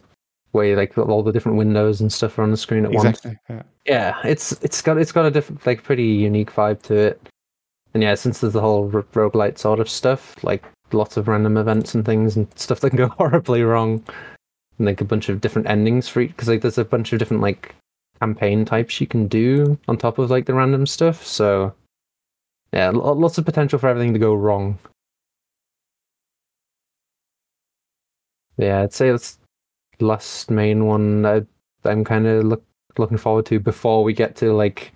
way 0.55 0.77
like 0.77 0.97
all 0.97 1.23
the 1.23 1.33
different 1.33 1.59
windows 1.59 2.01
and 2.01 2.13
stuff 2.13 2.39
are 2.39 2.43
on 2.43 2.51
the 2.51 2.57
screen 2.57 2.85
at 2.85 2.93
once. 2.93 3.21
Yeah. 3.49 3.63
Yeah, 3.87 4.17
it's 4.25 4.53
it's 4.63 4.81
got 4.81 4.99
it's 4.99 5.13
got 5.13 5.27
a 5.27 5.31
different 5.31 5.67
like 5.67 5.83
pretty 5.83 6.07
unique 6.07 6.53
vibe 6.53 6.83
to 6.83 6.95
it. 6.95 7.29
And 7.93 8.03
yeah, 8.03 8.15
since 8.15 8.41
there's 8.41 8.55
the 8.55 8.61
whole 8.61 8.87
ro- 8.87 9.05
roguelite 9.13 9.59
sort 9.59 9.81
of 9.81 9.89
stuff, 9.89 10.43
like 10.43 10.65
lots 10.93 11.17
of 11.17 11.29
random 11.29 11.57
events 11.57 11.95
and 11.95 12.05
things 12.05 12.37
and 12.37 12.47
stuff 12.59 12.81
that 12.81 12.91
can 12.91 12.97
go 12.97 13.09
horribly 13.19 13.63
wrong, 13.63 14.03
and 14.79 14.87
like 14.87 15.01
a 15.01 15.05
bunch 15.05 15.29
of 15.29 15.41
different 15.41 15.69
endings 15.69 16.09
for 16.09 16.21
each 16.21 16.31
because 16.31 16.49
like 16.49 16.63
there's 16.63 16.79
a 16.79 16.85
bunch 16.85 17.13
of 17.13 17.19
different 17.19 17.43
like 17.43 17.75
campaign 18.21 18.65
types 18.65 19.01
you 19.01 19.07
can 19.07 19.29
do 19.29 19.79
on 19.89 19.97
top 19.97 20.19
of 20.19 20.31
like 20.31 20.47
the 20.47 20.55
random 20.55 20.87
stuff. 20.87 21.25
So 21.27 21.75
yeah, 22.73 22.91
lo- 22.91 23.13
lots 23.13 23.39
of 23.39 23.45
potential 23.45 23.79
for 23.79 23.89
everything 23.89 24.13
to 24.15 24.19
go 24.19 24.35
wrong. 24.35 24.79
Yeah, 28.57 28.83
I'd 28.83 28.93
say 28.93 29.11
that's 29.11 29.35
the 29.37 29.44
last 30.01 30.51
main 30.51 30.87
one 30.87 31.25
I, 31.25 31.43
I'm 31.85 32.05
kind 32.05 32.27
of 32.27 32.45
look, 32.45 32.65
looking 32.99 33.19
forward 33.19 33.47
to 33.47 33.61
before 33.61 34.05
we 34.05 34.13
get 34.13 34.37
to 34.37 34.53
like 34.53 34.93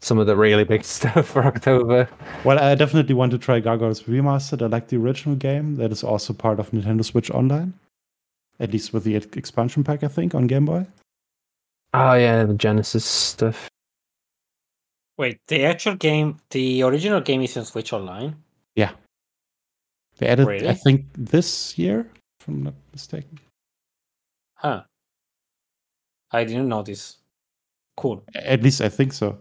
some 0.00 0.18
of 0.18 0.26
the 0.26 0.36
really 0.36 0.64
big 0.64 0.84
stuff 0.96 1.28
for 1.28 1.44
October. 1.44 2.08
Well, 2.44 2.58
I 2.58 2.74
definitely 2.74 3.14
want 3.14 3.32
to 3.32 3.38
try 3.38 3.60
Gargoyles 3.60 4.04
Remastered. 4.04 4.62
I 4.62 4.66
like 4.66 4.88
the 4.88 4.96
original 4.96 5.36
game. 5.36 5.76
That 5.76 5.92
is 5.92 6.04
also 6.04 6.32
part 6.32 6.60
of 6.60 6.70
Nintendo 6.70 7.04
Switch 7.04 7.30
Online. 7.30 7.74
At 8.60 8.72
least 8.72 8.92
with 8.92 9.04
the 9.04 9.16
expansion 9.16 9.84
pack, 9.84 10.02
I 10.02 10.08
think, 10.08 10.34
on 10.34 10.46
Game 10.46 10.64
Boy. 10.64 10.86
Oh 11.94 12.14
yeah, 12.14 12.44
the 12.44 12.54
Genesis 12.54 13.04
stuff. 13.04 13.68
Wait, 15.16 15.38
the 15.48 15.64
actual 15.64 15.94
game, 15.94 16.38
the 16.50 16.82
original 16.82 17.20
game 17.20 17.42
is 17.42 17.56
on 17.56 17.64
Switch 17.64 17.92
Online. 17.92 18.36
Yeah, 18.76 18.92
they 20.18 20.26
added, 20.28 20.46
Really? 20.46 20.68
I 20.68 20.74
think, 20.74 21.06
this 21.14 21.78
year, 21.78 22.08
if 22.40 22.48
I'm 22.48 22.62
not 22.62 22.74
mistaken. 22.92 23.38
Huh. 24.58 24.82
I 26.32 26.44
didn't 26.44 26.68
notice. 26.68 27.16
Cool. 27.96 28.22
At 28.34 28.62
least 28.62 28.80
I 28.80 28.88
think 28.88 29.12
so. 29.12 29.38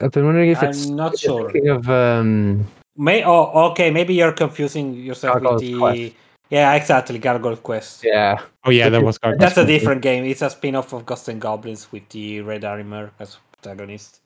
I've 0.00 0.12
been 0.12 0.24
wondering 0.24 0.50
if 0.50 0.62
I'm 0.62 0.70
it's 0.70 0.86
not 0.86 1.18
sure. 1.18 1.50
thinking 1.50 1.70
of 1.70 1.88
um 1.90 2.66
May 2.96 3.24
oh 3.24 3.70
okay, 3.70 3.90
maybe 3.90 4.14
you're 4.14 4.32
confusing 4.32 4.94
yourself 4.94 5.34
Gargoyle's 5.34 5.62
with 5.62 5.72
the 5.72 5.78
Quest. 5.78 6.12
Yeah, 6.50 6.74
exactly, 6.74 7.18
Gargoyle 7.18 7.56
Quest. 7.56 8.04
yeah 8.04 8.38
Oh, 8.64 8.70
yeah, 8.70 8.88
that 8.88 9.02
was 9.02 9.18
Gargoyles. 9.18 9.40
That's 9.40 9.58
a 9.58 9.66
different 9.66 10.02
game. 10.02 10.24
It's 10.24 10.42
a 10.42 10.50
spin-off 10.50 10.92
of 10.92 11.06
Ghosts 11.06 11.28
and 11.28 11.40
Goblins 11.40 11.90
with 11.92 12.08
the 12.10 12.40
Red 12.42 12.62
Arremer 12.62 13.10
as 13.18 13.38
protagonist. 13.52 14.20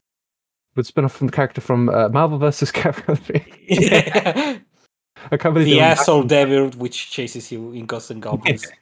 would 0.77 0.87
spin 0.87 1.05
off 1.05 1.13
from 1.13 1.29
the 1.29 1.33
character 1.33 1.61
from 1.61 1.89
uh, 1.89 2.09
Marvel 2.09 2.39
vs. 2.39 2.73
Capcom 2.79 3.19
3. 3.19 3.39
the 3.69 4.61
I 5.33 5.37
can't 5.37 5.55
believe 5.55 5.75
they 5.75 5.81
asshole 5.81 6.23
devil 6.25 6.71
which 6.79 7.11
chases 7.11 7.53
you 7.53 7.73
in 7.73 7.87
Ghosts 7.87 8.11
and 8.11 8.23
Goblins. 8.23 8.67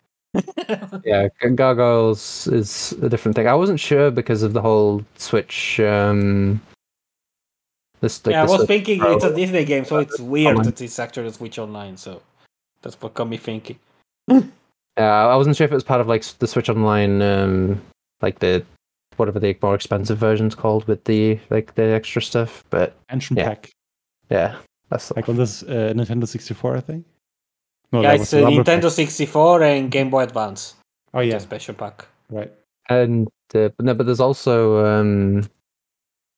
Yeah, 1.05 1.29
G- 1.43 1.49
Gargoyles 1.55 2.47
is 2.49 2.93
a 3.03 3.09
different 3.09 3.35
thing. 3.37 3.47
I 3.49 3.55
wasn't 3.55 3.81
sure 3.81 4.11
because 4.11 4.43
of 4.43 4.53
the 4.53 4.61
whole 4.61 5.05
Switch. 5.17 5.81
Um, 5.81 6.61
this, 8.01 8.25
like, 8.27 8.33
yeah, 8.35 8.43
I 8.43 8.45
was 8.45 8.57
Switch 8.57 8.69
thinking 8.69 9.01
Pro. 9.01 9.15
it's 9.17 9.25
a 9.25 9.35
Disney 9.35 9.65
game, 9.65 9.85
so 9.85 9.99
it's 9.99 10.21
weird 10.21 10.49
Online. 10.57 10.67
that 10.67 10.81
it's 10.81 10.99
actually 10.99 11.29
a 11.29 11.33
Switch 11.33 11.59
Online. 11.59 11.97
So 11.97 12.23
that's 12.83 13.01
what 13.01 13.15
got 13.15 13.29
me 13.29 13.37
thinking. 13.37 13.79
Yeah, 14.99 15.27
I 15.29 15.37
wasn't 15.37 15.55
sure 15.55 15.65
if 15.65 15.71
it 15.71 15.77
was 15.77 15.85
part 15.85 16.01
of 16.01 16.09
like 16.09 16.25
the 16.41 16.49
Switch 16.49 16.69
Online, 16.69 17.23
um, 17.23 17.81
like 18.21 18.41
the 18.41 18.65
whatever 19.17 19.39
the 19.39 19.57
more 19.63 19.77
expensive 19.77 20.19
version's 20.19 20.57
called 20.57 20.89
with 20.89 21.05
the 21.05 21.39
like 21.51 21.73
the 21.77 21.85
extra 21.85 22.21
stuff. 22.21 22.65
But 22.71 22.97
Engine 23.09 23.37
Yeah. 23.37 23.45
pack, 23.45 23.71
yeah, 24.29 24.57
that's 24.91 25.13
like 25.15 25.29
on 25.29 25.37
this 25.37 25.63
uh, 25.63 25.93
Nintendo 25.95 26.27
64, 26.27 26.77
I 26.79 26.81
think. 26.81 27.07
No, 27.93 28.03
yeah, 28.03 28.13
it's 28.13 28.21
was 28.21 28.33
a 28.35 28.37
the 28.37 28.43
rubber 28.45 28.57
Nintendo 28.65 28.83
pack. 28.83 28.93
64 28.93 29.63
and 29.63 29.91
Game 29.91 30.11
Boy 30.11 30.23
Advance. 30.25 30.75
Oh 31.15 31.21
yeah, 31.21 31.39
special 31.39 31.75
pack. 31.75 32.07
right. 32.31 32.53
and 32.91 33.29
uh, 33.55 33.69
but 33.77 33.81
no, 33.81 33.95
but 33.95 34.05
there's 34.07 34.21
also 34.21 34.85
um, 34.85 35.49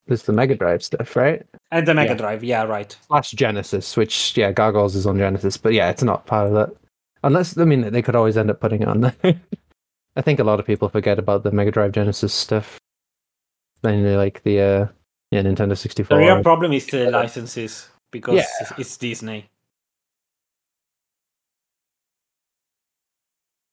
there's 0.06 0.22
the 0.22 0.32
Mega 0.32 0.54
Drive 0.54 0.82
stuff, 0.84 1.16
right? 1.16 1.44
And 1.72 1.86
the 1.88 1.94
Mega 1.94 2.12
Yeah. 2.12 2.16
Drive, 2.18 2.44
yeah, 2.44 2.62
right. 2.62 2.96
Slash 3.08 3.32
Genesis, 3.32 3.96
which 3.96 4.36
yeah, 4.36 4.52
Gargoyles 4.52 4.94
is 4.94 5.06
on 5.06 5.18
Genesis, 5.18 5.56
but 5.56 5.72
yeah, 5.72 5.90
it's 5.90 6.04
not 6.04 6.26
part 6.26 6.46
of 6.46 6.54
that. 6.54 6.70
Unless 7.24 7.58
I 7.58 7.64
mean, 7.64 7.90
they 7.90 8.00
could 8.02 8.14
always 8.16 8.36
end 8.36 8.50
up 8.50 8.60
putting 8.60 8.82
it 8.82 8.88
on 8.88 9.00
there. 9.00 9.14
I 10.16 10.22
think 10.22 10.38
a 10.40 10.44
lot 10.44 10.60
of 10.60 10.66
people 10.66 10.88
forget 10.88 11.18
about 11.18 11.42
the 11.42 11.50
Mega 11.50 11.70
Drive 11.72 11.92
Genesis 11.92 12.32
stuff. 12.32 12.78
Mainly 13.82 14.14
like 14.16 14.42
the 14.44 14.60
uh, 14.60 14.86
yeah 15.32 15.42
Nintendo 15.42 15.76
64. 15.76 16.16
The 16.16 16.22
real 16.24 16.42
problem 16.44 16.72
is 16.72 16.86
the 16.86 17.10
licenses 17.10 17.88
because 18.12 18.36
Yeah. 18.36 18.44
it's- 18.60 18.78
it's 18.78 18.96
Disney. 18.96 19.49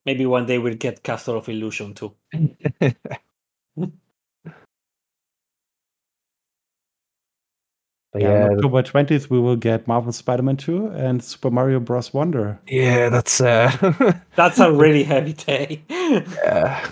Maybe 0.07 0.25
one 0.25 0.45
day 0.45 0.57
we'll 0.57 0.73
get 0.75 1.03
Castle 1.03 1.35
of 1.37 1.49
Illusion 1.49 1.93
too. 1.93 2.15
But 8.13 8.21
Yeah, 8.21 8.45
yeah, 8.45 8.47
October 8.53 8.83
20th, 8.83 9.29
we 9.29 9.37
will 9.37 9.57
get 9.57 9.85
Marvel 9.85 10.13
Spider-Man 10.13 10.55
2 10.55 10.87
and 10.91 11.21
Super 11.21 11.51
Mario 11.51 11.81
Bros. 11.81 12.13
Wonder. 12.13 12.57
yeah, 12.67 13.09
that's 13.09 13.41
uh, 13.41 13.69
That's 14.35 14.59
a 14.59 14.71
really 14.71 15.03
heavy 15.03 15.33
day. 15.33 15.83
yeah. 15.89 16.87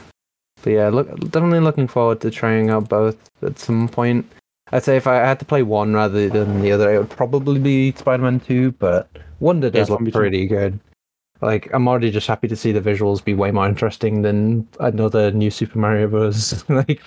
But 0.61 0.69
yeah, 0.69 0.89
look, 0.89 1.07
definitely 1.31 1.61
looking 1.61 1.87
forward 1.87 2.19
to 2.19 2.29
trying 2.29 2.69
out 2.69 2.89
both 2.89 3.29
at 3.41 3.57
some 3.57 3.87
point. 3.87 4.29
I'd 4.73 4.83
say 4.83 4.97
if 4.97 5.07
I 5.07 5.15
had 5.15 5.39
to 5.39 5.45
play 5.45 5.63
one 5.63 5.93
rather 5.93 6.27
than 6.27 6.61
the 6.61 6.73
other, 6.73 6.93
it 6.93 6.97
would 6.97 7.09
probably 7.11 7.61
be 7.61 7.93
Spider-Man 7.93 8.41
2, 8.41 8.73
but 8.73 9.09
Wonder 9.39 9.69
does 9.69 9.87
Yeah, 9.89 9.95
look 9.95 10.11
pretty 10.11 10.47
good. 10.47 10.81
Like, 11.45 11.69
I'm 11.73 11.87
already 11.87 12.09
just 12.09 12.25
happy 12.25 12.47
to 12.47 12.55
see 12.55 12.71
the 12.71 12.81
visuals 12.81 13.23
be 13.23 13.35
way 13.35 13.51
more 13.51 13.67
interesting 13.67 14.23
than 14.23 14.67
another 14.79 15.31
new 15.31 15.51
Super 15.51 15.77
Mario 15.77 16.07
Bros. 16.07 16.67
like, 16.69 17.01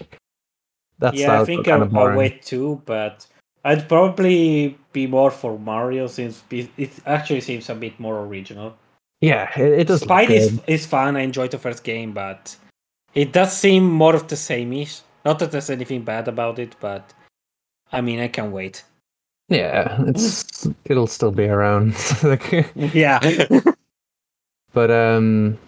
that's 1.00 1.18
yeah, 1.18 1.40
I 1.40 1.44
think 1.44 1.66
kind 1.66 1.82
I'll, 1.82 1.88
of 1.88 1.96
I'll 1.96 2.16
wait 2.16 2.42
too, 2.42 2.80
but 2.86 3.26
I'd 3.64 3.88
probably 3.88 4.78
be 4.92 5.08
more 5.08 5.32
for 5.32 5.58
Mario 5.58 6.06
since 6.06 6.44
it 6.50 6.70
it 6.76 6.90
actually 7.04 7.40
seems 7.40 7.68
a 7.68 7.74
bit 7.74 7.98
more 7.98 8.24
original. 8.24 8.76
Yeah, 9.20 9.50
it, 9.58 9.80
it 9.80 9.86
does. 9.88 10.04
Spidey 10.04 10.30
is, 10.30 10.60
is 10.68 10.86
fun. 10.86 11.16
I 11.16 11.20
enjoyed 11.22 11.50
the 11.50 11.58
first 11.58 11.82
game, 11.82 12.12
but 12.12 12.56
it 13.14 13.32
does 13.32 13.52
seem 13.52 13.90
more 13.90 14.14
of 14.14 14.28
the 14.28 14.36
same-ish. 14.36 15.00
Not 15.24 15.40
that 15.40 15.50
there's 15.50 15.70
anything 15.70 16.02
bad 16.02 16.28
about 16.28 16.60
it, 16.60 16.76
but 16.78 17.12
I 17.90 18.00
mean, 18.00 18.20
I 18.20 18.28
can 18.28 18.52
wait. 18.52 18.84
Yeah, 19.48 19.96
it's 20.06 20.68
it'll 20.84 21.08
still 21.08 21.32
be 21.32 21.46
around. 21.46 21.96
Yeah, 22.76 23.18
but 24.78 24.92
um, 24.92 25.58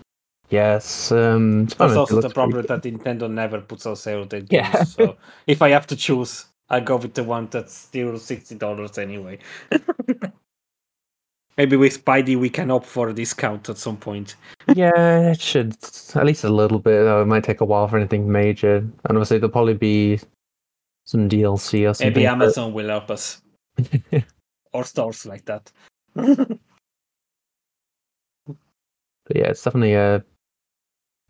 yes, 0.51 1.11
um, 1.11 1.65
that's 1.65 1.73
Spider-Man 1.73 1.99
also 1.99 2.21
the 2.21 2.31
problem 2.31 2.65
that 2.65 2.83
Nintendo 2.83 3.29
never 3.29 3.61
puts 3.61 3.87
on 3.87 3.97
sale 3.97 4.25
their 4.25 4.43
games. 4.43 4.69
Yeah. 4.73 4.85
So 4.85 5.17
if 5.49 5.63
I 5.63 5.71
have 5.71 5.89
to 5.89 5.97
choose, 5.97 6.45
I 6.69 6.79
go 6.79 6.95
with 6.95 7.15
the 7.15 7.25
one 7.25 7.49
that's 7.51 7.75
still 7.75 8.17
sixty 8.21 8.55
dollars 8.55 8.99
anyway. 8.99 9.41
Maybe 11.59 11.75
with 11.75 12.05
Spidey 12.05 12.39
we 12.39 12.51
can 12.51 12.71
opt 12.71 12.87
for 12.87 13.09
a 13.09 13.13
discount 13.13 13.69
at 13.69 13.79
some 13.79 13.97
point. 13.97 14.37
Yeah, 14.77 15.33
it 15.33 15.41
should 15.41 15.77
at 16.15 16.25
least 16.25 16.45
a 16.45 16.49
little 16.49 16.79
bit. 16.79 17.03
Though 17.03 17.23
it 17.23 17.27
might 17.27 17.43
take 17.43 17.61
a 17.63 17.65
while 17.65 17.89
for 17.89 17.97
anything 17.97 18.31
major, 18.31 18.77
and 18.77 18.93
obviously 19.09 19.39
there'll 19.39 19.51
probably 19.51 19.75
be 19.75 20.21
some 21.05 21.29
DLC 21.29 21.91
or 21.91 21.95
something. 21.95 22.15
Maybe 22.15 22.27
but- 22.27 22.31
Amazon 22.31 22.73
will 22.73 22.91
help 22.91 23.11
us 23.11 23.43
or 24.73 24.85
stores 24.85 25.27
like 25.27 25.45
that. 25.47 25.73
But 29.31 29.37
yeah, 29.37 29.47
it's 29.51 29.63
definitely 29.63 29.95
a 29.95 30.25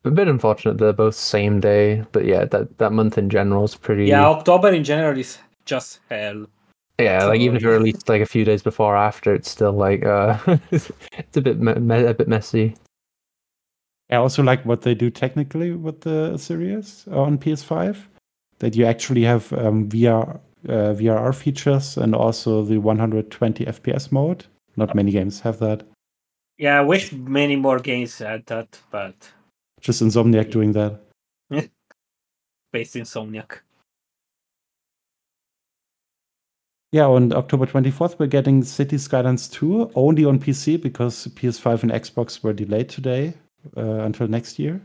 a 0.04 0.10
bit 0.10 0.26
unfortunate 0.26 0.78
they're 0.78 0.94
both 0.94 1.14
same 1.14 1.60
day. 1.60 2.02
But 2.12 2.24
yeah, 2.24 2.46
that 2.46 2.78
that 2.78 2.92
month 2.92 3.18
in 3.18 3.28
general 3.28 3.64
is 3.64 3.74
pretty. 3.74 4.06
yeah, 4.06 4.26
October 4.26 4.70
in 4.70 4.84
general 4.84 5.18
is 5.18 5.36
just 5.66 6.00
hell. 6.08 6.46
yeah. 6.98 7.24
Like 7.26 7.40
even 7.40 7.56
if 7.56 7.62
you're 7.62 7.74
released 7.74 8.08
like 8.08 8.22
a 8.22 8.26
few 8.26 8.46
days 8.46 8.62
before 8.62 8.94
or 8.94 8.96
after, 8.96 9.34
it's 9.34 9.50
still 9.50 9.72
like 9.74 10.02
uh, 10.06 10.38
it's 10.70 10.90
a 11.36 11.42
bit 11.42 11.60
me- 11.60 11.74
me- 11.74 12.06
a 12.06 12.14
bit 12.14 12.26
messy. 12.28 12.74
I 14.10 14.16
also 14.16 14.42
like 14.42 14.64
what 14.64 14.80
they 14.80 14.94
do 14.94 15.10
technically 15.10 15.72
with 15.72 16.00
the 16.00 16.38
series 16.38 17.06
on 17.12 17.36
PS5. 17.36 17.98
That 18.60 18.76
you 18.76 18.86
actually 18.86 19.24
have 19.24 19.52
um, 19.52 19.90
VR 19.90 20.40
uh, 20.68 20.94
VRR 20.96 21.34
features 21.34 21.98
and 21.98 22.14
also 22.14 22.64
the 22.64 22.78
120 22.78 23.66
FPS 23.66 24.10
mode. 24.10 24.46
Not 24.76 24.94
many 24.94 25.12
games 25.12 25.40
have 25.40 25.58
that. 25.58 25.82
Yeah, 26.60 26.78
I 26.78 26.82
wish 26.82 27.10
many 27.10 27.56
more 27.56 27.78
games 27.78 28.18
had 28.18 28.44
that, 28.46 28.78
but 28.90 29.14
Just 29.80 30.02
Insomniac 30.02 30.50
doing 30.50 30.72
that. 30.72 31.00
based 32.72 32.96
Insomniac. 32.96 33.60
Yeah, 36.92 37.06
on 37.06 37.32
October 37.32 37.64
24th, 37.64 38.18
we're 38.18 38.26
getting 38.26 38.62
Cities 38.62 39.04
Skylines 39.04 39.48
2 39.48 39.92
only 39.94 40.26
on 40.26 40.38
PC 40.38 40.82
because 40.82 41.28
PS5 41.28 41.84
and 41.84 41.92
Xbox 41.92 42.42
were 42.42 42.52
delayed 42.52 42.90
today 42.90 43.32
uh, 43.78 44.04
until 44.04 44.28
next 44.28 44.58
year. 44.58 44.82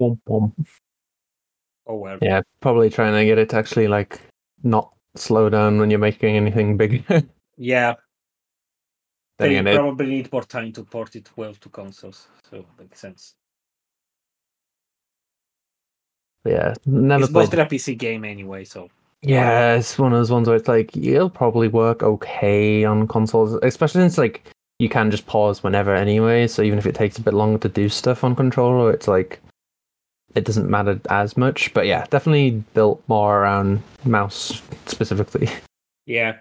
Womp 0.00 0.18
womp. 0.28 0.52
Oh 1.86 1.94
well. 1.94 2.18
Yeah, 2.20 2.42
probably 2.58 2.90
trying 2.90 3.14
to 3.14 3.24
get 3.24 3.38
it 3.38 3.50
to 3.50 3.56
actually 3.56 3.86
like 3.86 4.20
not 4.64 4.92
slow 5.14 5.48
down 5.48 5.78
when 5.78 5.88
you're 5.88 6.00
making 6.00 6.36
anything 6.36 6.76
big. 6.76 7.04
Yeah, 7.62 7.96
they 9.40 9.56
again, 9.56 9.66
it- 9.66 9.76
probably 9.76 10.06
need 10.06 10.32
more 10.32 10.42
time 10.42 10.72
to 10.72 10.84
port 10.84 11.16
it 11.16 11.30
well 11.36 11.54
to 11.54 11.68
consoles, 11.68 12.28
so 12.48 12.64
makes 12.78 13.00
sense. 13.00 13.34
yeah, 16.44 16.74
never 16.86 17.24
it's 17.24 17.32
mostly 17.32 17.60
a 17.60 17.66
PC 17.66 17.98
game 17.98 18.24
anyway, 18.24 18.64
so 18.64 18.88
Yeah, 19.22 19.74
it's 19.74 19.98
one 19.98 20.12
of 20.12 20.18
those 20.18 20.30
ones 20.30 20.48
where 20.48 20.56
it's 20.56 20.68
like 20.68 20.96
it'll 20.96 21.28
probably 21.30 21.68
work 21.68 22.02
okay 22.02 22.84
on 22.84 23.06
consoles, 23.06 23.54
especially 23.62 24.00
since 24.02 24.16
like 24.18 24.42
you 24.78 24.88
can 24.88 25.10
just 25.10 25.26
pause 25.26 25.62
whenever 25.62 25.94
anyway. 25.94 26.46
So 26.46 26.62
even 26.62 26.78
if 26.78 26.86
it 26.86 26.94
takes 26.94 27.18
a 27.18 27.22
bit 27.22 27.34
longer 27.34 27.58
to 27.58 27.68
do 27.68 27.88
stuff 27.90 28.24
on 28.24 28.34
controller, 28.34 28.90
it's 28.90 29.06
like 29.08 29.40
it 30.34 30.44
doesn't 30.46 30.70
matter 30.70 30.98
as 31.10 31.36
much. 31.36 31.74
But 31.74 31.86
yeah, 31.86 32.06
definitely 32.08 32.64
built 32.72 33.02
more 33.08 33.40
around 33.40 33.82
mouse 34.04 34.62
specifically. 34.86 35.50
yeah. 36.06 36.38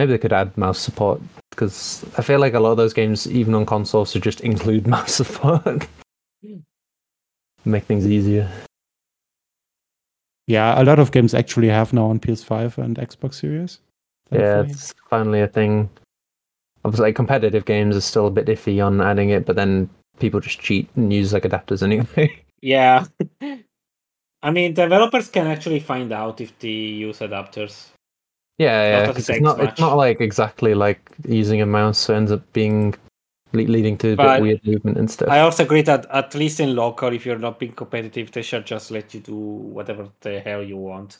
Maybe 0.00 0.12
they 0.12 0.18
could 0.18 0.32
add 0.32 0.56
mouse 0.56 0.78
support 0.78 1.20
because 1.50 2.06
I 2.16 2.22
feel 2.22 2.40
like 2.40 2.54
a 2.54 2.58
lot 2.58 2.70
of 2.70 2.78
those 2.78 2.94
games, 2.94 3.30
even 3.30 3.54
on 3.54 3.66
consoles, 3.66 4.12
should 4.12 4.22
just 4.22 4.40
include 4.50 4.86
mouse 4.86 5.12
support. 5.12 5.86
Make 7.66 7.84
things 7.84 8.06
easier. 8.06 8.50
Yeah, 10.46 10.80
a 10.80 10.84
lot 10.84 11.00
of 11.00 11.12
games 11.12 11.34
actually 11.34 11.68
have 11.68 11.92
now 11.92 12.06
on 12.06 12.18
PS5 12.18 12.78
and 12.78 12.96
Xbox 12.96 13.34
Series. 13.34 13.80
Yeah, 14.32 14.62
it's 14.62 14.94
finally 15.10 15.42
a 15.42 15.48
thing. 15.48 15.90
Obviously, 16.82 17.08
like, 17.08 17.14
competitive 17.16 17.66
games 17.66 17.94
are 17.94 18.00
still 18.00 18.28
a 18.28 18.30
bit 18.30 18.46
iffy 18.46 18.82
on 18.82 19.02
adding 19.02 19.28
it, 19.28 19.44
but 19.44 19.54
then 19.54 19.90
people 20.18 20.40
just 20.40 20.60
cheat 20.60 20.88
and 20.96 21.12
use 21.12 21.34
like 21.34 21.42
adapters 21.42 21.82
anyway. 21.82 22.42
Yeah. 22.62 23.04
I 24.42 24.50
mean, 24.50 24.72
developers 24.72 25.28
can 25.28 25.46
actually 25.46 25.80
find 25.80 26.10
out 26.10 26.40
if 26.40 26.58
they 26.58 26.68
use 26.68 27.18
adapters. 27.18 27.88
Yeah, 28.60 29.04
yeah. 29.04 29.10
it's 29.10 29.28
not. 29.40 29.58
much. 29.58 29.70
It's 29.70 29.80
not 29.80 29.96
like 29.96 30.20
exactly 30.20 30.74
like 30.74 31.00
using 31.26 31.62
a 31.62 31.66
mouse, 31.66 31.98
so 31.98 32.14
ends 32.14 32.30
up 32.30 32.42
being 32.52 32.94
le- 33.52 33.62
leading 33.62 33.96
to 33.98 34.16
weird 34.40 34.64
movement 34.66 34.98
and 34.98 35.10
stuff. 35.10 35.28
I 35.30 35.40
also 35.40 35.64
agree 35.64 35.82
that 35.82 36.06
at 36.10 36.34
least 36.34 36.60
in 36.60 36.76
local, 36.76 37.12
if 37.12 37.24
you're 37.24 37.38
not 37.38 37.58
being 37.58 37.72
competitive, 37.72 38.30
they 38.32 38.42
should 38.42 38.66
just 38.66 38.90
let 38.90 39.14
you 39.14 39.20
do 39.20 39.34
whatever 39.34 40.08
the 40.20 40.40
hell 40.40 40.62
you 40.62 40.76
want. 40.76 41.18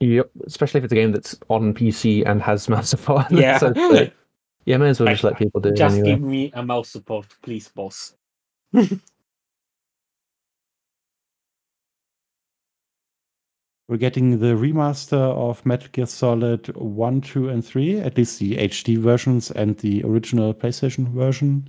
Yep, 0.00 0.30
especially 0.46 0.78
if 0.78 0.84
it's 0.84 0.92
a 0.92 0.96
game 0.96 1.12
that's 1.12 1.38
on 1.48 1.74
PC 1.74 2.24
and 2.26 2.40
has 2.40 2.68
mouse 2.74 2.88
support. 2.88 3.26
Yeah. 3.30 3.58
so 3.58 3.72
yeah, 4.64 4.76
may 4.76 4.88
as 4.90 5.00
well 5.00 5.10
just 5.10 5.24
let 5.24 5.38
people 5.38 5.60
do 5.60 5.70
it 5.70 5.76
Just 5.76 5.94
anyway. 5.96 6.10
give 6.10 6.20
me 6.20 6.52
a 6.54 6.62
mouse 6.62 6.90
support, 6.90 7.26
please, 7.42 7.68
boss. 7.68 8.14
We're 13.88 13.96
getting 13.96 14.38
the 14.38 14.54
remaster 14.54 15.16
of 15.16 15.64
Metal 15.64 15.88
Gear 15.92 16.04
Solid 16.04 16.68
1, 16.76 17.20
2, 17.22 17.48
and 17.48 17.64
3, 17.64 18.00
at 18.00 18.18
least 18.18 18.38
the 18.38 18.56
HD 18.58 18.98
versions 18.98 19.50
and 19.50 19.78
the 19.78 20.04
original 20.04 20.52
PlayStation 20.52 21.08
version, 21.08 21.66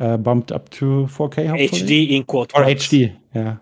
uh, 0.00 0.16
bumped 0.16 0.50
up 0.50 0.70
to 0.70 1.06
4K, 1.06 1.46
hopefully. 1.46 1.68
HD 1.68 2.10
in 2.16 2.24
quote 2.24 2.52
Or. 2.56 2.64
HD, 2.64 3.16
yeah. 3.32 3.58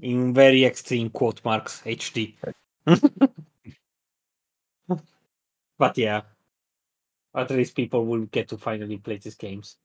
In 0.00 0.32
very 0.32 0.64
extreme 0.64 1.10
quote 1.10 1.44
marks, 1.44 1.82
HD. 1.84 2.32
but 5.78 5.98
yeah, 5.98 6.22
at 7.36 7.50
least 7.50 7.76
people 7.76 8.06
will 8.06 8.24
get 8.26 8.48
to 8.48 8.56
finally 8.56 8.96
play 8.96 9.18
these 9.18 9.34
games. 9.34 9.76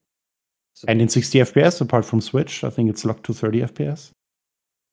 So- 0.75 0.86
And 0.88 1.01
in 1.01 1.09
60 1.09 1.39
FPS, 1.39 1.82
apart 1.82 2.05
from 2.05 2.21
Switch, 2.21 2.63
I 2.63 2.69
think 2.69 2.89
it's 2.89 3.03
locked 3.03 3.23
to 3.25 3.34
30 3.34 3.63
FPS. 3.63 4.11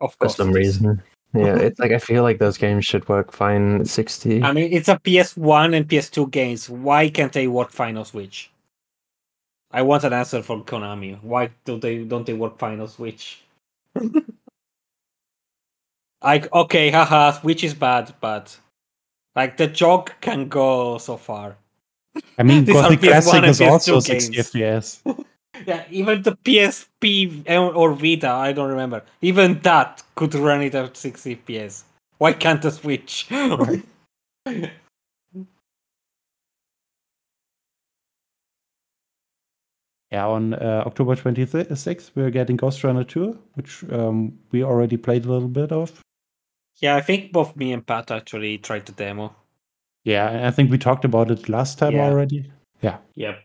Of 0.00 0.14
for 0.14 0.18
course. 0.26 0.36
some 0.36 0.48
it 0.48 0.62
is. 0.62 0.80
reason. 0.80 1.00
Yeah, 1.34 1.56
it's 1.66 1.78
like 1.78 1.92
I 1.92 1.98
feel 1.98 2.22
like 2.22 2.38
those 2.38 2.56
games 2.56 2.84
should 2.84 3.08
work 3.08 3.32
fine 3.32 3.80
at 3.80 3.88
60. 3.88 4.42
I 4.42 4.52
mean, 4.52 4.72
it's 4.72 4.88
a 4.88 4.98
PS1 4.98 5.76
and 5.76 5.88
PS2 5.88 6.30
games. 6.30 6.70
Why 6.70 7.08
can't 7.10 7.32
they 7.32 7.48
work 7.48 7.70
fine 7.70 7.96
on 7.96 8.04
Switch? 8.04 8.50
I 9.70 9.82
want 9.82 10.04
an 10.04 10.12
answer 10.12 10.42
from 10.42 10.64
Konami. 10.64 11.20
Why 11.22 11.50
don't 11.64 11.80
they 11.80 12.04
don't 12.04 12.24
they 12.24 12.34
work 12.34 12.58
fine 12.58 12.78
on 12.80 12.88
Switch? 12.88 13.42
like, 16.22 16.52
okay, 16.52 16.90
haha, 16.90 17.32
Switch 17.32 17.64
is 17.64 17.74
bad, 17.74 18.14
but 18.20 18.56
like 19.34 19.56
the 19.56 19.66
joke 19.66 20.14
can 20.20 20.48
go 20.48 20.98
so 20.98 21.16
far. 21.16 21.56
I 22.38 22.44
mean, 22.44 22.64
These 22.66 22.74
Gothic 22.76 23.00
PS1 23.00 23.08
Classic 23.10 23.34
and 23.34 23.46
is 23.46 23.60
also 23.60 23.96
PS2 23.98 24.02
60 24.02 24.32
games. 24.32 24.50
FPS. 25.02 25.24
Yeah, 25.66 25.84
even 25.90 26.22
the 26.22 26.36
PSP 26.36 27.44
or 27.48 27.92
Vita, 27.94 28.28
I 28.28 28.52
don't 28.52 28.70
remember. 28.70 29.02
Even 29.22 29.60
that 29.60 30.02
could 30.14 30.34
run 30.34 30.62
it 30.62 30.74
at 30.74 30.96
60 30.96 31.36
FPS. 31.36 31.84
Why 32.18 32.32
can't 32.32 32.62
the 32.62 32.70
Switch? 32.70 33.28
Yeah, 40.12 40.28
on 40.28 40.54
uh, 40.54 40.84
October 40.86 41.16
26th, 41.16 42.12
we're 42.14 42.30
getting 42.30 42.56
Ghostrunner 42.56 43.08
2, 43.08 43.36
which 43.54 43.82
um, 43.90 44.38
we 44.52 44.62
already 44.62 44.96
played 44.96 45.24
a 45.24 45.28
little 45.32 45.48
bit 45.48 45.72
of. 45.72 46.00
yeah, 46.80 46.94
I 46.94 47.00
think 47.00 47.32
both 47.32 47.56
me 47.56 47.72
and 47.72 47.84
Pat 47.84 48.12
actually 48.12 48.58
tried 48.58 48.86
the 48.86 48.92
demo. 48.92 49.34
Yeah, 50.04 50.46
I 50.46 50.52
think 50.52 50.70
we 50.70 50.78
talked 50.78 51.04
about 51.04 51.32
it 51.32 51.48
last 51.48 51.78
time 51.78 51.94
Yeah. 51.94 52.04
already. 52.04 52.52
Yeah. 52.80 52.98
Yep. 53.16 53.42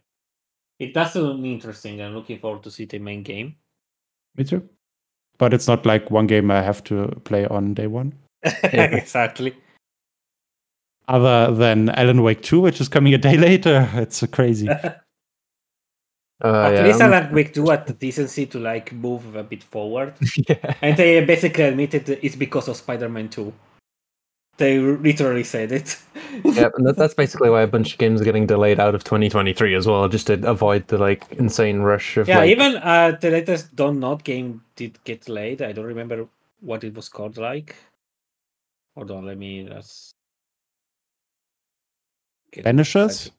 It 0.80 0.94
does 0.94 1.16
look 1.16 1.40
interesting. 1.44 2.02
I'm 2.02 2.16
looking 2.16 2.40
forward 2.40 2.64
to 2.64 2.72
see 2.72 2.86
the 2.86 3.00
main 3.00 3.22
game. 3.24 3.56
Me 4.38 4.44
too. 4.44 4.68
But 5.38 5.54
it's 5.54 5.68
not 5.68 5.86
like 5.86 6.10
one 6.12 6.28
game 6.28 6.50
I 6.52 6.62
have 6.62 6.84
to 6.86 7.08
play 7.26 7.46
on 7.48 7.74
day 7.74 7.88
one. 7.88 8.14
exactly. 8.64 9.56
Other 11.08 11.54
than 11.54 11.90
Alan 11.90 12.22
Wake 12.24 12.42
2, 12.42 12.62
which 12.62 12.80
is 12.80 12.88
coming 12.88 13.14
a 13.14 13.18
day 13.18 13.36
later. 13.50 13.90
It's 13.96 14.22
uh, 14.24 14.28
crazy. 14.28 14.68
At 14.70 15.04
Uh, 16.42 16.72
yeah, 16.74 16.84
least 16.86 17.02
I'm- 17.02 17.12
Alan 17.12 17.34
Wake 17.34 17.54
2 17.54 17.68
had 17.70 17.86
the 17.88 17.94
decency 17.94 18.46
to 18.46 18.60
like 18.60 18.94
move 18.94 19.36
a 19.36 19.44
bit 19.44 19.64
forward. 19.64 20.14
yeah. 20.48 20.76
And 20.82 20.96
they 20.96 21.24
basically 21.26 21.64
admitted 21.66 22.06
that 22.06 22.24
it's 22.26 22.36
because 22.38 22.68
of 22.70 22.78
Spider-Man 22.78 23.28
2. 23.30 23.52
They 24.60 24.78
literally 24.78 25.45
said 25.45 25.72
it. 25.72 25.97
yeah, 26.43 26.70
and 26.76 26.86
that, 26.86 26.97
that's 26.97 27.14
basically 27.14 27.49
why 27.49 27.62
a 27.62 27.68
bunch 27.68 27.93
of 27.93 27.97
games 27.97 28.20
are 28.22 28.26
getting 28.26 28.45
delayed 28.45 28.78
out 28.80 28.93
of 28.93 29.05
2023 29.05 29.74
as 29.74 29.88
well, 29.88 30.07
just 30.10 30.28
to 30.28 30.34
avoid 30.47 30.86
the 30.89 30.97
like 30.97 31.32
insane 31.32 31.80
rush 31.80 32.18
of 32.18 32.28
Yeah, 32.28 32.39
like, 32.39 32.49
even 32.49 32.76
uh, 32.76 33.18
the 33.20 33.32
latest 33.32 33.74
Don't 33.76 34.01
Nod 34.01 34.26
game 34.26 34.62
did 34.76 35.01
get 35.05 35.22
delayed. 35.22 35.62
I 35.62 35.72
don't 35.72 35.86
remember 35.86 36.28
what 36.60 36.84
it 36.84 36.93
was 36.93 37.07
called 37.07 37.38
like. 37.38 37.76
Hold 38.95 39.12
on, 39.12 39.26
let 39.26 39.38
me 39.38 39.64
just. 39.64 40.14
get- 42.51 42.66
Banishers? 42.66 43.32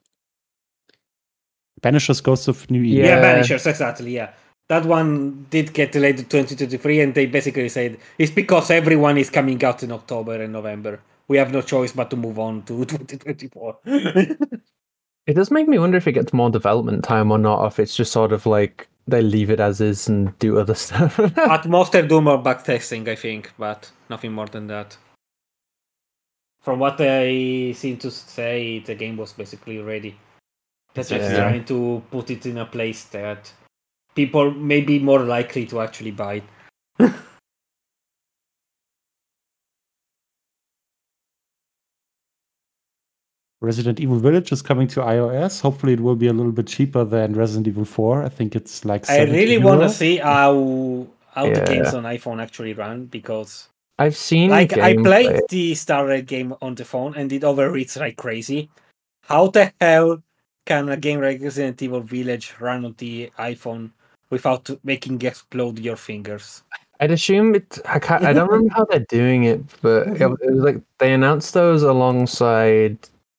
Banishers 1.81 2.23
Ghost 2.23 2.47
of 2.47 2.69
New 2.71 2.81
Eden. 2.81 3.05
Yeah, 3.05 3.21
Yeah. 3.21 3.21
Banishers, 3.21 3.67
exactly. 3.67 4.11
Yeah, 4.11 4.33
that 4.71 4.85
one 4.85 5.45
did 5.49 5.73
get 5.73 5.91
delayed 5.91 6.15
to 6.15 6.23
2023, 6.23 7.01
and 7.01 7.13
they 7.13 7.25
basically 7.25 7.67
said 7.67 7.97
it's 8.17 8.31
because 8.31 8.71
everyone 8.71 9.17
is 9.17 9.29
coming 9.29 9.61
out 9.65 9.83
in 9.83 9.91
October 9.91 10.41
and 10.41 10.53
November. 10.53 11.01
We 11.27 11.35
have 11.37 11.51
no 11.51 11.61
choice 11.61 11.91
but 11.91 12.09
to 12.11 12.15
move 12.15 12.39
on 12.39 12.61
to 12.63 12.85
2024. 12.85 13.77
It 15.27 15.33
does 15.33 15.51
make 15.51 15.67
me 15.67 15.77
wonder 15.77 15.97
if 15.97 16.07
it 16.07 16.13
gets 16.13 16.31
more 16.31 16.49
development 16.49 17.03
time 17.03 17.31
or 17.31 17.37
not, 17.37 17.59
or 17.59 17.67
if 17.67 17.79
it's 17.79 17.97
just 17.97 18.13
sort 18.13 18.31
of 18.31 18.45
like 18.45 18.87
they 19.07 19.21
leave 19.21 19.49
it 19.51 19.59
as 19.59 19.81
is 19.81 20.07
and 20.07 20.37
do 20.39 20.57
other 20.57 20.73
stuff. 20.85 21.19
At 21.37 21.67
most, 21.67 21.91
they 21.91 22.01
do 22.01 22.07
doing 22.07 22.23
more 22.23 22.41
backtesting, 22.41 23.09
I 23.09 23.15
think, 23.15 23.51
but 23.59 23.91
nothing 24.09 24.31
more 24.31 24.47
than 24.47 24.67
that. 24.67 24.95
From 26.61 26.79
what 26.79 26.97
they 26.97 27.73
seem 27.75 27.97
to 27.97 28.09
say, 28.11 28.79
the 28.79 28.95
game 28.95 29.17
was 29.17 29.33
basically 29.33 29.79
ready. 29.79 30.15
They're 30.93 31.03
just 31.03 31.29
Yeah. 31.31 31.39
trying 31.39 31.65
to 31.65 32.01
put 32.09 32.29
it 32.29 32.45
in 32.45 32.57
a 32.57 32.65
place 32.65 33.03
that 33.05 33.51
people 34.15 34.51
may 34.51 34.81
be 34.81 34.99
more 34.99 35.19
likely 35.19 35.65
to 35.67 35.81
actually 35.81 36.11
buy 36.11 36.41
it. 36.99 37.11
Resident 43.61 43.99
Evil 43.99 44.17
Village 44.17 44.51
is 44.51 44.63
coming 44.63 44.87
to 44.87 45.01
iOS. 45.01 45.61
Hopefully, 45.61 45.93
it 45.93 45.99
will 45.99 46.15
be 46.15 46.25
a 46.27 46.33
little 46.33 46.51
bit 46.51 46.65
cheaper 46.65 47.03
than 47.05 47.33
Resident 47.33 47.67
Evil 47.67 47.85
4. 47.85 48.23
I 48.23 48.29
think 48.29 48.55
it's 48.55 48.83
like. 48.85 49.07
I 49.09 49.23
really 49.23 49.59
want 49.59 49.81
to 49.81 49.89
see 49.89 50.17
how 50.17 51.07
how 51.31 51.45
the 51.45 51.61
games 51.61 51.93
on 51.93 52.03
iPhone 52.03 52.41
actually 52.41 52.73
run 52.73 53.05
because 53.05 53.69
I've 53.99 54.17
seen 54.17 54.49
like 54.49 54.73
I 54.77 54.95
gameplay. 54.95 55.03
played 55.03 55.41
the 55.49 55.75
Star 55.75 56.07
Rail 56.07 56.23
game 56.23 56.55
on 56.61 56.75
the 56.75 56.83
phone 56.83 57.15
and 57.15 57.31
it 57.31 57.43
overreads 57.43 57.99
like 57.99 58.17
crazy. 58.17 58.69
How 59.23 59.47
the 59.47 59.71
hell 59.79 60.23
can 60.65 60.89
a 60.89 60.97
game 60.97 61.21
like 61.21 61.39
Resident 61.39 61.81
Evil 61.81 62.01
Village 62.01 62.55
run 62.59 62.83
on 62.83 62.95
the 62.97 63.31
iPhone 63.37 63.91
without 64.31 64.67
making 64.83 65.21
explode 65.21 65.77
your 65.79 65.95
fingers? 65.97 66.63
I'd 66.99 67.11
assume 67.11 67.53
it. 67.55 67.77
I 67.85 67.99
can't. 67.99 68.23
I 68.23 68.33
don't 68.33 68.49
remember 68.51 68.73
how 68.73 68.85
they're 68.85 69.05
doing 69.09 69.43
it, 69.43 69.61
but 69.81 70.07
it, 70.07 70.21
it 70.21 70.27
was 70.29 70.63
like 70.63 70.81
they 70.99 71.13
announced 71.13 71.53
those 71.53 71.83
alongside 71.83 72.97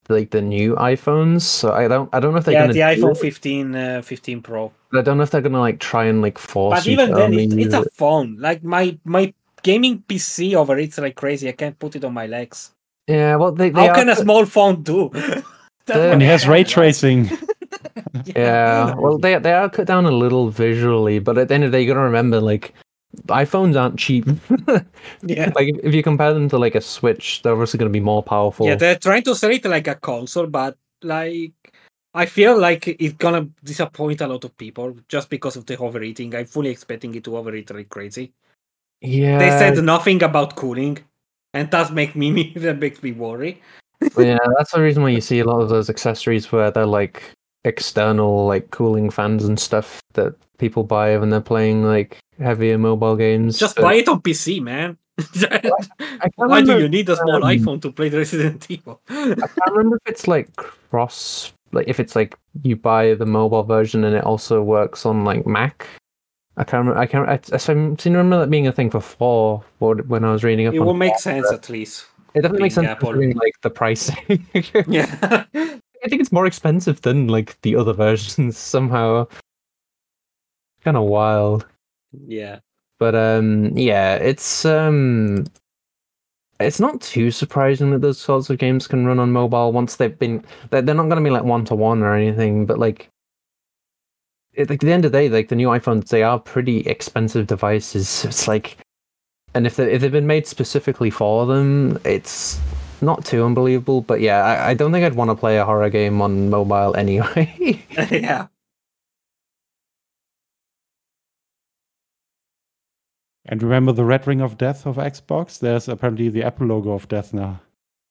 like 0.09 0.31
the 0.31 0.43
new 0.43 0.75
iPhones. 0.77 1.43
So 1.43 1.73
I 1.73 1.87
don't. 1.89 2.09
I 2.13 2.19
don't 2.21 2.33
know 2.33 2.39
if 2.39 2.45
they're 2.45 2.55
yeah, 2.55 2.63
gonna. 2.67 2.73
the 2.73 2.81
iPhone 2.81 3.13
it, 3.17 3.19
15, 3.19 3.75
uh, 3.75 4.03
15 4.03 4.43
Pro. 4.43 4.73
but 4.91 4.99
I 4.99 5.03
don't 5.03 5.17
know 5.17 5.23
if 5.23 5.31
they're 5.31 5.41
gonna 5.41 5.61
like 5.61 5.79
try 5.79 6.05
and 6.07 6.21
like 6.23 6.39
force. 6.39 6.81
But 6.81 6.87
you 6.87 6.93
even 6.95 7.09
to 7.11 7.15
then, 7.15 7.23
only 7.25 7.45
it, 7.45 7.53
it's 7.59 7.75
a 7.75 7.83
it. 7.83 7.93
phone. 7.95 8.37
Like 8.39 8.63
my 8.65 8.99
my 9.05 9.33
gaming 9.63 10.03
PC 10.09 10.53
overreads 10.53 10.99
like 11.01 11.15
crazy. 11.15 11.49
I 11.49 11.53
can't 11.53 11.79
put 11.79 11.95
it 11.97 12.05
on 12.05 12.13
my 12.13 12.27
legs. 12.27 12.73
Yeah. 13.07 13.37
Well, 13.37 13.53
they. 13.53 13.71
they 13.71 13.81
How 13.81 13.89
are 13.91 13.95
can 13.95 14.09
a 14.09 14.17
small 14.17 14.45
phone 14.45 14.83
do? 14.83 15.11
That's 15.15 15.45
The- 15.87 15.95
what 15.95 16.13
And 16.15 16.23
it 16.23 16.27
has 16.27 16.47
ray 16.49 16.65
tracing. 16.65 17.31
Yeah, 18.37 18.95
well, 18.99 19.19
they 19.19 19.39
they 19.39 19.53
are 19.53 19.69
cut 19.71 19.87
down 19.87 20.07
a 20.07 20.11
little 20.11 20.49
visually, 20.51 21.19
but 21.19 21.39
at 21.39 21.49
the 21.49 21.55
end 21.55 21.65
of 21.65 21.73
the 21.73 21.79
day, 21.79 21.83
you 21.83 21.89
gotta 21.89 22.01
remember, 22.01 22.41
like, 22.41 22.75
iPhones 23.27 23.79
aren't 23.81 23.99
cheap. 23.99 24.25
yeah. 25.23 25.51
like, 25.55 25.69
if- 25.69 25.85
if 25.85 25.95
you 25.95 26.03
compare 26.03 26.33
them 26.33 26.49
to 26.49 26.59
like 26.59 26.75
a 26.75 26.81
Switch, 26.81 27.43
they're 27.43 27.53
obviously 27.53 27.79
gonna 27.79 27.91
be 27.91 28.01
more 28.01 28.23
powerful. 28.23 28.67
Yeah, 28.67 28.77
they're 28.77 28.97
trying 28.99 29.23
to 29.25 29.35
sell 29.35 29.51
it 29.51 29.65
like 29.65 29.89
a 29.89 29.95
console, 29.97 30.47
but 30.47 30.77
like 31.03 31.53
I 32.15 32.27
feel 32.27 32.59
like 32.59 32.89
it's 32.89 33.15
gonna 33.15 33.49
disappoint 33.65 34.21
a 34.21 34.27
lot 34.27 34.45
of 34.45 34.57
people 34.57 34.95
just 35.09 35.29
because 35.31 35.57
of 35.57 35.67
the 35.67 35.77
overeating. 35.79 36.35
I'm 36.35 36.47
fully 36.47 36.71
expecting 36.71 37.15
it 37.15 37.25
to 37.25 37.37
overeat 37.37 37.71
like 37.75 37.89
crazy. 37.89 38.33
yeah. 39.01 39.39
They 39.39 39.51
said 39.51 39.83
nothing 39.85 40.23
about 40.23 40.57
cooling, 40.57 40.99
and 41.55 41.71
that 41.71 41.93
makes 41.93 42.15
me 42.15 42.53
that 42.57 42.79
makes 42.79 43.03
me 43.03 43.13
worry. 43.13 43.61
yeah, 44.19 44.39
that's 44.57 44.73
the 44.73 44.81
reason 44.83 45.03
why 45.03 45.11
you 45.11 45.21
see 45.21 45.41
a 45.41 45.45
lot 45.45 45.61
of 45.61 45.69
those 45.69 45.89
accessories 45.91 46.51
where 46.53 46.71
they're 46.71 46.87
like 46.87 47.23
external, 47.65 48.47
like 48.47 48.71
cooling 48.71 49.11
fans 49.11 49.45
and 49.45 49.59
stuff 49.59 50.03
that 50.15 50.35
people 50.59 50.85
buy 50.85 51.17
when 51.17 51.31
they're 51.31 51.41
playing 51.41 51.85
like 51.85 52.19
heavier 52.39 52.79
mobile 52.79 53.17
games. 53.17 53.59
Just 53.59 53.77
but 53.77 53.83
buy 53.83 53.95
it 53.95 54.09
on 54.09 54.21
PC, 54.21 54.63
man. 54.63 54.97
Why 56.37 56.63
do 56.63 56.79
you 56.79 56.89
need 56.89 57.09
a 57.09 57.17
small 57.17 57.37
um, 57.37 57.43
iPhone 57.43 57.83
to 57.83 57.93
play 57.93 58.09
Resident 58.09 58.67
Evil? 58.71 59.01
I 59.09 59.35
can't 59.35 59.71
remember 59.71 59.97
if 60.05 60.11
it's 60.13 60.27
like 60.27 60.55
cross, 60.57 61.53
like 61.73 61.87
if 61.89 62.01
it's 62.01 62.17
like 62.17 62.37
you 62.63 62.77
buy 62.77 63.15
the 63.15 63.27
mobile 63.27 63.63
version 63.63 64.05
and 64.05 64.17
it 64.17 64.25
also 64.25 64.63
works 64.63 65.05
on 65.07 65.25
like 65.25 65.47
Mac. 65.47 65.87
I 66.57 66.65
can't 66.65 66.81
remember. 66.87 66.99
I 67.01 67.07
can't. 67.07 67.29
I, 67.29 67.41
I 67.55 67.57
seem 67.59 67.97
to 67.97 68.11
remember 68.11 68.39
that 68.41 68.51
being 68.51 68.67
a 68.67 68.73
thing 68.73 68.89
before 68.91 69.63
what- 69.79 70.07
when 70.09 70.25
I 70.25 70.33
was 70.33 70.45
reading 70.45 70.67
up. 70.67 70.75
it 70.75 70.81
will 70.81 70.93
make 70.95 71.13
four, 71.13 71.19
sense 71.19 71.51
at 71.53 71.69
least. 71.69 72.07
It 72.35 72.43
definitely 72.43 72.63
makes 72.65 72.75
sense 72.75 72.89
Apple. 72.89 73.11
considering 73.11 73.37
like 73.37 73.55
the 73.63 73.71
pricing. 73.71 74.47
Yeah. 74.89 75.45
I 76.05 76.09
think 76.09 76.21
it's 76.21 76.33
more 76.33 76.47
expensive 76.47 77.01
than 77.03 77.29
like 77.29 77.61
the 77.63 77.77
other 77.77 77.93
versions 78.07 78.57
somehow. 78.59 79.27
Kind 80.83 80.97
of 80.97 81.05
wild. 81.05 81.67
yeah. 82.27 82.59
But 82.99 83.15
um 83.15 83.77
yeah, 83.77 84.15
it's 84.17 84.65
um 84.65 85.45
it's 86.61 86.79
not 86.81 87.01
too 87.01 87.31
surprising 87.31 87.91
that 87.91 88.01
those 88.01 88.19
sorts 88.19 88.49
of 88.51 88.59
games 88.59 88.87
can 88.87 89.07
run 89.07 89.19
on 89.19 89.33
mobile 89.33 89.73
once 89.73 89.97
they've 89.97 90.17
been 90.19 90.45
they're, 90.71 90.83
they're 90.83 90.95
not 90.95 91.09
going 91.09 91.17
to 91.17 91.29
be 91.29 91.31
like 91.31 91.43
one 91.43 91.65
to 91.67 91.75
one 91.75 92.03
or 92.03 92.15
anything, 92.15 92.67
but 92.67 92.79
like 92.79 93.11
at 94.57 94.69
the 94.69 94.93
end 94.93 95.05
of 95.05 95.13
the 95.13 95.19
day, 95.19 95.29
like 95.29 95.49
the 95.49 95.57
new 95.57 95.69
iPhones, 95.69 96.09
they 96.09 96.23
are 96.23 96.39
pretty 96.39 96.81
expensive 96.81 97.47
devices. 97.47 98.25
It's 98.25 98.47
like, 98.47 98.77
and 99.55 99.67
if 99.67 99.77
they 99.77 99.93
if 99.93 100.01
they've 100.03 100.13
been 100.13 100.27
made 100.27 100.47
specifically 100.47 101.11
for 101.11 101.47
them, 101.47 101.99
it's 102.05 102.61
not 103.03 103.25
too 103.25 103.45
unbelievable. 103.45 104.01
But 104.01 104.21
yeah, 104.21 104.43
I, 104.45 104.71
I 104.71 104.75
don't 104.75 104.93
think 104.93 105.05
I'd 105.05 105.15
want 105.15 105.31
to 105.31 105.35
play 105.35 105.59
a 105.59 105.65
horror 105.65 105.91
game 105.91 106.23
on 106.23 106.51
mobile 106.51 106.97
anyway. 106.97 107.85
yeah. 108.11 108.47
And 113.45 113.63
remember 113.63 113.93
the 113.93 114.05
red 114.05 114.27
ring 114.27 114.41
of 114.41 114.57
death 114.57 114.87
of 114.87 114.97
Xbox? 114.97 115.59
There's 115.59 115.89
apparently 115.89 116.29
the 116.29 116.45
Apple 116.45 116.69
logo 116.69 116.93
of 116.93 117.09
death 117.09 117.35
now 117.35 117.61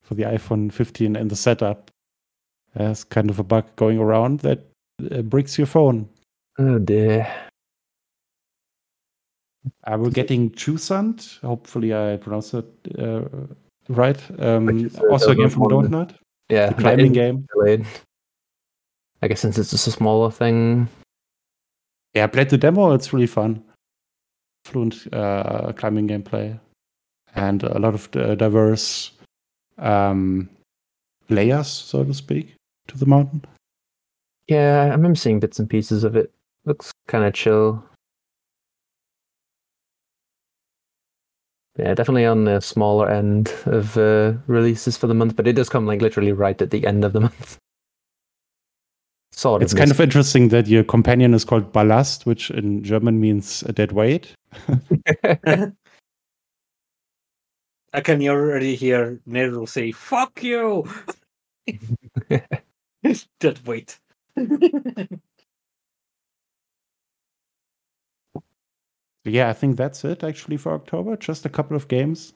for 0.02 0.16
the 0.16 0.24
iPhone 0.24 0.72
15 0.72 1.16
in 1.16 1.28
the 1.30 1.36
setup. 1.36 1.90
There's 2.76 3.04
kind 3.04 3.30
of 3.30 3.40
a 3.40 3.44
bug 3.44 3.76
going 3.76 3.98
around 3.98 4.42
that 4.42 4.68
uh, 5.12 5.22
bricks 5.22 5.58
your 5.58 5.68
phone. 5.68 6.10
oh 6.60 6.80
dear. 6.80 7.28
Uh, 9.84 9.98
we're 10.00 10.10
getting 10.10 10.52
Jusant. 10.52 11.40
Hopefully, 11.42 11.94
I 11.94 12.18
pronounced 12.18 12.54
it 12.54 12.66
uh, 12.98 13.22
right. 13.92 14.20
Um, 14.40 14.86
is, 14.86 14.98
uh, 14.98 15.08
also 15.08 15.32
a 15.32 15.36
game 15.36 15.50
Don't 15.50 15.52
Nod 15.52 15.54
from 15.54 15.62
one. 15.62 15.70
Don't 15.70 15.92
Nod, 15.92 16.16
Yeah, 16.50 16.68
the 16.70 16.82
climbing 16.82 17.14
game. 17.14 17.48
delayed. 17.54 17.86
I 19.22 19.28
guess 19.28 19.40
since 19.42 19.58
it's 19.58 19.72
just 19.72 19.88
a 19.88 19.92
smaller 19.92 20.32
thing. 20.32 20.88
Yeah, 22.14 22.26
I 22.26 22.28
played 22.28 22.50
the 22.50 22.58
demo. 22.58 22.94
It's 22.94 23.14
really 23.14 23.28
fun. 23.28 23.64
Fluent 24.66 25.08
uh, 25.14 25.72
climbing 25.74 26.08
gameplay 26.08 26.60
and 27.36 27.64
a 27.64 27.80
lot 27.80 27.94
of 27.94 28.10
uh, 28.16 28.36
diverse 28.36 29.12
um, 29.78 30.50
layers, 31.30 31.68
so 31.68 32.04
to 32.04 32.14
speak, 32.14 32.56
to 32.88 32.98
the 32.98 33.06
mountain. 33.06 33.44
Yeah, 34.48 34.82
I 34.84 34.90
remember 34.90 35.16
seeing 35.16 35.40
bits 35.40 35.60
and 35.60 35.70
pieces 35.70 36.04
of 36.04 36.16
it. 36.16 36.32
Looks 36.66 36.92
kind 37.08 37.24
of 37.24 37.34
chill. 37.34 37.84
Yeah, 41.78 41.94
definitely 41.94 42.26
on 42.26 42.46
the 42.46 42.60
smaller 42.60 43.10
end 43.10 43.54
of 43.66 43.98
uh, 43.98 44.34
releases 44.48 44.98
for 44.98 45.08
the 45.08 45.14
month, 45.14 45.36
but 45.36 45.48
it 45.48 45.54
does 45.54 45.70
come 45.70 45.86
like 45.86 46.02
literally 46.02 46.34
right 46.34 46.62
at 46.62 46.72
the 46.72 46.86
end 46.86 47.06
of 47.06 47.14
the 47.14 47.20
month. 47.22 47.58
Sort 49.32 49.62
of. 49.62 49.66
It's 49.66 49.74
kind 49.74 49.90
of 49.90 50.00
interesting 50.02 50.50
that 50.50 50.68
your 50.68 50.84
companion 50.84 51.34
is 51.34 51.46
called 51.46 51.72
Ballast, 51.72 52.26
which 52.26 52.52
in 52.52 52.84
German 52.84 53.22
means 53.22 53.64
a 53.64 53.72
dead 53.72 53.94
weight. 53.94 54.34
I 57.94 58.00
can 58.02 58.26
already 58.28 58.76
hear 58.76 59.20
Nero 59.26 59.66
say, 59.66 59.92
fuck 59.92 60.44
you! 60.44 60.88
dead 63.40 63.60
wait. 63.66 64.00
Yeah, 69.26 69.50
I 69.50 69.54
think 69.54 69.78
that's 69.78 70.04
it 70.04 70.24
actually 70.24 70.58
for 70.58 70.74
October. 70.74 71.16
Just 71.16 71.46
a 71.46 71.50
couple 71.50 71.76
of 71.78 71.88
games. 71.88 72.34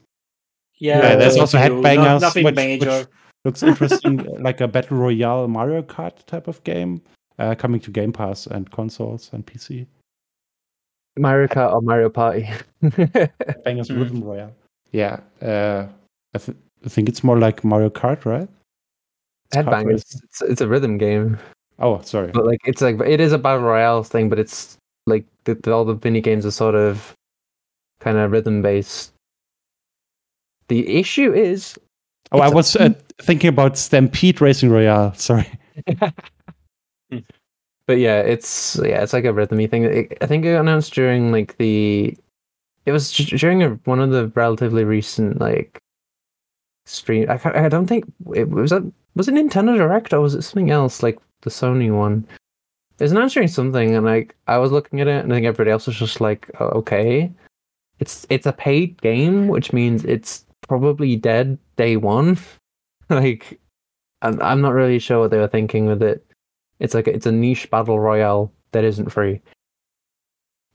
yeah, 0.78 1.02
Yeah, 1.02 1.16
there's 1.16 1.38
also 1.38 1.58
to 1.58 1.68
do, 1.70 1.76
no- 1.76 1.82
Headbangers, 1.82 2.22
nothing 2.22 2.46
which- 2.46 2.56
major. 2.56 3.00
which- 3.00 3.08
Looks 3.46 3.62
interesting, 3.62 4.18
like 4.42 4.60
a 4.60 4.68
battle 4.68 4.98
royale 4.98 5.48
Mario 5.48 5.84
Kart 5.84 6.26
type 6.26 6.48
of 6.48 6.64
game, 6.64 7.00
uh, 7.38 7.54
coming 7.54 7.80
to 7.82 7.92
Game 7.92 8.12
Pass 8.12 8.48
and 8.48 8.70
consoles 8.72 9.30
and 9.34 9.46
PC. 9.46 9.86
Mario 11.18 11.48
Kart 11.48 11.72
or 11.72 11.82
Mario 11.82 12.10
Party. 12.10 12.50
Headbangers 12.84 13.88
Mhm. 13.90 13.98
Rhythm 14.00 14.24
Royale. 14.24 14.54
Yeah, 14.92 15.20
uh, 15.44 15.88
I, 16.34 16.38
th- 16.40 16.58
I 16.86 16.90
think 16.90 17.08
it's 17.08 17.24
more 17.24 17.38
like 17.38 17.64
Mario 17.64 17.90
Kart, 17.92 18.26
right? 18.26 18.50
It's 19.52 19.58
Headbangers. 19.58 20.02
It's, 20.24 20.42
it's 20.42 20.62
a 20.62 20.68
rhythm 20.68 20.98
game, 20.98 21.38
Oh, 21.78 22.02
sorry. 22.02 22.32
but 22.32 22.46
like 22.48 22.62
it's 22.66 22.82
like 22.82 23.00
it 23.02 23.20
is 23.20 23.32
a 23.32 23.38
battle 23.38 23.62
royale 23.64 24.04
thing, 24.04 24.28
but 24.28 24.40
it's 24.40 24.78
like 25.06 25.26
the, 25.46 25.56
the- 25.56 25.74
all 25.74 25.86
the 25.86 26.00
mini 26.04 26.22
games 26.22 26.46
are 26.46 26.52
sort 26.52 26.76
of 26.76 27.14
kind 28.00 28.18
of 28.18 28.32
rhythm 28.32 28.62
based. 28.62 29.12
The 30.68 30.98
issue 31.00 31.32
is 31.34 31.78
Oh, 32.32 32.40
I 32.40 32.48
a- 32.48 32.52
was 32.52 32.76
uh, 32.76 32.90
thinking 33.20 33.50
about 33.50 33.78
Stampede 33.78 34.42
Racing 34.42 34.70
Royale. 34.72 35.14
Sorry. 35.16 35.48
But 37.88 38.00
yeah, 38.00 38.22
it's 38.22 38.80
yeah, 38.84 39.04
it's 39.04 39.14
like 39.14 39.26
a 39.26 39.34
rhythmy 39.34 39.68
thing. 39.70 39.84
It, 39.84 40.18
I 40.22 40.26
think 40.26 40.44
it 40.44 40.56
announced 40.56 40.94
during 40.96 41.32
like 41.32 41.56
the, 41.58 42.18
it 42.88 42.92
was 42.92 43.12
j- 43.12 43.38
during 43.38 43.62
a, 43.62 43.70
one 43.86 44.00
of 44.00 44.10
the 44.10 44.28
relatively 44.30 44.84
recent 44.84 45.40
like 45.40 45.78
stream. 46.88 47.30
I 47.30 47.40
I 47.44 47.70
don't 47.70 47.86
think 47.86 48.12
it 48.34 48.50
was 48.50 48.72
that 48.72 48.92
was 49.16 49.28
it 49.28 49.36
Nintendo 49.36 49.78
Direct 49.78 50.14
or 50.14 50.20
was 50.22 50.34
it 50.34 50.42
something 50.42 50.72
else 50.72 51.04
like 51.04 51.20
the 51.42 51.52
Sony 51.52 51.96
one. 51.96 52.28
Announced 53.00 53.34
during 53.34 53.50
something, 53.50 53.96
and 53.96 54.06
like 54.06 54.36
I 54.48 54.58
was 54.58 54.72
looking 54.72 55.02
at 55.02 55.08
it, 55.08 55.24
and 55.24 55.32
I 55.32 55.36
think 55.38 55.46
everybody 55.46 55.72
else 55.72 55.88
was 55.88 55.98
just 55.98 56.22
like, 56.22 56.50
oh, 56.60 56.68
okay, 56.80 57.32
it's 58.00 58.26
it's 58.30 58.46
a 58.46 58.54
paid 58.54 59.02
game, 59.02 59.48
which 59.48 59.74
means 59.74 60.06
it's 60.06 60.46
probably 60.68 61.16
dead 61.16 61.58
day 61.76 61.98
one. 61.98 62.38
like, 63.10 63.60
I'm 64.22 64.42
I'm 64.42 64.62
not 64.62 64.74
really 64.74 65.00
sure 65.00 65.20
what 65.20 65.32
they 65.32 65.38
were 65.40 65.48
thinking 65.48 65.86
with 65.88 66.02
it. 66.02 66.26
It's 66.80 66.94
like 66.94 67.08
it's 67.08 67.26
a 67.26 67.32
niche 67.32 67.70
battle 67.70 68.00
royale 68.00 68.52
that 68.72 68.84
isn't 68.84 69.10
free 69.12 69.42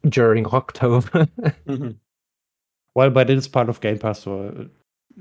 during 0.09 0.47
October. 0.53 1.27
Mhm. 1.66 1.97
Well, 2.95 3.11
but 3.11 3.31
it 3.31 3.39
is 3.39 3.49
part 3.49 3.68
of 3.68 3.81
Game 3.81 3.99
Pass, 3.99 4.21
so 4.21 4.68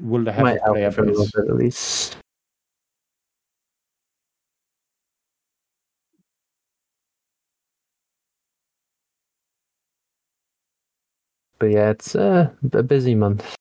will 0.02 0.26
have 0.26 0.42
Might 0.44 0.60
a 0.66 0.72
player 0.72 0.92
for 0.92 1.04
a 1.04 1.06
little 1.06 1.26
base. 1.26 1.36
at 1.38 1.56
least. 1.56 2.18
But 11.60 11.72
yeah, 11.72 11.90
it's 11.90 12.16
uh, 12.16 12.50
a 12.74 12.84
busy 12.84 13.16
month. 13.16 13.56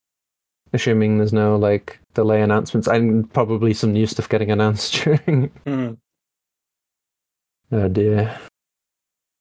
Assuming 0.72 1.18
there's 1.18 1.32
no 1.32 1.56
like 1.56 1.98
delay 2.14 2.42
announcements 2.42 2.86
and 2.88 3.32
probably 3.32 3.72
some 3.72 3.92
new 3.92 4.06
stuff 4.06 4.28
getting 4.28 4.50
announced 4.50 4.94
during. 5.02 5.50
Mhm. 5.66 5.96
Oh 7.72 7.88
dear. 7.88 8.38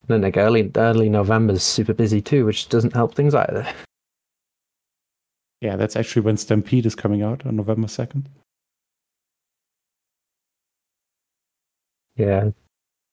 Then 0.08 0.22
like 0.22 0.38
early 0.38 0.72
early 0.76 1.10
November's 1.10 1.64
super 1.64 1.94
busy 1.94 2.22
too, 2.22 2.46
which 2.46 2.70
doesn't 2.70 2.94
help 2.94 3.14
things 3.14 3.36
either. 3.36 3.68
Yeah, 5.62 5.76
that's 5.76 5.96
actually 5.96 6.22
when 6.22 6.38
Stampede 6.38 6.86
is 6.86 6.96
coming 6.96 7.24
out 7.24 7.46
on 7.46 7.56
November 7.56 7.88
2nd. 7.88 8.26
Yeah. 12.16 12.52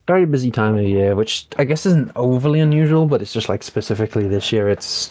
Very 0.06 0.26
busy 0.26 0.50
time 0.50 0.76
of 0.76 0.84
year, 0.84 1.16
which 1.16 1.46
I 1.58 1.64
guess 1.64 1.86
isn't 1.86 2.12
overly 2.16 2.60
unusual, 2.60 3.06
but 3.06 3.22
it's 3.22 3.32
just 3.32 3.48
like 3.48 3.62
specifically 3.62 4.28
this 4.28 4.52
year 4.52 4.68
it's 4.68 5.10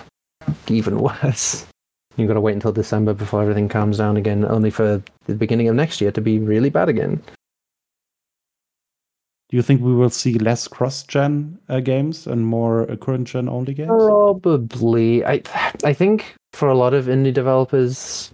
even 0.67 0.99
worse. 1.23 1.65
You've 2.15 2.27
got 2.27 2.35
to 2.35 2.41
wait 2.41 2.53
until 2.53 2.71
December 2.71 3.13
before 3.13 3.41
everything 3.41 3.67
calms 3.67 3.97
down 3.97 4.17
again, 4.17 4.45
only 4.45 4.69
for 4.69 5.01
the 5.25 5.35
beginning 5.35 5.67
of 5.67 5.75
next 5.75 5.99
year 5.99 6.11
to 6.11 6.21
be 6.21 6.37
really 6.37 6.69
bad 6.69 6.89
again. 6.89 7.21
Do 9.49 9.57
you 9.57 9.63
think 9.63 9.81
we 9.81 9.93
will 9.93 10.09
see 10.09 10.39
less 10.39 10.67
cross-gen 10.67 11.59
uh, 11.69 11.79
games 11.79 12.25
and 12.25 12.45
more 12.45 12.89
uh, 12.89 12.95
current-gen 12.95 13.47
only 13.47 13.73
games? 13.73 13.89
Probably. 13.89 15.23
I 15.25 15.41
I 15.83 15.93
think 15.93 16.35
for 16.53 16.69
a 16.69 16.75
lot 16.75 16.93
of 16.93 17.05
indie 17.05 17.33
developers, 17.33 18.31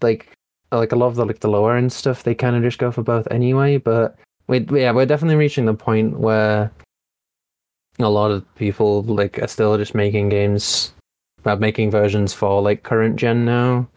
like 0.00 0.32
like 0.72 0.92
a 0.92 0.96
lot 0.96 1.08
of 1.08 1.16
the 1.16 1.24
like 1.24 1.40
the 1.40 1.50
lower 1.50 1.76
end 1.76 1.92
stuff, 1.92 2.22
they 2.22 2.34
kind 2.34 2.56
of 2.56 2.62
just 2.62 2.78
go 2.78 2.90
for 2.90 3.02
both 3.02 3.28
anyway. 3.30 3.76
But 3.76 4.16
we 4.46 4.60
yeah, 4.70 4.92
we're 4.92 5.06
definitely 5.06 5.36
reaching 5.36 5.66
the 5.66 5.74
point 5.74 6.18
where 6.18 6.70
a 8.00 8.08
lot 8.08 8.30
of 8.30 8.54
people 8.54 9.02
like 9.02 9.38
are 9.38 9.48
still 9.48 9.76
just 9.76 9.94
making 9.94 10.28
games, 10.28 10.92
uh, 11.44 11.56
making 11.56 11.90
versions 11.90 12.32
for 12.32 12.62
like 12.62 12.82
current 12.82 13.16
gen 13.16 13.44
now. 13.44 13.88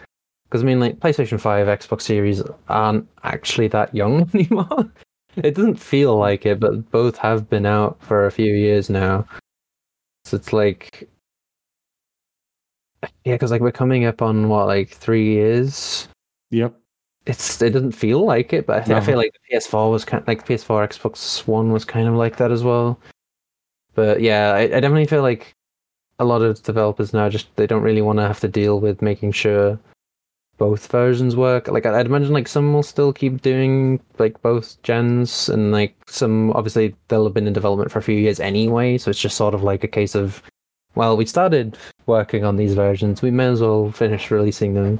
Because 0.46 0.64
I 0.64 0.66
mean, 0.66 0.80
like 0.80 1.00
PlayStation 1.00 1.40
Five, 1.40 1.68
Xbox 1.68 2.02
Series 2.02 2.44
aren't 2.68 3.08
actually 3.24 3.68
that 3.70 3.94
young 3.96 4.30
anymore. 4.34 4.92
it 5.38 5.56
doesn't 5.56 5.76
feel 5.76 6.18
like 6.18 6.46
it, 6.46 6.60
but 6.60 6.90
both 6.92 7.18
have 7.18 7.50
been 7.50 7.66
out 7.66 8.02
for 8.04 8.26
a 8.26 8.32
few 8.32 8.54
years 8.54 8.90
now. 8.90 9.26
So 10.26 10.38
it's 10.38 10.52
like, 10.54 11.10
yeah, 13.24 13.36
because 13.36 13.52
like 13.52 13.62
we're 13.62 13.72
coming 13.72 14.06
up 14.06 14.22
on 14.22 14.50
what 14.50 14.68
like 14.68 14.90
three 14.90 15.26
years. 15.34 16.08
Yep. 16.52 16.76
It's 17.28 17.62
it 17.62 17.70
doesn't 17.70 17.92
feel 17.92 18.26
like 18.26 18.52
it, 18.52 18.66
but 18.66 18.82
I, 18.82 18.86
th- 18.86 18.98
I 18.98 19.02
feel 19.02 19.18
like 19.18 19.32
the 19.34 19.56
PS4 19.56 19.92
was 19.92 20.04
kind 20.04 20.22
of, 20.22 20.28
like 20.28 20.46
PS4, 20.46 20.88
Xbox 20.90 21.48
One 21.48 21.72
was 21.72 21.86
kind 21.86 22.08
of 22.08 22.16
like 22.16 22.38
that 22.38 22.52
as 22.52 22.64
well. 22.64 23.00
But 23.94 24.22
yeah, 24.22 24.54
I, 24.54 24.62
I 24.62 24.80
definitely 24.80 25.08
feel 25.08 25.22
like 25.22 25.54
a 26.20 26.26
lot 26.26 26.42
of 26.42 26.62
developers 26.64 27.14
now 27.14 27.30
just 27.30 27.54
they 27.56 27.68
don't 27.68 27.82
really 27.82 28.02
want 28.02 28.20
to 28.20 28.28
have 28.28 28.40
to 28.42 28.48
deal 28.48 28.80
with 28.80 29.02
making 29.02 29.32
sure 29.32 29.80
both 30.58 30.92
versions 30.92 31.36
work. 31.36 31.68
Like 31.68 31.88
I'd 31.88 32.06
imagine 32.06 32.34
like 32.34 32.48
some 32.48 32.72
will 32.72 32.84
still 32.84 33.12
keep 33.12 33.42
doing 33.42 34.00
like 34.20 34.40
both 34.44 34.82
gens, 34.84 35.50
and 35.50 35.72
like 35.72 35.96
some 36.08 36.52
obviously 36.52 36.96
they'll 37.08 37.24
have 37.24 37.34
been 37.34 37.48
in 37.48 37.54
development 37.54 37.92
for 37.92 38.00
a 38.00 38.04
few 38.04 38.18
years 38.18 38.40
anyway. 38.40 38.98
So 39.00 39.10
it's 39.10 39.20
just 39.20 39.38
sort 39.38 39.56
of 39.56 39.64
like 39.64 39.84
a 39.84 39.88
case 39.88 40.14
of, 40.14 40.44
well, 40.96 41.18
we 41.18 41.26
started 41.26 41.78
working 42.06 42.46
on 42.46 42.58
these 42.58 42.76
versions, 42.76 43.22
we 43.22 43.32
may 43.32 43.48
as 43.48 43.62
well 43.62 43.92
finish 43.92 44.30
releasing 44.30 44.76
them. 44.76 45.00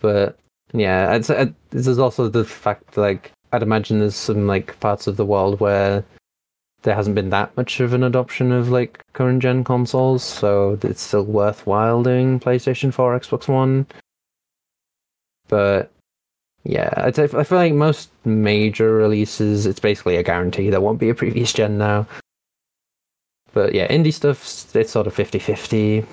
But 0.00 0.38
yeah, 0.72 1.12
I'd 1.12 1.24
say 1.24 1.52
there's 1.70 1.98
also 1.98 2.28
the 2.28 2.44
fact 2.44 2.96
like 2.96 3.32
I'd 3.52 3.62
imagine 3.62 4.00
there's 4.00 4.16
some 4.16 4.46
like 4.46 4.78
parts 4.80 5.06
of 5.06 5.16
the 5.16 5.26
world 5.26 5.60
where 5.60 6.04
there 6.82 6.94
hasn't 6.94 7.14
been 7.14 7.30
that 7.30 7.56
much 7.56 7.80
of 7.80 7.92
an 7.92 8.02
adoption 8.02 8.52
of 8.52 8.70
like 8.70 9.04
current 9.12 9.42
gen 9.42 9.64
consoles, 9.64 10.22
so 10.22 10.78
it's 10.82 11.02
still 11.02 11.24
worthwhile 11.24 12.02
doing 12.02 12.40
PlayStation 12.40 12.92
4, 12.92 13.18
Xbox 13.20 13.48
One. 13.48 13.86
But 15.48 15.90
yeah, 16.64 16.90
I 16.96 17.10
feel 17.10 17.44
like 17.50 17.74
most 17.74 18.10
major 18.24 18.94
releases, 18.94 19.66
it's 19.66 19.80
basically 19.80 20.16
a 20.16 20.22
guarantee 20.22 20.70
there 20.70 20.80
won't 20.80 21.00
be 21.00 21.10
a 21.10 21.14
previous 21.14 21.52
gen 21.52 21.78
now. 21.78 22.06
But 23.52 23.74
yeah, 23.74 23.88
indie 23.88 24.12
stuff, 24.14 24.74
it's 24.74 24.92
sort 24.92 25.06
of 25.06 25.14
50 25.14 25.38
50. 25.38 26.04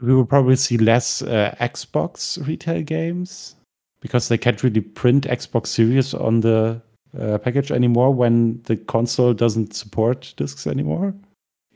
We 0.00 0.14
will 0.14 0.26
probably 0.26 0.56
see 0.56 0.78
less 0.78 1.22
uh, 1.22 1.54
Xbox 1.60 2.44
retail 2.46 2.82
games 2.82 3.56
because 4.00 4.28
they 4.28 4.38
can't 4.38 4.62
really 4.62 4.80
print 4.80 5.24
Xbox 5.24 5.68
Series 5.68 6.14
on 6.14 6.40
the 6.40 6.80
uh, 7.18 7.38
package 7.38 7.70
anymore 7.70 8.12
when 8.12 8.60
the 8.64 8.76
console 8.76 9.32
doesn't 9.34 9.74
support 9.74 10.34
discs 10.36 10.66
anymore? 10.66 11.14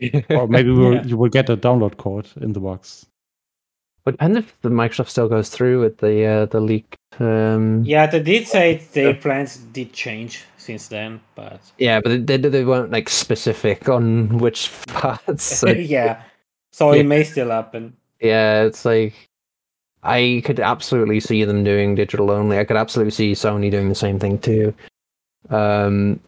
or 0.30 0.49
maybe 0.49 0.70
we'll, 0.72 0.95
Yeah. 0.95 1.05
you 1.05 1.16
will 1.16 1.28
get 1.30 1.49
a 1.51 1.57
download 1.57 1.97
code 1.97 2.28
in 2.41 2.53
the 2.53 2.61
box. 2.61 3.07
But 4.05 4.12
depends 4.12 4.39
if 4.39 4.61
the 4.62 4.68
Microsoft 4.68 5.11
still 5.11 5.28
goes 5.28 5.49
through 5.49 5.80
with 5.80 5.99
the 5.99 6.24
uh, 6.26 6.47
the 6.47 6.61
leaked. 6.61 6.97
Um, 7.20 7.85
Yeah, 7.85 8.07
they 8.09 8.20
did 8.20 8.49
say 8.49 8.83
their 8.95 9.14
plans 9.14 9.59
did 9.59 9.93
change 9.93 10.45
since 10.57 10.89
then, 10.89 11.20
but 11.37 11.61
yeah, 11.78 12.01
but 12.01 12.26
they, 12.26 12.37
they 12.37 12.49
they 12.49 12.64
weren't 12.64 12.91
like 12.91 13.09
specific 13.09 13.89
on 13.89 14.39
which 14.39 14.70
parts. 14.89 15.45
so- 15.61 15.68
yeah. 15.68 16.20
So 16.72 16.93
Yeah. 16.93 17.01
it 17.01 17.05
may 17.07 17.22
still 17.22 17.51
happen. 17.51 17.95
Yeah, 18.20 18.62
it's 18.64 18.85
like 18.85 19.14
I 20.03 20.43
could 20.45 20.59
absolutely 20.59 21.20
see 21.20 21.45
them 21.45 21.62
doing 21.62 21.95
digital 21.95 22.33
only. 22.33 22.59
I 22.59 22.64
could 22.64 22.76
absolutely 22.76 23.12
see 23.12 23.33
Sony 23.35 23.70
doing 23.70 23.89
the 23.89 23.95
same 23.95 24.18
thing 24.18 24.39
too. 24.39 24.74
Um, 25.53 26.20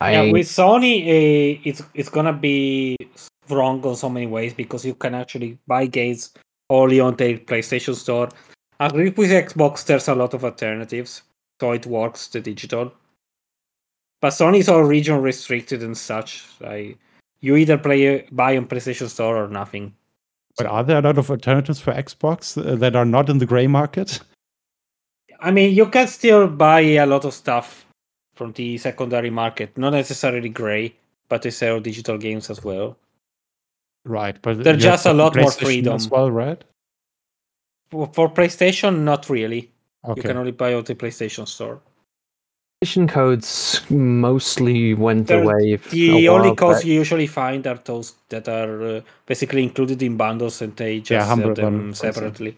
I 0.00 0.12
Yeah, 0.12 0.32
with 0.32 0.46
Sony, 0.46 1.02
uh, 1.02 1.60
it's 1.64 1.82
it's 1.94 2.10
gonna 2.10 2.32
be 2.32 2.96
wrong 3.48 3.84
on 3.86 3.96
so 3.96 4.08
many 4.08 4.26
ways 4.26 4.52
because 4.52 4.84
you 4.84 4.94
can 4.94 5.14
actually 5.14 5.58
buy 5.66 5.86
games 5.86 6.34
only 6.68 7.00
on 7.00 7.14
the 7.16 7.38
PlayStation 7.38 7.94
Store. 7.94 8.28
I 8.80 8.86
agree 8.86 9.10
with 9.10 9.30
Xbox. 9.30 9.86
There's 9.86 10.08
a 10.08 10.14
lot 10.14 10.34
of 10.34 10.44
alternatives, 10.44 11.22
so 11.60 11.72
it 11.72 11.86
works 11.86 12.26
the 12.28 12.40
digital. 12.40 12.92
But 14.20 14.30
Sony's 14.30 14.68
all 14.68 14.82
region 14.82 15.22
restricted 15.22 15.82
and 15.82 15.96
such. 15.96 16.44
Like 16.60 16.98
you 17.40 17.56
either 17.56 17.78
play 17.78 18.26
buy 18.32 18.56
on 18.56 18.66
PlayStation 18.66 19.08
Store 19.08 19.44
or 19.44 19.48
nothing. 19.48 19.94
But 20.58 20.66
are 20.66 20.82
there 20.82 20.98
a 20.98 21.02
lot 21.02 21.18
of 21.18 21.30
alternatives 21.30 21.80
for 21.80 21.92
Xbox 21.92 22.56
uh, 22.56 22.76
that 22.76 22.96
are 22.96 23.04
not 23.04 23.28
in 23.28 23.38
the 23.38 23.46
gray 23.46 23.66
market? 23.66 24.20
I 25.40 25.50
mean, 25.50 25.74
you 25.74 25.86
can 25.86 26.08
still 26.08 26.48
buy 26.48 26.80
a 26.80 27.06
lot 27.06 27.24
of 27.26 27.34
stuff 27.34 27.85
from 28.36 28.52
the 28.52 28.78
secondary 28.78 29.30
market, 29.30 29.76
not 29.76 29.90
necessarily 29.90 30.48
gray, 30.48 30.94
but 31.28 31.42
they 31.42 31.50
sell 31.50 31.80
digital 31.80 32.18
games 32.18 32.50
as 32.50 32.62
well. 32.62 32.96
Right, 34.04 34.36
but 34.40 34.62
There's 34.62 34.84
you 34.84 34.90
have 34.90 34.98
just 34.98 35.06
a 35.06 35.12
lot 35.12 35.34
more 35.34 35.50
freedom. 35.50 35.94
as 35.94 36.08
well, 36.08 36.30
right? 36.30 36.62
For, 37.90 38.06
for 38.12 38.28
PlayStation, 38.28 39.00
not 39.00 39.28
really. 39.28 39.70
You 40.14 40.22
can 40.22 40.36
only 40.36 40.52
buy 40.52 40.74
on 40.74 40.84
the 40.84 40.94
PlayStation 40.94 41.48
Store. 41.48 41.80
PlayStation 42.84 43.08
codes 43.08 43.80
mostly 43.90 44.94
went 44.94 45.26
They're- 45.26 45.42
away. 45.42 45.76
The 45.76 46.28
only 46.28 46.48
while 46.50 46.54
codes 46.56 46.78
back. 46.80 46.84
you 46.86 46.94
usually 46.94 47.26
find 47.26 47.66
are 47.66 47.80
those 47.84 48.14
that 48.28 48.48
are 48.48 48.96
uh, 48.98 49.00
basically 49.24 49.62
included 49.64 50.00
in 50.02 50.16
bundles, 50.16 50.62
and 50.62 50.76
they 50.76 51.00
just 51.00 51.10
Yeah, 51.10 51.24
sell 51.34 51.54
them 51.54 51.54
Bundle, 51.54 51.88
for 51.94 51.94
separately. 52.12 52.56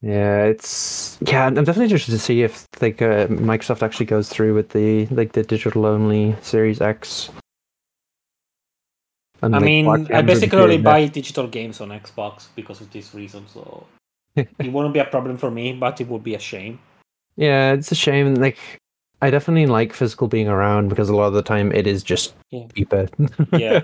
Yeah, 0.00 0.44
it's 0.44 1.18
yeah. 1.22 1.46
I'm 1.46 1.54
definitely 1.54 1.84
interested 1.84 2.12
to 2.12 2.18
see 2.18 2.42
if 2.42 2.68
like 2.80 3.02
uh, 3.02 3.26
Microsoft 3.26 3.82
actually 3.82 4.06
goes 4.06 4.28
through 4.28 4.54
with 4.54 4.68
the 4.70 5.06
like 5.06 5.32
the 5.32 5.42
digital 5.42 5.86
only 5.86 6.36
Series 6.40 6.80
X. 6.80 7.30
And, 9.40 9.54
I 9.54 9.58
like, 9.58 9.64
mean, 9.64 10.12
I 10.12 10.22
basically 10.22 10.78
buy 10.78 11.06
digital 11.06 11.46
games 11.46 11.80
on 11.80 11.90
Xbox 11.90 12.48
because 12.56 12.80
of 12.80 12.90
this 12.90 13.14
reason, 13.14 13.46
so 13.46 13.86
it 14.36 14.72
wouldn't 14.72 14.94
be 14.94 15.00
a 15.00 15.04
problem 15.04 15.36
for 15.36 15.50
me, 15.50 15.72
but 15.72 16.00
it 16.00 16.08
would 16.08 16.24
be 16.24 16.34
a 16.34 16.40
shame. 16.40 16.80
Yeah, 17.36 17.72
it's 17.72 17.92
a 17.92 17.94
shame. 17.94 18.34
Like, 18.34 18.58
I 19.22 19.30
definitely 19.30 19.66
like 19.66 19.92
physical 19.92 20.26
being 20.26 20.48
around 20.48 20.88
because 20.88 21.08
a 21.08 21.14
lot 21.14 21.26
of 21.28 21.34
the 21.34 21.42
time 21.42 21.70
it 21.70 21.86
is 21.86 22.02
just 22.02 22.34
Yeah. 22.50 22.66
cheaper. 22.74 23.08
Yeah. 23.52 23.82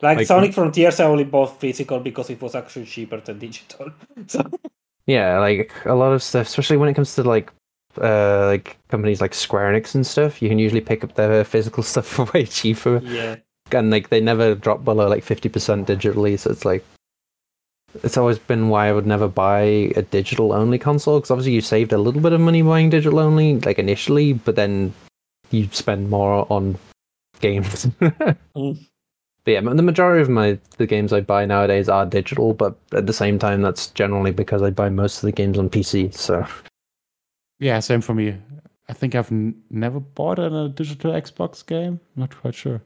Like, 0.00 0.18
Like- 0.18 0.26
Sonic 0.26 0.54
Frontiers, 0.54 0.98
I 0.98 1.04
only 1.04 1.24
bought 1.24 1.60
physical 1.60 2.00
because 2.00 2.30
it 2.30 2.40
was 2.40 2.54
actually 2.54 2.86
cheaper 2.86 3.20
than 3.20 3.38
digital. 3.38 3.90
So 4.28 4.50
yeah, 5.06 5.38
like 5.38 5.72
a 5.86 5.94
lot 5.94 6.12
of 6.12 6.22
stuff, 6.22 6.46
especially 6.46 6.76
when 6.76 6.88
it 6.88 6.94
comes 6.94 7.14
to 7.16 7.22
like 7.22 7.50
uh 8.00 8.46
like 8.46 8.76
companies 8.88 9.20
like 9.20 9.34
Square 9.34 9.72
Enix 9.72 9.94
and 9.94 10.06
stuff, 10.06 10.42
you 10.42 10.48
can 10.48 10.58
usually 10.58 10.80
pick 10.80 11.04
up 11.04 11.14
their 11.14 11.44
physical 11.44 11.82
stuff 11.90 12.06
for 12.06 12.24
way 12.34 12.44
cheaper. 12.46 12.98
yeah, 13.04 13.36
And 13.72 13.90
like 13.90 14.08
they 14.08 14.20
never 14.20 14.54
drop 14.54 14.84
below 14.84 15.08
like 15.08 15.22
fifty 15.24 15.48
percent 15.48 15.86
digitally, 15.88 16.38
so 16.38 16.50
it's 16.50 16.64
like 16.64 16.84
it's 18.02 18.16
always 18.16 18.38
been 18.40 18.68
why 18.70 18.88
I 18.88 18.92
would 18.92 19.06
never 19.06 19.28
buy 19.28 19.60
a 19.94 20.02
digital 20.02 20.52
only 20.52 20.78
console 20.78 21.20
because 21.20 21.30
obviously 21.30 21.52
you 21.52 21.60
saved 21.60 21.92
a 21.92 21.98
little 21.98 22.20
bit 22.20 22.32
of 22.32 22.40
money 22.40 22.60
buying 22.62 22.90
digital 22.90 23.20
only 23.20 23.60
like 23.60 23.78
initially, 23.78 24.32
but 24.32 24.56
then 24.56 24.92
you 25.52 25.68
spend 25.70 26.10
more 26.10 26.46
on 26.50 26.76
games. 27.40 27.86
Mm. 28.56 28.86
But 29.44 29.50
yeah, 29.52 29.60
the 29.60 29.82
majority 29.82 30.22
of 30.22 30.28
my 30.30 30.58
the 30.78 30.86
games 30.86 31.12
I 31.12 31.20
buy 31.20 31.44
nowadays 31.44 31.88
are 31.88 32.06
digital, 32.06 32.54
but 32.54 32.76
at 32.92 33.06
the 33.06 33.12
same 33.12 33.38
time, 33.38 33.60
that's 33.62 33.88
generally 33.88 34.30
because 34.32 34.62
I 34.62 34.70
buy 34.70 34.88
most 34.88 35.16
of 35.18 35.22
the 35.22 35.32
games 35.32 35.58
on 35.58 35.68
PC. 35.68 36.14
So 36.14 36.46
Yeah, 37.58 37.78
same 37.80 38.00
for 38.00 38.14
me. 38.14 38.36
I 38.88 38.92
think 38.92 39.14
I've 39.14 39.30
n- 39.32 39.54
never 39.70 40.00
bought 40.00 40.38
a 40.38 40.68
digital 40.68 41.12
Xbox 41.12 41.64
game. 41.66 42.00
Not 42.16 42.34
quite 42.38 42.54
sure. 42.54 42.80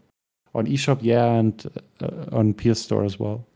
On 0.54 0.66
eShop, 0.66 0.98
yeah, 1.02 1.26
and 1.34 1.64
uh, 2.00 2.36
on 2.36 2.54
PS 2.54 2.80
Store 2.80 3.04
as 3.04 3.18
well. 3.20 3.46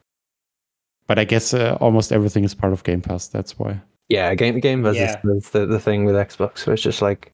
But 1.08 1.18
I 1.18 1.24
guess 1.24 1.52
uh, 1.54 1.76
almost 1.80 2.12
everything 2.12 2.44
is 2.44 2.54
part 2.54 2.72
of 2.72 2.84
Game 2.84 3.00
Pass. 3.00 3.26
That's 3.28 3.58
why. 3.58 3.80
yeah, 4.08 4.34
game 4.34 4.60
game 4.60 4.82
versus 4.82 5.00
Yeah. 5.00 5.20
the, 5.24 5.48
the 5.52 5.66
the 5.66 5.80
thing 5.80 6.04
with 6.04 6.14
Xbox. 6.14 6.58
So 6.58 6.72
it's 6.72 6.82
just 6.82 7.02
like 7.02 7.32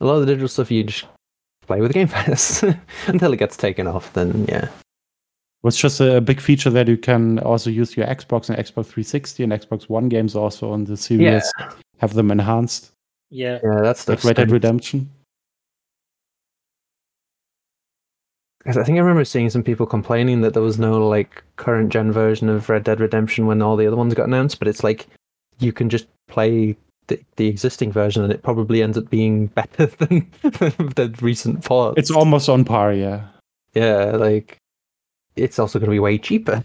a 0.00 0.04
lot 0.06 0.14
of 0.14 0.20
the 0.20 0.26
digital 0.26 0.48
stuff 0.48 0.70
you 0.70 0.82
just 0.84 1.04
play 1.66 1.80
with 1.80 1.92
Game 1.92 2.08
Pass 2.16 2.64
until 3.06 3.32
it 3.32 3.36
gets 3.38 3.56
taken 3.56 3.86
off. 3.86 4.12
Then 4.14 4.46
yeah, 4.48 4.68
It's 5.64 5.78
just 5.78 6.00
a 6.00 6.20
big 6.20 6.40
feature 6.40 6.70
that 6.70 6.88
you 6.88 6.98
can 6.98 7.38
also 7.38 7.70
use 7.70 7.96
your 7.96 8.06
Xbox 8.06 8.50
and 8.50 8.58
Xbox 8.58 8.86
360 8.86 9.42
and 9.44 9.52
Xbox 9.52 9.88
One 9.88 10.08
games 10.08 10.36
also 10.36 10.70
on 10.70 10.84
the 10.84 10.96
series. 10.96 11.50
Have 11.98 12.12
them 12.14 12.30
enhanced, 12.30 12.92
yeah. 13.30 13.60
yeah, 13.64 13.80
that's 13.80 14.04
the 14.04 14.12
like 14.12 14.24
Red 14.24 14.36
Dead 14.36 14.50
Redemption. 14.50 15.10
Because 18.58 18.76
I 18.76 18.84
think 18.84 18.96
I 18.96 19.00
remember 19.00 19.24
seeing 19.24 19.48
some 19.50 19.62
people 19.62 19.86
complaining 19.86 20.40
that 20.40 20.54
there 20.54 20.62
was 20.62 20.78
no 20.78 21.06
like 21.06 21.42
current 21.56 21.90
gen 21.90 22.12
version 22.12 22.48
of 22.48 22.68
Red 22.68 22.84
Dead 22.84 23.00
Redemption 23.00 23.46
when 23.46 23.62
all 23.62 23.76
the 23.76 23.86
other 23.86 23.96
ones 23.96 24.14
got 24.14 24.26
announced, 24.26 24.58
but 24.58 24.68
it's 24.68 24.84
like 24.84 25.06
you 25.60 25.72
can 25.72 25.88
just 25.88 26.06
play 26.28 26.76
the, 27.06 27.20
the 27.36 27.46
existing 27.46 27.92
version 27.92 28.22
and 28.22 28.32
it 28.32 28.42
probably 28.42 28.82
ends 28.82 28.96
up 28.96 29.08
being 29.10 29.46
better 29.48 29.86
than 29.98 30.30
the 30.42 31.14
recent 31.20 31.64
ports. 31.64 31.98
It's 31.98 32.10
almost 32.10 32.48
on 32.48 32.64
par, 32.64 32.92
yeah. 32.92 33.26
yeah, 33.74 34.12
like 34.16 34.58
it's 35.36 35.58
also 35.58 35.78
going 35.78 35.90
to 35.90 35.94
be 35.94 35.98
way 35.98 36.18
cheaper. 36.18 36.62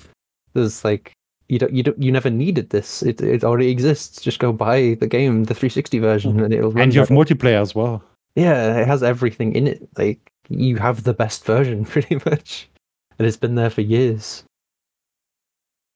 There's 0.54 0.84
like 0.84 1.14
you 1.48 1.60
don't 1.60 1.74
you 1.74 1.84
don't 1.84 2.02
you 2.02 2.12
never 2.12 2.30
needed 2.30 2.70
this. 2.70 3.04
It 3.04 3.22
it 3.22 3.44
already 3.44 3.70
exists. 3.70 4.22
Just 4.22 4.40
go 4.40 4.54
buy 4.54 4.96
the 5.00 5.08
game, 5.08 5.46
the 5.46 5.56
360 5.56 6.00
version, 6.00 6.40
and 6.40 6.54
it'll 6.54 6.72
run. 6.72 6.84
And 6.84 6.94
you 6.94 7.00
have 7.00 7.10
multiplayer 7.10 7.62
as 7.62 7.74
well. 7.76 8.04
Yeah, 8.36 8.78
it 8.78 8.88
has 8.88 9.04
everything 9.04 9.56
in 9.56 9.68
it. 9.68 9.88
Like 9.98 10.32
you 10.48 10.78
have 10.78 11.04
the 11.04 11.14
best 11.14 11.46
version, 11.46 11.86
pretty 11.94 12.16
much, 12.26 12.70
and 13.18 13.28
it's 13.28 13.38
been 13.38 13.56
there 13.56 13.72
for 13.72 13.82
years. 13.82 14.44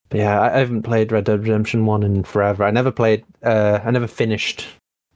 But 0.10 0.20
yeah, 0.20 0.42
I, 0.42 0.56
I 0.56 0.60
haven't 0.60 0.84
played 0.84 1.12
Red 1.12 1.26
Dead 1.26 1.42
Redemption 1.42 1.86
One 1.86 2.04
in 2.04 2.24
forever. 2.24 2.64
I 2.64 2.72
never 2.72 2.92
played. 2.92 3.24
Uh, 3.44 3.80
I 3.84 3.92
never 3.92 4.08
finished 4.08 4.68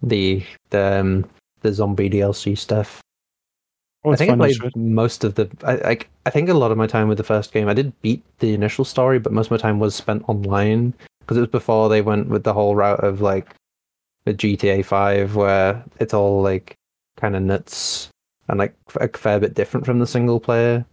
the 0.02 0.44
the 0.70 1.00
um, 1.00 1.26
the 1.62 1.74
zombie 1.74 2.10
DLC 2.10 2.58
stuff. 2.58 3.02
Oh, 4.04 4.12
I 4.12 4.16
think 4.16 4.32
I 4.32 4.36
played 4.36 4.76
most 4.76 5.24
of 5.24 5.36
the. 5.36 5.50
I, 5.64 5.92
I 5.92 5.98
I 6.26 6.30
think 6.30 6.50
a 6.50 6.54
lot 6.54 6.72
of 6.72 6.78
my 6.78 6.88
time 6.88 7.08
with 7.08 7.18
the 7.18 7.24
first 7.24 7.52
game, 7.52 7.68
I 7.68 7.74
did 7.74 8.00
beat 8.02 8.24
the 8.40 8.54
initial 8.54 8.86
story, 8.86 9.20
but 9.20 9.34
most 9.34 9.48
of 9.48 9.52
my 9.52 9.58
time 9.58 9.80
was 9.80 9.96
spent 9.96 10.28
online 10.30 10.94
because 11.20 11.38
it 11.38 11.42
was 11.42 11.50
before 11.50 11.90
they 11.90 12.02
went 12.02 12.30
with 12.30 12.44
the 12.44 12.54
whole 12.54 12.76
route 12.76 13.04
of 13.04 13.22
like 13.22 13.54
the 14.26 14.34
GTA 14.34 14.86
Five, 14.86 15.36
where 15.36 15.84
it's 16.00 16.14
all 16.14 16.42
like 16.42 16.76
kind 17.18 17.36
of 17.36 17.42
nuts 17.42 18.10
and 18.48 18.60
like 18.60 18.76
a 18.96 19.10
fair 19.10 19.40
bit 19.40 19.56
different 19.56 19.86
from 19.86 20.00
the 20.00 20.08
single 20.08 20.40
player. 20.40 20.86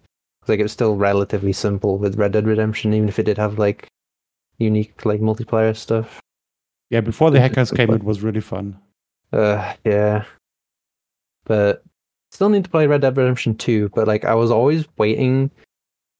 Like 0.48 0.59
it 0.59 0.64
was 0.64 0.72
still 0.72 0.96
relatively 0.96 1.52
simple 1.52 1.98
with 1.98 2.16
Red 2.16 2.32
Dead 2.32 2.46
Redemption, 2.46 2.94
even 2.94 3.09
if 3.09 3.18
it 3.18 3.24
did 3.24 3.38
have 3.38 3.59
like 3.59 3.86
unique 4.59 5.05
like 5.05 5.20
multiplayer 5.20 5.76
stuff. 5.76 6.20
Yeah, 6.90 7.00
before 7.00 7.30
the 7.30 7.40
hackers 7.40 7.70
came, 7.70 7.92
it 7.92 8.05
was 8.05 8.22
really 8.22 8.40
fun. 8.40 8.78
Uh, 9.32 9.74
yeah. 9.84 10.24
But 11.44 11.82
still 12.35 12.49
need 12.49 12.64
to 12.64 12.70
play 12.70 12.87
Red 12.87 13.03
Dead 13.03 13.16
Redemption 13.16 13.55
2, 13.57 13.91
but 13.95 14.09
like 14.09 14.24
I 14.24 14.35
was 14.35 14.51
always 14.51 14.87
waiting 14.99 15.51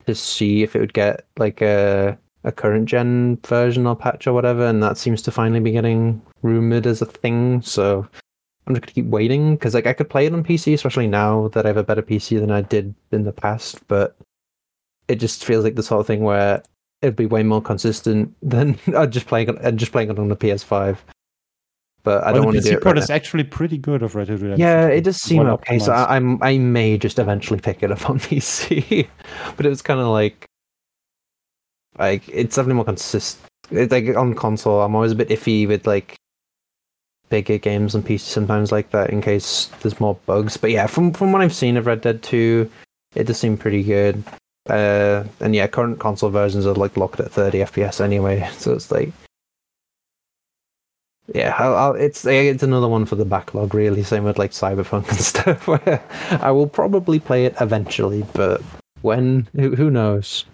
to 0.07 0.15
see 0.15 0.62
if 0.62 0.77
it 0.77 0.81
would 0.81 0.95
get 0.95 1.27
like 1.39 1.61
a 1.61 2.17
a 2.45 2.53
current 2.53 2.87
gen 2.87 3.39
version 3.47 3.87
or 3.87 3.97
patch 3.97 4.27
or 4.27 4.33
whatever, 4.33 4.67
and 4.67 4.83
that 4.83 4.99
seems 4.99 5.23
to 5.23 5.31
finally 5.31 5.61
be 5.61 5.73
getting 5.73 6.23
rumored 6.43 6.87
as 6.87 7.03
a 7.03 7.07
thing. 7.07 7.62
So 7.62 8.07
I'm 8.67 8.75
just 8.75 8.83
gonna 8.83 8.93
keep 8.93 9.07
waiting 9.07 9.57
because 9.57 9.75
like 9.75 9.87
I 9.87 9.93
could 9.93 10.11
play 10.11 10.27
it 10.27 10.33
on 10.33 10.45
PC, 10.45 10.75
especially 10.75 11.09
now 11.09 11.49
that 11.49 11.67
I 11.67 11.71
have 11.71 11.79
a 11.79 11.83
better 11.85 12.03
PC 12.03 12.39
than 12.39 12.51
I 12.51 12.61
did 12.61 12.95
in 13.12 13.25
the 13.25 13.33
past. 13.33 13.87
But 13.89 14.17
it 15.09 15.17
just 15.17 15.45
feels 15.45 15.65
like 15.65 15.75
the 15.75 15.83
sort 15.83 16.01
of 16.01 16.07
thing 16.07 16.23
where 16.23 16.62
it'd 17.03 17.17
be 17.17 17.27
way 17.27 17.43
more 17.43 17.62
consistent 17.62 18.35
than 18.43 18.79
uh, 18.95 19.07
just 19.07 19.27
playing 19.27 19.49
and 19.59 19.79
just 19.79 19.93
playing 19.93 20.11
it 20.11 20.19
on 20.19 20.29
the 20.29 20.37
PS5. 20.37 20.97
But 22.05 22.23
I 22.23 22.27
Well, 22.27 22.35
don't 22.35 22.45
want 22.45 22.57
to 22.59 22.63
do 22.63 22.77
it. 22.77 22.85
Right 22.85 22.99
is 22.99 23.11
actually 23.11 23.45
pretty 23.45 23.79
good 23.79 24.03
of 24.03 24.15
Red 24.15 24.29
Dead 24.29 24.41
Redemption. 24.41 24.61
yeah, 24.61 24.87
it 24.87 25.03
does 25.03 25.17
seem 25.17 25.43
Well 25.43 25.55
okay. 25.55 25.79
So. 25.79 25.93
I, 25.93 26.17
I'm 26.17 26.41
I 26.43 26.59
may 26.59 26.97
just 26.99 27.19
eventually 27.19 27.59
pick 27.59 27.83
it 27.83 27.91
up 27.91 28.09
on 28.09 28.19
PC, 28.21 29.09
but 29.57 29.67
it 29.67 29.71
was 29.71 29.83
kind 29.83 29.99
of 30.01 30.09
like 30.09 30.45
like 31.99 32.29
it's 32.29 32.57
definitely 32.57 32.75
more 32.77 32.85
consistent. 32.85 33.49
It's 33.71 33.91
like 33.91 34.15
on 34.17 34.35
console, 34.35 34.83
I'm 34.83 34.95
always 34.95 35.13
a 35.13 35.17
bit 35.17 35.31
iffy 35.31 35.67
with 35.67 35.87
like 35.87 36.17
bigger 37.31 37.57
games 37.57 37.95
on 37.95 38.03
PC 38.03 38.21
sometimes 38.21 38.71
like 38.71 38.91
that 38.91 39.09
in 39.11 39.23
case 39.23 39.71
there's 39.81 39.99
more 39.99 40.17
bugs. 40.27 40.57
But 40.59 40.71
yeah, 40.71 40.87
from 40.87 41.13
from 41.13 41.33
what 41.33 41.41
I've 41.41 41.55
seen 41.55 41.77
of 41.79 41.87
Red 41.87 42.03
Dead 42.03 42.23
Two, 42.23 42.71
it 43.15 43.25
does 43.25 43.39
seem 43.39 43.57
pretty 43.57 43.83
good. 43.83 44.23
Uh, 44.69 45.25
and 45.41 45.55
yeah, 45.55 45.67
current 45.67 45.99
console 46.01 46.31
versions 46.31 46.67
are 46.67 46.75
like 46.75 46.97
locked 46.97 47.21
at 47.21 47.31
30 47.31 47.59
FPS 47.61 48.01
anyway, 48.01 48.47
so 48.59 48.75
it's 48.75 48.91
like. 48.91 49.11
Yeah, 51.33 51.55
I'll, 51.59 51.75
I'll, 51.75 51.95
it's 51.95 52.27
it's 52.27 52.62
another 52.62 52.89
one 52.89 53.07
for 53.07 53.16
the 53.16 53.25
backlog. 53.25 53.72
Really, 53.75 54.03
same 54.03 54.25
with 54.25 54.39
like 54.39 54.51
Cyberpunk 54.51 55.09
and 55.09 55.18
stuff. 55.18 55.66
Where 55.66 56.03
I 56.43 56.51
will 56.51 56.68
probably 56.68 57.18
play 57.18 57.47
it 57.47 57.55
eventually, 57.61 58.25
but 58.35 58.61
when 59.01 59.49
who, 59.55 59.75
who 59.75 59.91
knows? 59.91 60.45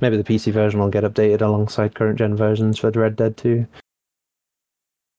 Maybe 0.00 0.16
the 0.16 0.24
PC 0.24 0.52
version 0.52 0.78
will 0.78 0.90
get 0.90 1.04
updated 1.04 1.40
alongside 1.40 1.94
current 1.94 2.18
gen 2.18 2.36
versions 2.36 2.78
for 2.78 2.90
Red 2.90 3.16
Dead 3.16 3.36
2. 3.36 3.66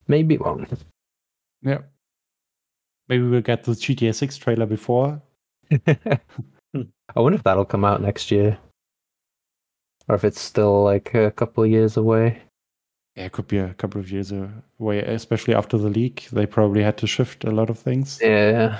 Maybe 0.07 0.35
it 0.35 0.41
won't. 0.41 0.69
Yeah. 1.63 1.79
Maybe 3.09 3.23
we'll 3.23 3.41
get 3.41 3.63
the 3.63 3.71
GTA 3.71 4.13
6 4.13 4.37
trailer 4.37 4.65
before. 4.65 5.21
I 5.87 6.19
wonder 7.15 7.37
if 7.37 7.43
that'll 7.43 7.65
come 7.65 7.83
out 7.83 8.01
next 8.01 8.29
year. 8.31 8.57
Or 10.07 10.15
if 10.15 10.23
it's 10.23 10.39
still 10.39 10.83
like 10.83 11.13
a 11.13 11.31
couple 11.31 11.63
of 11.63 11.69
years 11.69 11.97
away. 11.97 12.41
Yeah, 13.17 13.25
it 13.25 13.31
could 13.31 13.47
be 13.47 13.57
a 13.57 13.73
couple 13.73 13.99
of 13.99 14.11
years 14.11 14.31
away, 14.31 14.99
especially 14.99 15.55
after 15.55 15.75
the 15.75 15.89
leak. 15.89 16.27
They 16.31 16.45
probably 16.45 16.83
had 16.83 16.99
to 16.99 17.07
shift 17.07 17.45
a 17.45 17.51
lot 17.51 17.71
of 17.71 17.79
things. 17.79 18.19
Yeah. 18.21 18.77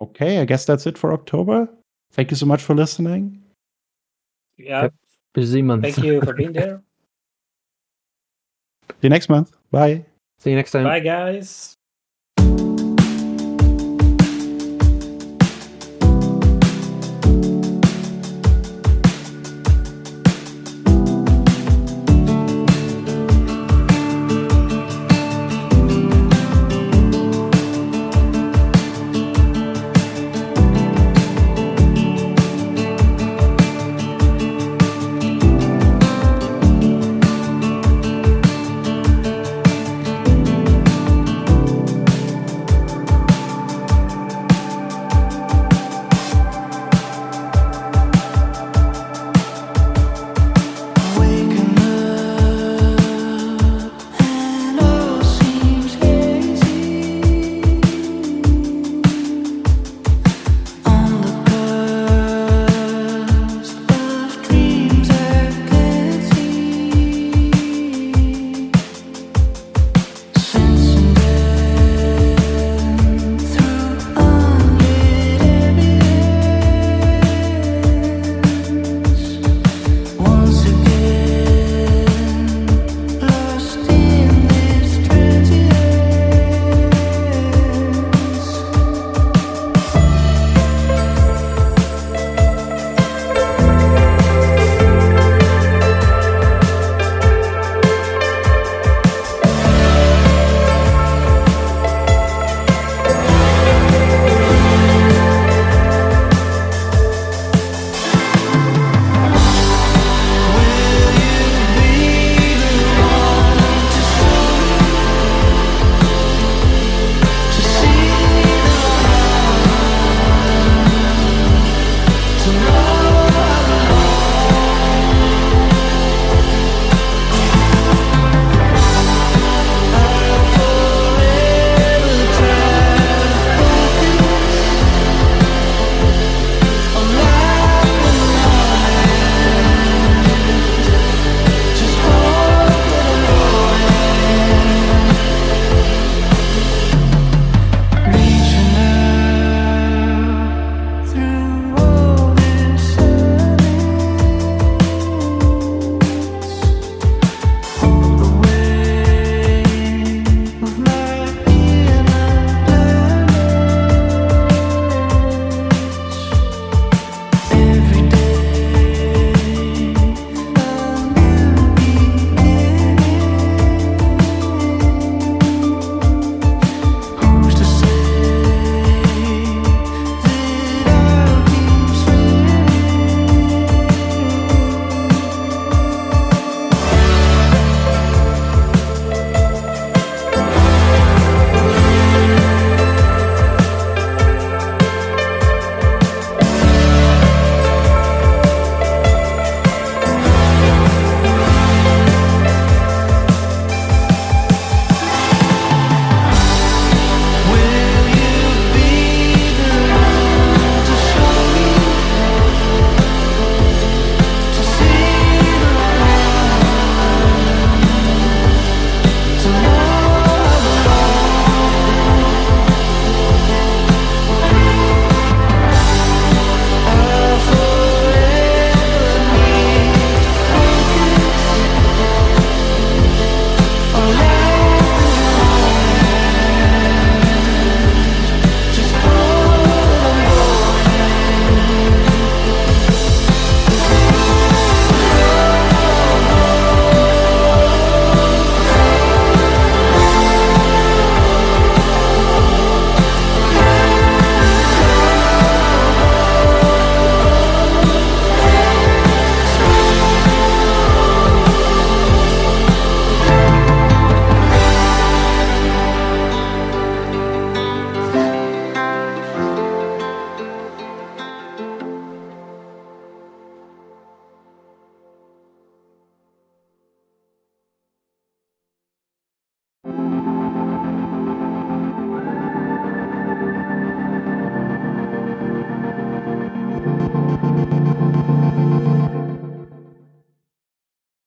Okay, 0.00 0.40
I 0.40 0.44
guess 0.44 0.64
that's 0.64 0.84
it 0.88 0.98
for 0.98 1.12
October. 1.12 1.68
Thank 2.10 2.32
you 2.32 2.36
so 2.36 2.44
much 2.44 2.60
for 2.60 2.74
listening. 2.74 3.40
Yeah. 4.56 4.82
Yep. 4.82 4.94
Busy 5.34 5.62
month. 5.62 5.82
Thank 5.82 6.02
you 6.02 6.20
for 6.22 6.32
being 6.32 6.52
there. 6.52 6.82
See 8.90 8.96
you 9.02 9.10
next 9.10 9.28
month. 9.28 9.52
Bye. 9.70 10.04
See 10.38 10.50
you 10.50 10.56
next 10.56 10.72
time. 10.72 10.84
Bye, 10.84 10.98
guys. 10.98 11.76